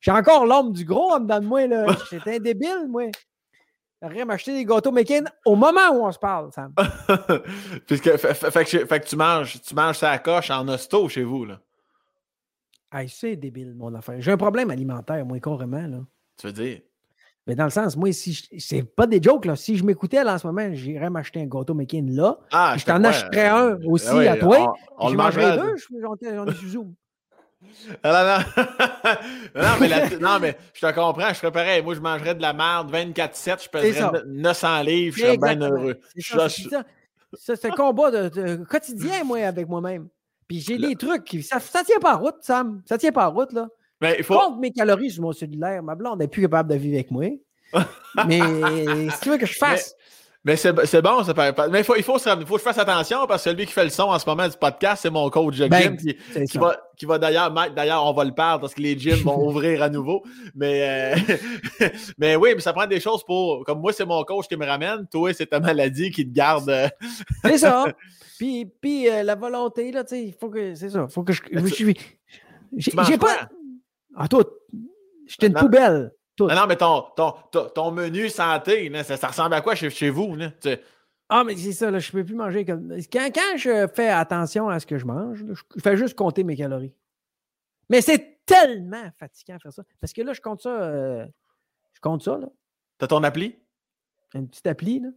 [0.00, 1.60] J'ai encore l'homme du gros en dedans de moi.
[2.10, 3.10] J'étais un débile, moi
[4.08, 6.72] rien m'acheter des gâteaux McCain au moment où on se parle, Sam.
[7.86, 11.60] Puisque, fait, que, tu manges, tu manges ça coche en hosto chez vous, là.
[12.92, 14.20] Hey, c'est débile, mon affaire.
[14.20, 15.98] J'ai un problème alimentaire, moi, carrément, là.
[16.38, 16.80] Tu veux dire?
[17.46, 19.56] Mais dans le sens, moi, si c'est pas des jokes, là.
[19.56, 22.38] Si je m'écoutais là en ce moment, j'irais m'acheter un gâteau McCain là.
[22.52, 24.74] Ah, je t'en achèterais un aussi à toi.
[24.98, 26.94] On, le mangerait deux, sur Zoom.
[28.02, 28.44] Ah,
[29.54, 31.82] non, mais la- non, mais je te comprends, je ferais pareil.
[31.82, 36.00] Moi, je mangerais de la merde 24-7, je pèserais 900 livres, je serais bien heureux.
[37.36, 40.08] C'est un combat de, de quotidien, moi, avec moi-même.
[40.46, 41.42] Puis j'ai des trucs qui.
[41.42, 42.82] Ça, ça tient pas en route, Sam.
[42.86, 43.68] Ça tient pas en route, là.
[44.00, 44.38] Mais il faut.
[44.38, 45.82] Compte mes calories sur mon cellulaire.
[45.82, 47.24] Ma blonde n'est plus capable de vivre avec moi.
[48.26, 48.40] Mais
[49.10, 49.94] si tu veux que je fasse.
[49.96, 50.04] Mais
[50.56, 51.68] c'est c'est bon, ça paraît pas.
[51.68, 53.72] Mais il faut, il, faut, il faut que je fasse attention parce que celui qui
[53.72, 56.14] fait le son en ce moment du podcast, c'est mon coach de Ben, qui,
[56.50, 59.38] qui va, qui va d'ailleurs, d'ailleurs, on va le perdre parce que les gyms vont
[59.48, 60.22] ouvrir à nouveau.
[60.54, 61.88] Mais, euh,
[62.18, 63.64] mais oui, mais ça prend des choses pour.
[63.64, 65.06] Comme moi, c'est mon coach qui me ramène.
[65.10, 66.68] Toi, c'est ta maladie qui te garde.
[66.68, 66.88] euh,
[67.44, 67.86] C'est ça.
[68.36, 70.74] Puis, puis euh, la volonté, là, tu sais, il faut que.
[70.74, 71.06] C'est ça.
[71.08, 71.40] faut que je.
[71.52, 71.96] Mais je tu- suis-
[72.76, 73.48] J'ai pas.
[74.16, 74.42] Ah, toi,
[75.26, 75.60] j'étais une Non.
[75.60, 76.10] poubelle.
[76.36, 76.46] Tout.
[76.48, 79.74] Non, non, mais ton, ton, ton, ton menu santé, là, ça, ça ressemble à quoi
[79.74, 80.34] chez, chez vous?
[80.34, 80.50] Là?
[80.60, 80.70] Tu
[81.28, 82.92] Ah, mais c'est ça, là, je peux plus manger comme.
[83.12, 86.42] Quand, quand je fais attention à ce que je mange, là, je fais juste compter
[86.42, 86.92] mes calories.
[87.88, 89.82] Mais c'est tellement fatigant de faire ça.
[90.00, 90.70] Parce que là, je compte ça.
[90.70, 91.26] euh,
[91.92, 92.48] je compte ça, là.
[92.98, 93.56] T'as ton appli?
[94.34, 95.08] Une petite appli, là.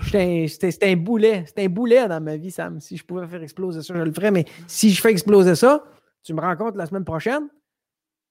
[0.00, 1.44] J'étais un- un boulet.
[1.46, 2.80] C'était un boulet dans ma vie, Sam.
[2.80, 4.30] Si je pouvais faire exploser ça, je le ferais.
[4.30, 5.84] Mais si je fais exploser ça,
[6.22, 7.48] tu me rends compte la semaine prochaine,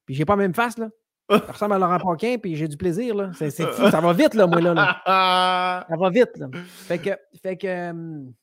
[0.05, 0.89] puis j'ai pas la même face, là.
[1.29, 3.31] Ça ressemble à Laurent Paquin, puis j'ai du plaisir, là.
[3.37, 3.89] C'est c'est fou.
[3.89, 4.73] Ça va vite, là, moi, là.
[4.73, 5.85] là.
[5.89, 6.47] Ça va vite, là.
[6.65, 7.09] Fait que,
[7.41, 8.33] fait que hum,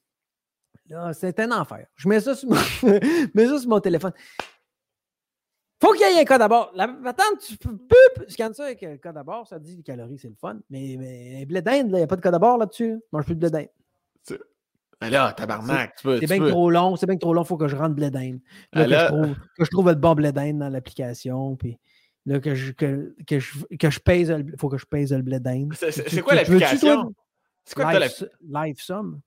[0.88, 1.86] là, c'est un enfer.
[1.96, 4.12] Je mets ça sur mon, je mets ça sur mon téléphone.
[5.82, 6.72] Faut qu'il y ait un code à bord.
[6.74, 9.76] La, attends, tu peux, peux- scanne ça avec le code à bord, ça te dit
[9.76, 10.58] les calories, c'est le fun.
[10.70, 13.00] Mais, mais un blé d'Inde, il n'y a pas de code à bord là-dessus.
[13.12, 14.38] Mange plus de blé d'Inde.
[15.02, 16.18] Mais là, tabarnak, tu peux.
[16.20, 18.40] C'est tu bien trop long, c'est bien trop long, faut que je rentre blé d'Inde.
[18.72, 21.56] Là, que, je trouve, que je trouve le bon blé d'Inde dans l'application.
[21.56, 21.78] Puis
[22.26, 25.22] là, que je, que, que je, que je pèse, il faut que je pèse le
[25.22, 25.74] blé d'Inde.
[25.78, 27.14] C'est- quoi l'application?
[27.64, 29.20] C'est quoi t'as la- Live, live Sum.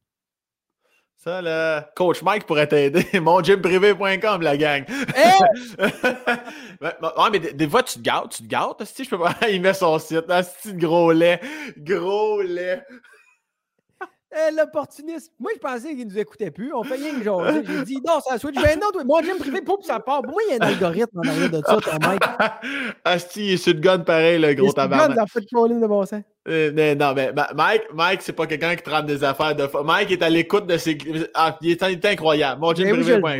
[1.20, 3.04] Ça, là, Coach Mike pourrait t'aider.
[3.20, 4.86] Mongymprivé.com, la gang.
[6.80, 6.94] mais,
[7.32, 8.84] mais- des, des fois, tu te gâtes, tu te gâtes.
[8.86, 9.36] Si je peux pas.
[9.52, 10.30] Il met son site.
[10.30, 11.42] Asti de gros lait?
[11.78, 12.84] Gros lait.
[14.38, 15.32] Eh, L'opportuniste.
[15.40, 16.74] Moi, je pensais qu'il nous écoutait plus.
[16.74, 17.64] On fait rien que jaser.
[17.66, 18.56] J'ai dit, non, ça switch.
[18.62, 20.22] Ben non, toi, mon gym privé, pouf, ça part.
[20.22, 22.22] Pour moi, il y a un algorithme en arrière de ça, ton mec.
[23.04, 25.16] Asti, il est sur le gun pareil, le gros Il se donne tabarnak.
[25.18, 26.22] dans le fait de de bon sens.
[26.48, 29.54] Euh, mais non, mais Ma- Mike, Mike c'est pas quelqu'un qui te rend des affaires
[29.54, 30.98] de Mike est à l'écoute de ses.
[31.34, 32.62] Ah, il est, il est incroyable.
[32.64, 33.20] Oui, veux.
[33.20, 33.36] Moi,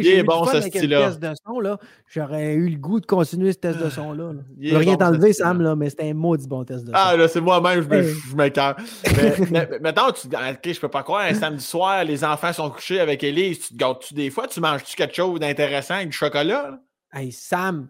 [0.00, 1.08] Il est bon, ce style-là.
[1.08, 1.78] test de son, là.
[2.06, 4.32] J'aurais eu le goût de continuer ce test de son-là.
[4.34, 4.40] là.
[4.56, 5.32] Il Je veux rien bon, t'enlever.
[5.32, 6.96] Sam, là, mais c'était un maudit bon test de son.
[6.96, 8.76] Ah, là, c'est moi-même, je, m'écœure.
[9.16, 12.52] Mais, mais, mais mettons, tu, ok, je peux pas croire, un samedi soir, les enfants
[12.52, 14.46] sont couchés avec Elise, tu te gâtes-tu des fois?
[14.46, 16.44] Tu manges-tu quelque chose d'intéressant avec du chocolat?
[16.70, 16.80] là?
[17.12, 17.88] Hey, Sam,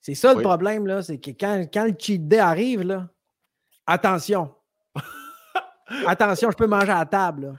[0.00, 1.02] c'est ça le problème, là.
[1.02, 3.08] C'est que quand, quand le cheat day arrive, là,
[3.88, 4.50] attention.
[6.06, 7.54] attention, je peux manger à la table,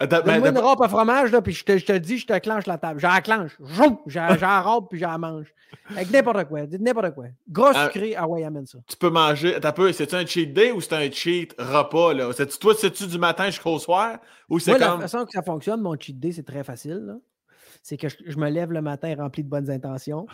[0.00, 2.38] mais- Donne-moi une robe à fromage, là, puis je te, je te dis, je te
[2.38, 3.00] clenche la table.
[3.00, 3.58] J'en clenche.
[4.06, 5.46] J'en robe, puis j'en mange.
[5.90, 6.60] Avec n'importe quoi.
[6.78, 7.24] N'importe quoi.
[7.48, 7.86] Gros Ah.
[7.86, 8.78] sucré, ah ouais, amène ça.
[8.86, 9.56] tu peux manger.
[9.56, 12.14] Attends un peu, c'est-tu un cheat day ou c'est un cheat repas?
[12.14, 12.32] Là?
[12.32, 14.18] C'est-tu, toi, c'est-tu du matin jusqu'au soir?
[14.48, 15.00] Ou c'est Moi, comme.
[15.00, 17.02] la façon que ça fonctionne, mon cheat day, c'est très facile.
[17.04, 17.14] là.
[17.82, 20.26] C'est que je, je me lève le matin rempli de bonnes intentions.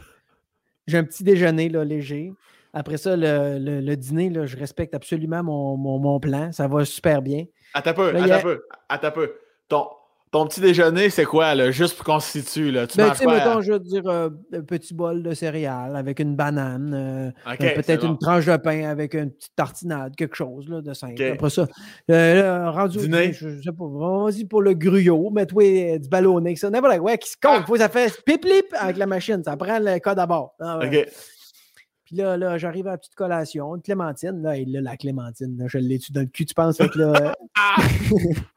[0.86, 2.34] J'ai un petit déjeuner là, léger.
[2.74, 6.50] Après ça, le, le- le dîner, là, je respecte absolument mon, mon- mon plan.
[6.52, 7.44] Ça va super bien.
[7.72, 9.32] Attends peu, Là, attends y a- peu, attends peu.
[9.68, 9.86] Ton,
[10.30, 11.70] ton petit déjeuner, c'est quoi, là?
[11.70, 12.88] Juste pour qu'on se situe, là?
[12.88, 13.34] Tu Ben, manges quoi?
[13.34, 17.60] mettons, je veux dire, euh, un petit bol de céréales avec une banane, euh, Ok,
[17.60, 18.08] euh, peut-être bon.
[18.08, 21.22] une tranche de pain avec une petite tartinade, quelque chose là, de simple.
[21.22, 21.66] Après ça,
[22.10, 23.20] euh, là, rendu au Dîner?
[23.28, 27.16] dîner, je, je sais pas, vas-y pour le gruyot, mets-toi du ballonné, ça, n'importe quoi,
[27.16, 27.60] qui se compte.
[27.62, 27.64] Ah.
[27.64, 30.54] Faut que ça fait pip-lip avec la machine, ça prend le code à bord.
[30.60, 30.88] Ah, ouais.
[31.04, 31.12] Ok.
[32.14, 34.42] Là, là j'arrive à la petite collation, une clémentine.
[34.42, 36.78] Là, et là la clémentine, je l'ai-tu dans le cul, tu penses?
[36.78, 37.76] Que là, Ah!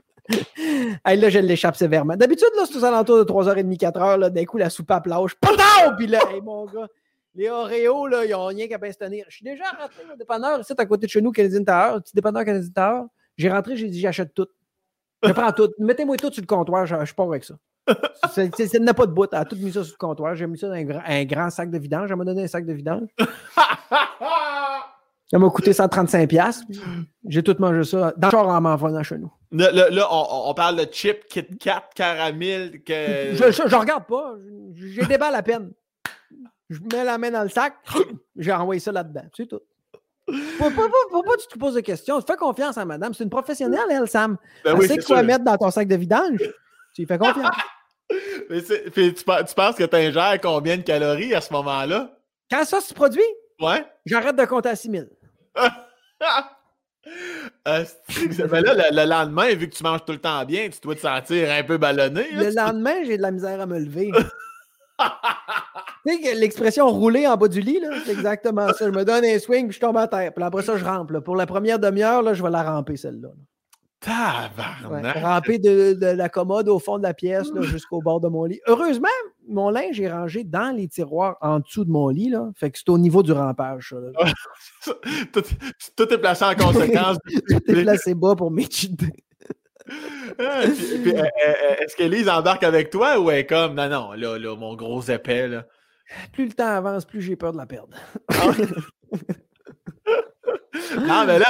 [1.06, 2.16] Hey, là, je l'échappe sévèrement.
[2.18, 4.20] D'habitude, là, c'est aux alentours de 3h30, 4h.
[4.20, 5.36] Là, d'un coup, la soupape lâche.
[5.36, 5.96] Poudou!
[5.98, 6.88] Puis là, mon gars,
[7.36, 9.26] les Oreos, là, ils ont rien qu'à bien se tenir.
[9.30, 12.14] Je suis déjà rentré au dépanneur, ici, à côté de chez nous, Canadien Tower, petit
[12.14, 13.04] dépanneur Canadien Tower.
[13.38, 14.48] J'ai rentré, j'ai dit, j'achète tout.
[15.24, 15.70] Je prends tout.
[15.80, 17.56] Mettez-moi tout sur le comptoir, je, je pars avec ça.
[18.34, 19.28] Ça n'a pas de bout.
[19.32, 20.36] Elle a tout mis ça sur le comptoir.
[20.36, 22.10] J'ai mis ça dans un, grand- un grand sac de vidange.
[22.10, 23.08] Elle m'a donné un sac de vidange.
[25.30, 26.28] Ça m'a coûté 135$.
[26.28, 26.64] piastres.
[27.28, 29.30] J'ai tout mangé ça dans le char en m'en venant chez nous.
[29.52, 32.82] Là, là, on, on parle de chips, Kit Kat, caramel.
[32.84, 33.34] Que...
[33.34, 34.36] Je, je, je regarde pas.
[34.74, 35.72] J'ai des balles à peine.
[36.70, 37.74] Je mets la main dans le sac.
[38.38, 39.24] J'ai envoyé ça là-dedans.
[39.36, 39.60] C'est tout.
[40.28, 40.34] Pas
[40.70, 42.20] que tu te poses de questions.
[42.22, 43.14] Fais confiance à madame.
[43.14, 44.38] C'est une professionnelle, elle, Sam.
[44.64, 46.38] Ben elle oui, sait quoi mettre dans ton sac de vidange.
[46.94, 47.56] Tu lui fais confiance.
[48.50, 48.62] Mais
[48.92, 52.12] puis tu, pe- tu penses que tu ingères combien de calories à ce moment-là?
[52.50, 53.20] Quand ça se produit,
[53.60, 53.84] Ouais?
[54.06, 55.10] j'arrête de compter à 6000.
[57.66, 60.70] Asti, ça fait là, le, le lendemain, vu que tu manges tout le temps bien,
[60.70, 62.28] tu dois te sentir un peu ballonné.
[62.34, 64.12] Le lendemain, j'ai de la misère à me lever.
[66.08, 68.86] tu sais, l'expression rouler en bas du lit, là, c'est exactement ça.
[68.86, 70.34] Je me donne un swing, puis je tombe à terre.
[70.34, 71.12] Puis après ça, je rampe.
[71.12, 71.22] là.
[71.22, 73.30] Pour la première demi-heure, là, je vais la ramper, celle-là.
[73.30, 73.34] là.
[74.06, 75.18] Ouais, Tabarnak!
[75.18, 78.60] ramper de, de la commode au fond de la pièce jusqu'au bord de mon lit.
[78.68, 79.08] Heureusement,
[79.50, 82.30] mon linge est rangé dans les tiroirs en dessous de mon lit.
[82.30, 82.50] Là.
[82.56, 83.90] Fait que c'est au niveau du rampage.
[83.90, 84.94] ça, là.
[85.34, 85.42] tout,
[85.96, 87.18] tout est placé en conséquence.
[87.48, 88.68] Tout est placé bas pour mes.
[90.38, 94.12] Ah, puis, euh, euh, Est-ce qu'Élise embarque avec toi ou elle est comme non, non,
[94.12, 95.66] là, là, mon gros épais, là?
[96.34, 97.96] Plus le temps avance, plus j'ai peur de la perdre.
[101.08, 101.46] Non, mais là,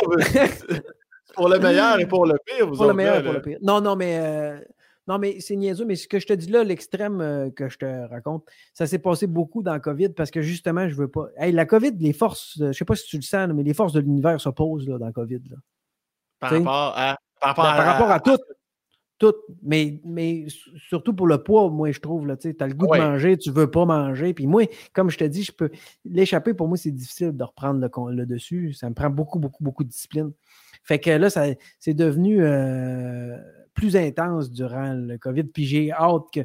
[1.37, 3.41] pour le meilleur et pour le pire, vous Pour le meilleur là, et pour le
[3.41, 3.57] pire.
[3.61, 4.59] Non, non, mais, euh,
[5.07, 5.85] non, mais c'est niaiseux.
[5.85, 8.43] Mais ce que je te dis là, l'extrême euh, que je te raconte,
[8.73, 11.27] ça s'est passé beaucoup dans la COVID parce que justement, je veux pas.
[11.37, 13.73] Hey, la COVID, les forces, euh, je sais pas si tu le sens, mais les
[13.73, 15.41] forces de l'univers s'opposent là, dans la COVID.
[15.49, 15.55] Là.
[16.39, 17.17] Par rapport à.
[17.39, 18.37] Par rapport Ben, à, par rapport à tout.
[19.19, 19.33] Tout.
[19.63, 20.45] Mais, mais
[20.89, 22.27] surtout pour le poids, moi, je trouve.
[22.37, 22.99] Tu as le goût Ouais.
[22.99, 24.33] de manger, tu veux pas manger.
[24.35, 25.71] Puis moi, comme je te dis, je peux.
[26.05, 28.73] L'échapper, pour moi, c'est difficile de reprendre le, le dessus.
[28.73, 30.31] Ça me prend beaucoup, beaucoup, beaucoup de discipline.
[30.87, 31.45] Fait que là, ça,
[31.79, 33.37] c'est devenu euh,
[33.73, 35.43] plus intense durant le COVID.
[35.43, 36.39] Puis j'ai hâte que.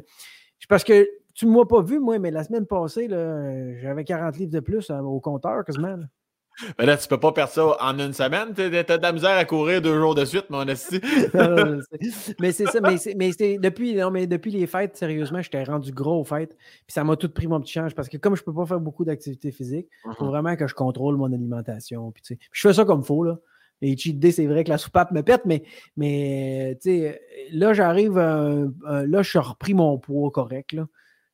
[0.67, 3.07] Parce que tu ne m'as pas vu, moi, mais la semaine passée,
[3.81, 5.95] j'avais 40 livres de plus euh, au compteur quasiment.
[5.95, 6.05] là.
[6.77, 8.53] Mais là, tu peux pas perdre ça en une semaine.
[8.53, 11.01] T'as de la misère à courir deux jours de suite, mon esti.
[12.39, 15.91] Mais c'est ça, mais c'est, mais depuis, non, mais depuis les fêtes, sérieusement, j'étais rendu
[15.91, 16.55] gros aux fêtes.
[16.55, 18.79] Puis ça m'a tout pris mon petit change parce que comme je peux pas faire
[18.79, 22.11] beaucoup d'activités physiques, il faut vraiment que je contrôle mon alimentation.
[22.11, 23.23] Puis, tu sais, puis je fais ça comme il faut.
[23.23, 23.39] Là.
[23.83, 25.63] Les cheat days, c'est vrai que la soupape me pète, mais,
[25.97, 30.71] mais sais, là, j'arrive, euh, euh, là, je suis repris mon poids correct.
[30.71, 30.87] Là,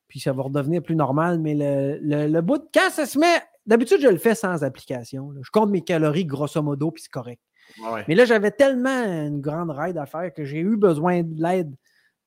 [0.08, 1.38] puis ça va redevenir plus normal.
[1.38, 4.64] Mais le, le, le bout de quand ça se met, d'habitude, je le fais sans
[4.64, 5.30] application.
[5.30, 5.40] là.
[5.44, 7.40] Je compte mes calories grosso modo, puis c'est correct.
[7.88, 8.04] Ouais.
[8.08, 11.72] Mais là, j'avais tellement une grande ride à faire que j'ai eu besoin de l'aide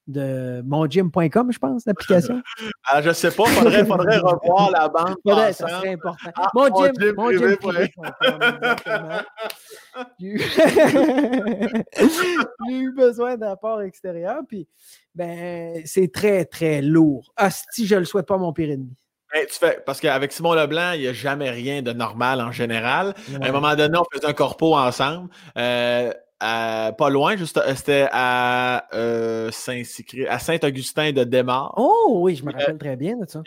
[0.08, 2.42] de mongym.com, je pense, l'application.
[2.86, 5.16] Ah, je sais pas, faudrait, faudrait revoir la bande.
[5.26, 6.30] Faudrait, ça serait important.
[6.36, 7.32] Ah, Mon gym, mon.
[10.20, 10.36] J'ai
[12.78, 14.68] eu- besoin d'apport extérieur, puis
[15.16, 17.32] ben, c'est très, très lourd.
[17.38, 18.96] Asti, je le souhaite pas mon pire ennemi.
[19.34, 22.52] Hey, tu fais, parce qu'avec Simon Leblanc, il n'y a jamais rien de normal en
[22.52, 23.16] général.
[23.42, 25.30] À un moment donné, on faisait un corpo ensemble.
[25.58, 26.14] euh,
[26.44, 31.74] à- pas loin, juste, euh, c'était à, euh, Saint-Cyprien- à Saint-Augustin de Desmaures.
[31.78, 33.42] Oh oui, je me rappelle très bien de ça.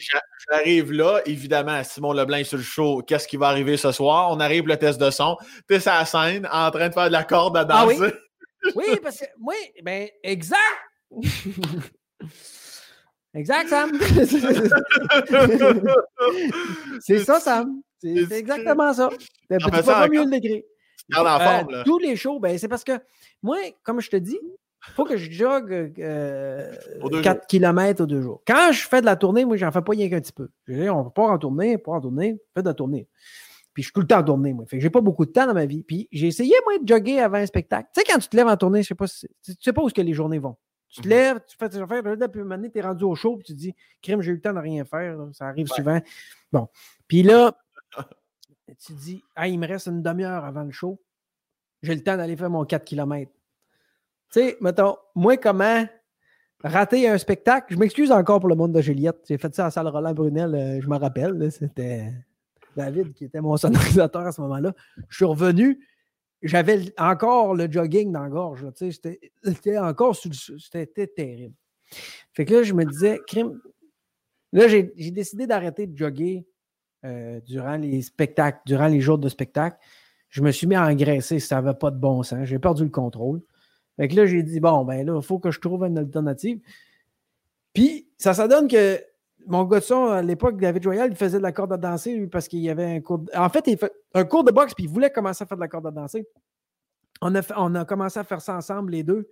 [0.50, 3.02] J'arrive là, évidemment, Simon Leblanc est sur le show.
[3.06, 4.30] Qu'est-ce qui va arriver ce soir?
[4.30, 5.36] On arrive le test de son.
[5.68, 7.98] T'es sur la scène en train de faire de la corde à Ah oui?
[7.98, 8.14] danser.
[8.74, 10.58] Oui, parce que, oui, ben, exact.
[13.34, 13.90] exact, Sam.
[17.00, 17.80] c'est ça, Sam.
[18.02, 19.08] C'est exactement ça.
[19.50, 20.62] Ça pas mieux le décrire.
[21.10, 21.82] Garde en Euh, forme, là.
[21.84, 22.92] tous les shows, ben, c'est parce que
[23.42, 24.38] moi, comme je te dis,
[24.88, 26.72] il faut que je jogue euh,
[27.02, 28.42] Aux deux 4 km aux deux jours.
[28.46, 30.48] Quand je fais de la tournée, moi, j'en fais pas rien qu'un petit peu.
[30.68, 33.08] Dire, on part en tournée, pas en tournée, fais de la tournée.
[33.74, 34.64] Puis je suis tout le temps en tournée, moi.
[34.66, 35.82] Fait que j'ai pas beaucoup de temps dans ma vie.
[35.82, 37.88] Puis j'ai essayé, moi, de jogger avant un spectacle.
[37.94, 39.82] Tu sais, quand tu te lèves en tournée, je sais pas si tu sais pas
[39.82, 40.56] où que les journées vont.
[40.88, 41.10] Tu te Mhm.
[41.10, 43.58] lèves, tu fais tes affaires, puis un tu es rendu au show, puis tu te
[43.58, 45.16] dis, crime, j'ai eu le temps de rien faire.
[45.18, 45.28] là.
[45.32, 46.00] Ça arrive souvent.
[46.52, 46.68] Bon.
[47.08, 47.54] Puis là,
[48.74, 51.00] tu dis, il me reste une demi-heure avant le show.
[51.82, 53.30] J'ai le temps d'aller faire mon 4 km.
[54.32, 55.86] Tu sais, mettons, moi, comment
[56.64, 57.72] rater un spectacle?
[57.72, 59.24] Je m'excuse encore pour le monde de Juliette.
[59.28, 61.50] J'ai fait ça à la salle Roland Brunel, euh, je me rappelle.
[61.52, 62.12] C'était
[62.76, 64.74] David qui était mon sonorisateur à ce moment-là.
[65.08, 65.86] Je suis revenu.
[66.42, 68.66] J'avais encore le jogging dans la gorge.
[68.74, 70.58] tu encore sur le.
[70.58, 71.54] C'était terrible.
[72.32, 73.60] Fait que là, je me disais, crime.
[74.52, 76.46] Là, j'ai décidé d'arrêter de jogger
[77.06, 79.78] euh, durant les spectacles, durant les jours de spectacle.
[80.28, 82.44] Je me suis mis à engraisser, ça n'avait pas de bon sens.
[82.44, 83.40] J'ai perdu le contrôle.
[83.96, 86.60] Fait que là, j'ai dit, bon, ben là, il faut que je trouve une alternative.
[87.72, 89.00] Puis, ça, ça donne que
[89.46, 92.26] mon gars de son, à l'époque, David Joyal, il faisait de la corde à danser
[92.26, 93.20] parce qu'il y avait un cours.
[93.20, 95.56] de- En fait, il fait un cours de boxe, puis il voulait commencer à faire
[95.56, 96.26] de la corde à danser.
[97.22, 99.30] On a, on a commencé à faire ça ensemble, les deux.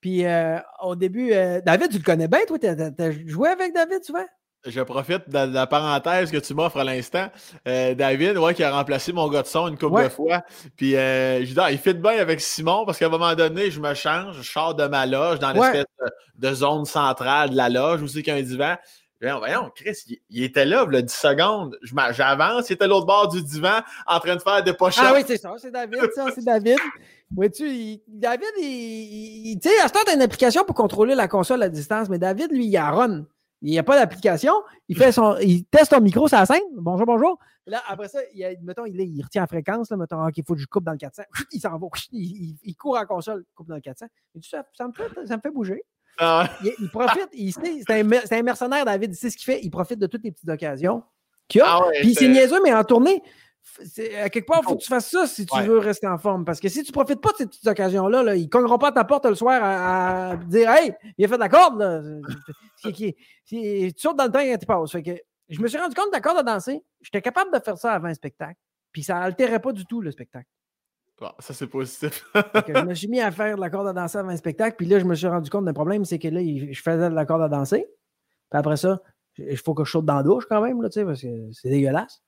[0.00, 2.56] Puis, euh, au début, euh, David, tu le connais bien, toi?
[2.62, 4.24] As joué avec David souvent?
[4.66, 7.28] Je profite de la parenthèse que tu m'offres à l'instant.
[7.68, 10.04] Euh, David, ouais, qui a remplacé mon gars de son une couple Ouais.
[10.04, 10.42] de fois.
[10.76, 13.70] Puis euh, je dis, ah, il fit bien avec Simon parce qu'à un moment donné,
[13.70, 15.72] je me change, je sors de ma loge dans Ouais.
[15.72, 15.86] l'espèce
[16.40, 18.74] de, de zone centrale de la loge où c'est qu'il y a un divan.
[19.20, 21.76] Voyons, voyons, Chris, il, il était là, là, 10 secondes.
[22.12, 25.04] J'avance, il était à l'autre bord du divan en train de faire des pochettes.
[25.06, 26.78] Ah oui, c'est ça, c'est David, ça, c'est David.
[27.34, 31.14] Vois-tu, il- David, il, il- tu sais, à ce temps, t'as une application pour contrôler
[31.14, 33.24] la console à distance, mais David, lui, il a run.
[33.62, 34.52] Il n'y a pas d'application.
[34.88, 36.62] Il fait son, il teste son micro sur la scène.
[36.76, 37.38] Bonjour, bonjour.
[37.66, 39.90] Là, après ça, il, a- mettons, il, il retient la fréquence.
[39.90, 41.22] Là, mettons, OK, il faut que je coupe dans le 400.
[41.52, 41.86] Il s'en va.
[42.12, 44.06] Il, il- court en console, coupe dans le 400.
[44.34, 45.82] Il dit, ça, ça me fait, ça me fait bouger.
[46.18, 49.98] Ah Il, il profite, c'est un, mercenaire, David, il sait ce qu'il fait, il profite
[49.98, 51.02] de toutes les petites occasions
[51.46, 51.64] qu'il a.
[51.68, 53.22] Ah ouais, Puis c'est niaiseux, mais en tournée,
[54.22, 55.66] à quelque part, il faut que tu fasses ça si tu Ouais.
[55.66, 56.44] veux rester en forme.
[56.44, 58.88] Parce que si tu profites pas de ces petites occasions-là, là, ils ne cogneront pas
[58.88, 61.78] à ta porte le soir à, à dire Hey, il a fait de la corde.
[61.80, 62.02] Là.
[63.46, 64.92] Tu sautes dans le temps et tu passes.
[64.92, 65.10] Fait que
[65.48, 66.82] je me suis rendu compte de la corde à danser.
[67.00, 68.58] J'étais capable de faire ça avant un spectacle.
[68.92, 70.46] Puis ça altérait pas du tout le spectacle.
[71.20, 72.24] Bon, ça, c'est positif.
[72.34, 74.76] Je me suis mis à faire de la corde à danser avant un spectacle.
[74.76, 77.14] Puis là, je me suis rendu compte d'un problème, c'est que là, je faisais de
[77.14, 77.86] la corde à danser.
[78.50, 79.00] Puis après ça,
[79.36, 82.22] il faut que je saute dans la douche quand même, là, parce que c'est dégueulasse.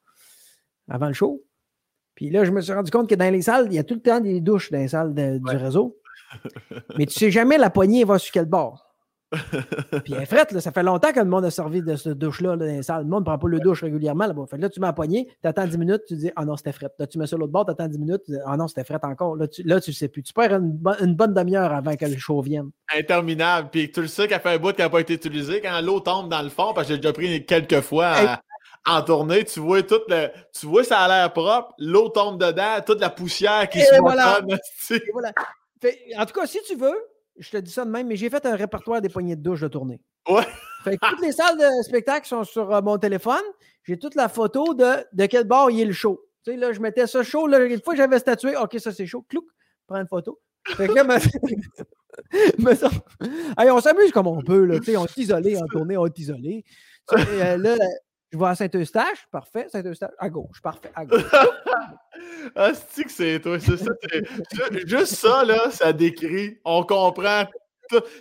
[0.90, 1.42] Avant le show.
[2.14, 3.94] Puis là, je me suis rendu compte que dans les salles, il y a tout
[3.94, 5.96] le temps des douches dans les salles de- du réseau.
[6.98, 8.86] Mais tu sais jamais la poignée va sur quel bord.
[10.04, 12.50] Puis elle frette, là, ça fait longtemps que le monde a servi de cette douche-là
[12.50, 13.04] là, dans les salles.
[13.04, 14.42] Le monde ne prend pas le douche régulièrement là-bas.
[14.50, 16.72] Fait là, tu mets la poignée, tu attends 10 minutes, tu dis Ah non, c'était
[16.72, 16.94] frette.
[16.98, 18.82] Là, tu mets ça l'autre bord, tu attends 10 minutes, tu dis Ah non, c'était
[18.84, 19.36] frette encore.
[19.36, 20.24] Là, tu, là, tu le sais plus.
[20.24, 22.70] Tu perds une, bo- une bonne demi-heure avant que le show vienne.
[22.92, 23.68] Interminable.
[23.70, 25.60] Puis tu le sais qu'elle fait un bout qui n'a pas été utilisé.
[25.60, 28.42] Quand l'eau tombe dans le fond, parce que j'ai déjà pris quelques fois à-
[28.86, 30.28] en tournée, tu vois tout le.
[30.58, 34.00] Tu vois, ça a l'air propre, l'eau tombe dedans, toute la poussière qui Et se
[34.00, 34.40] voilà.
[34.40, 34.94] motonne, esti.
[34.94, 35.32] Et voilà.
[35.80, 36.96] Fait- en tout cas, si tu veux,
[37.38, 39.60] je te dis ça de même, mais j'ai fait un répertoire des poignées de douche
[39.60, 40.00] de tournée.
[40.28, 40.46] Ouais.
[40.84, 43.42] Fait que toutes les salles de spectacle sont sur euh, mon téléphone.
[43.84, 46.22] J'ai toute la photo de, de quel bord il est le show.
[46.44, 47.46] Tu sais, là, je mettais ça chaud.
[47.46, 49.24] Là, une fois que j'avais statué, OK, ça c'est chaud.
[49.28, 49.44] Clouc,
[49.86, 50.38] prends une photo.
[50.76, 51.04] Fait que là,
[53.58, 54.64] Hey, on s'amuse comme on peut.
[54.64, 56.64] Là, on est isolé en tournée, on est isolé.
[57.12, 57.76] Euh, là,
[58.32, 59.66] je vais à Saint-Eustache, parfait.
[59.68, 61.22] Saint-Eustache, à gauche, parfait, à gauche.
[62.54, 63.58] Ah, c'est que c'est toi.
[63.58, 63.92] c'est ça,
[64.84, 66.58] juste ça, là, ça décrit.
[66.64, 67.44] On comprend.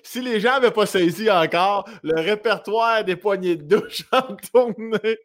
[0.04, 5.18] Si les gens n'avaient pas saisi encore le répertoire des poignées de douche en tournée,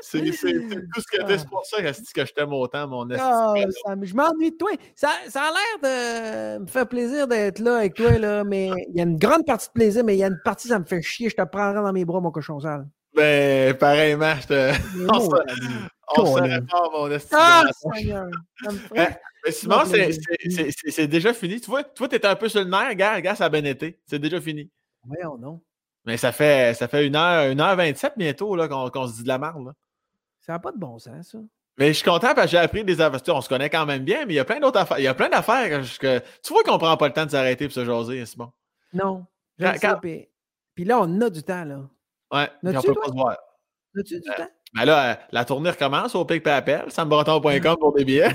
[0.00, 1.38] c'est tout ce que.
[1.38, 3.08] C'est pour ça que je t'aime autant, mon.
[3.12, 3.54] Ah,
[3.84, 4.70] Sam, je m'ennuie de toi.
[4.94, 8.96] Ça, ça a l'air de me faire plaisir d'être là avec toi, là, mais il
[8.96, 10.84] y a une grande partie de plaisir, mais il y a une partie, ça me
[10.84, 11.28] fait chier.
[11.28, 12.86] Je te prendrai dans mes bras, mon cochon sale.
[13.14, 14.72] Ben, pareillement, je te.
[15.12, 15.88] On Oh, se-.
[16.16, 17.18] On se répare, mon.
[17.32, 17.64] Ah,
[17.94, 18.26] Seigneur!
[18.66, 18.70] Hein?
[18.88, 19.84] ferait- Mais Simon,
[20.90, 21.60] c'est- déjà fini.
[21.60, 23.98] Tu vois, toi, t'étais un peu sur le nerf, gars, gars, ça a bien été.
[24.06, 24.70] C'est déjà fini.
[25.04, 25.60] Voyons non.
[26.04, 29.64] Mais ça fait, ça fait 1h27 bientôt là, qu'on qu'on se dit de la merde.
[29.66, 29.72] là.
[30.40, 31.38] Ça n'a pas de bon sens, ça.
[31.78, 33.20] Mais je suis content parce que j'ai appris des affaires.
[33.34, 34.98] On se connaît quand même bien, mais il y a plein d'autres affaires.
[34.98, 37.66] Il y a plein d'affaires que, Tu vois qu'on prend pas le temps de s'arrêter
[37.66, 38.52] pour se jaser, Simon.
[38.92, 39.24] Non.
[39.58, 40.00] Quand- quand-
[40.74, 41.80] Puis là, on a du temps, là.
[42.32, 43.36] Ouais, puis on peut pas se voir.
[43.98, 44.48] As-tu du temps?
[44.74, 48.30] Mais là, euh, la tournée recommence au Pic Papel, sambreton.com pour des billets.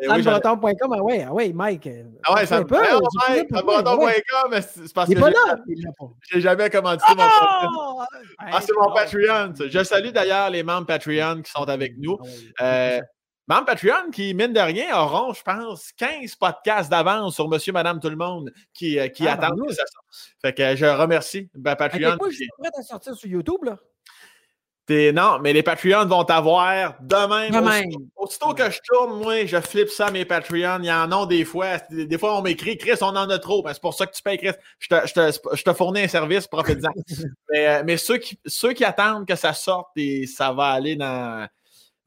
[0.00, 1.86] Mais j'en- Sambreton.com, ah ouais, ah ouais, Mike.
[1.88, 5.56] euh, ah ouais, ça me Mike, sambreton.com, mais c'est parce Il que est pas là.
[5.66, 5.84] Il
[6.30, 7.68] j'ai jamais commandité mon Patreon.
[7.76, 8.02] Oh!
[8.38, 9.54] Ah, c'est mon Patreon.
[9.68, 12.16] Je salue d'ailleurs les membres Patreon qui sont avec nous.
[12.62, 13.00] Euh,
[13.48, 18.00] membres Patreon qui, mine de rien, auront, je pense, 15 podcasts d'avance sur Monsieur, Madame,
[18.00, 20.34] tout le monde qui, euh, qui Ah, attendent ça sorte.
[20.42, 22.16] Fait que euh, je remercie ben, Patreon.
[22.18, 23.78] moi, je suis prêt à sortir sur YouTube, là.
[24.86, 27.50] T'es- Non, mais les Patreons vont t'avoir demain.
[27.50, 27.90] De même.
[28.16, 30.78] Aussitôt que je tourne, moi, je flippe ça à mes Patreons.
[30.80, 31.76] Il y en a des fois.
[31.90, 33.62] Des, fois, on m'écrit Chris, on en a trop.
[33.62, 34.52] Ben, c'est pour ça que tu payes, Chris.
[34.78, 36.90] Je te, je te, je te fournis un service, profites-en.
[37.50, 40.96] mais euh, mais ceux, qui, ceux qui attendent que ça sorte, et ça va aller
[40.96, 41.46] dans,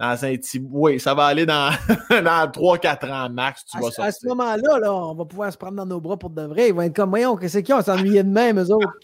[0.01, 0.61] dans un petit.
[0.69, 1.69] Oui, ça va aller dans,
[2.09, 3.63] dans 3-4 ans max.
[3.65, 6.01] Tu À, vas ce- à ce moment-là, là, on va pouvoir se prendre dans nos
[6.01, 6.69] bras pour de vrai.
[6.69, 7.77] Ils vont être comme, voyons, qu'est-ce qu'il y a?
[7.77, 8.91] On s'ennuyait de même, eux autres?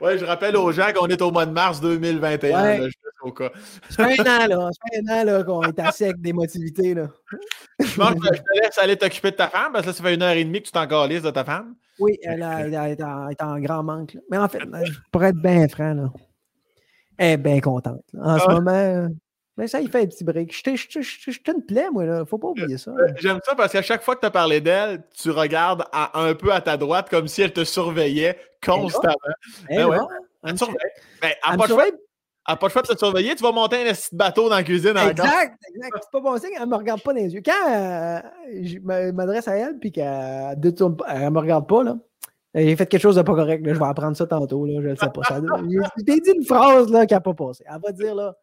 [0.00, 2.60] Ouais, je rappelle aux gens qu'on est au mois de mars 2021.
[2.62, 2.78] Ouais.
[2.78, 3.50] là, juste au cas.
[3.88, 4.68] Ça fait un an, là.
[4.72, 7.06] Ça fait un an, là, qu'on est à sec d'émotivité, là.
[7.78, 10.02] Je pense que je te laisse aller t'occuper de ta femme, parce que là, ça
[10.02, 11.74] fait une heure et demie que tu t'en calisses de ta femme.
[12.00, 14.20] Oui, elle, a- elle a- elle est en, elle est en grand manque, là.
[14.30, 14.60] Mais en fait,
[15.12, 16.10] pour être bien franc, là,
[17.18, 18.02] elle est bien contente.
[18.20, 18.52] En ce Ah.
[18.54, 19.08] moment,
[19.56, 20.52] mais ça, il fait un petit break.
[20.52, 22.24] Je une plaie, moi, là.
[22.24, 22.92] Faut pas oublier ça.
[23.16, 26.34] J'aime ça parce qu'à chaque fois que tu as parlé d'elle, tu regardes à- un
[26.34, 29.14] peu à ta droite comme si elle te surveillait constamment.
[29.68, 29.96] Eh, ben ouais.
[30.44, 30.76] Elle elle surveille.
[31.20, 31.92] Ben, elle elle pas, surveille.
[32.48, 33.34] elle pas le choix de te surveiller.
[33.34, 35.10] Tu vas monter un petit bateau dans la cuisine encore.
[35.10, 35.98] Exact, exact.
[36.00, 37.42] C'est pas bon signe, elle me regarde pas dans les yeux.
[37.44, 38.20] Quand euh,
[38.62, 38.78] je
[39.12, 41.96] m'adresse à elle puis qu'elle détourne pas, elle me regarde pas, là.
[42.54, 43.74] J'ai fait quelque chose de pas correct, là.
[43.74, 44.80] je vais apprendre ça tantôt, là.
[44.82, 45.22] je ne sais pas.
[45.22, 47.62] Ça, je t'ai dit une phrase là, qui n'a pas passé.
[47.68, 48.34] Elle va dire, là,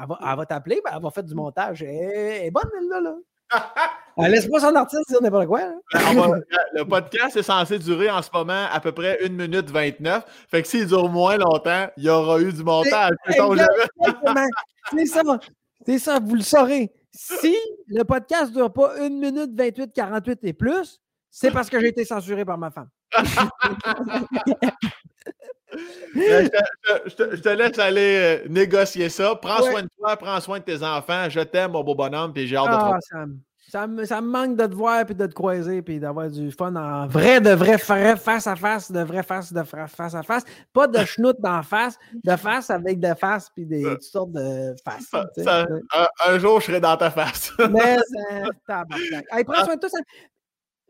[0.00, 1.82] elle va, elle va t'appeler, ben, elle va faire du montage.
[1.82, 3.00] Elle, elle est bonne, elle, là.
[3.00, 3.14] là.
[4.18, 5.60] Elle laisse pas son artiste dire n'importe quoi.
[5.60, 5.74] là.
[6.10, 6.38] On va-
[6.72, 10.24] le podcast est censé durer en ce moment à peu près 1 minute 29.
[10.50, 13.12] Fait que s'il dure moins longtemps, il y aura eu du montage.
[14.90, 15.22] C'est ça.
[15.86, 16.90] C'est ça, vous le saurez.
[17.12, 17.54] Si
[17.88, 20.98] le podcast ne dure pas 1 minute 28, 48 et plus,
[21.30, 22.88] c'est parce que j'ai été censuré par ma femme.
[26.14, 29.34] Je te, je te- je te laisse aller euh, négocier ça.
[29.36, 29.70] Prends Ouais.
[29.70, 31.28] soin de toi, prends soin de tes enfants.
[31.28, 32.98] Je t'aime, mon beau bonhomme, puis j'ai hâte de te Ah, revoir.
[33.02, 33.38] Sam.
[33.68, 36.52] Ça me, ça me manque de te voir puis de te croiser puis d'avoir du
[36.52, 40.44] fun en vrai, de vrai, face à face, de vrai face, de face à face.
[40.72, 44.30] Pas de schnout d'en face, de face avec de face puis des Ça- toutes sortes
[44.32, 45.08] de faces.
[45.10, 47.52] Ça- ça- un, un jour, je serai dans ta face.
[47.58, 47.96] Mais
[48.68, 49.24] tabarnak.
[49.32, 49.88] Hey, prends soin de toi.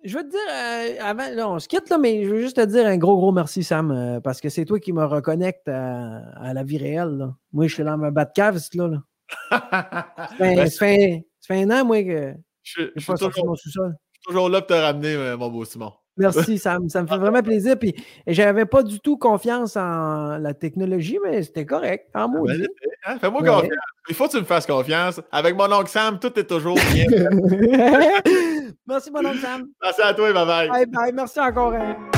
[0.06, 2.56] Je veux te dire, euh, avant, là, on se quitte, là, mais je veux juste
[2.56, 5.68] te dire un gros, gros merci, Sam, euh, parce que c'est toi qui me reconnecte
[5.68, 7.16] à, à la vie réelle.
[7.18, 7.34] là.
[7.52, 8.88] Moi, je suis dans ma batte cave, c'est là.
[8.88, 8.98] là.
[9.50, 13.06] Ça fait, Ben, ça fait- ça fait un an, moi, que je, je je suis
[13.06, 13.80] pas de toujours, mon je suis
[14.24, 15.92] toujours là pour te ramener, euh, mon beau Simon.
[16.16, 16.88] Merci, Sam.
[16.88, 17.76] Ça me fait vraiment plaisir.
[17.78, 17.94] Puis,
[18.26, 22.08] j'avais pas du tout confiance en la technologie, mais c'était correct.
[22.14, 22.66] En Ben, maudit.
[23.04, 23.48] hein, Fais-moi Ouais.
[23.48, 23.72] confiance.
[24.08, 25.20] Il faut que tu me fasses confiance.
[25.32, 27.06] Avec mon oncle Sam, tout est toujours bien.
[28.86, 29.64] Merci, mon oncle Sam.
[29.82, 30.68] Merci à toi, bye bye.
[30.68, 31.12] Bye bye.
[31.12, 31.72] Merci encore.
[31.74, 32.15] hein.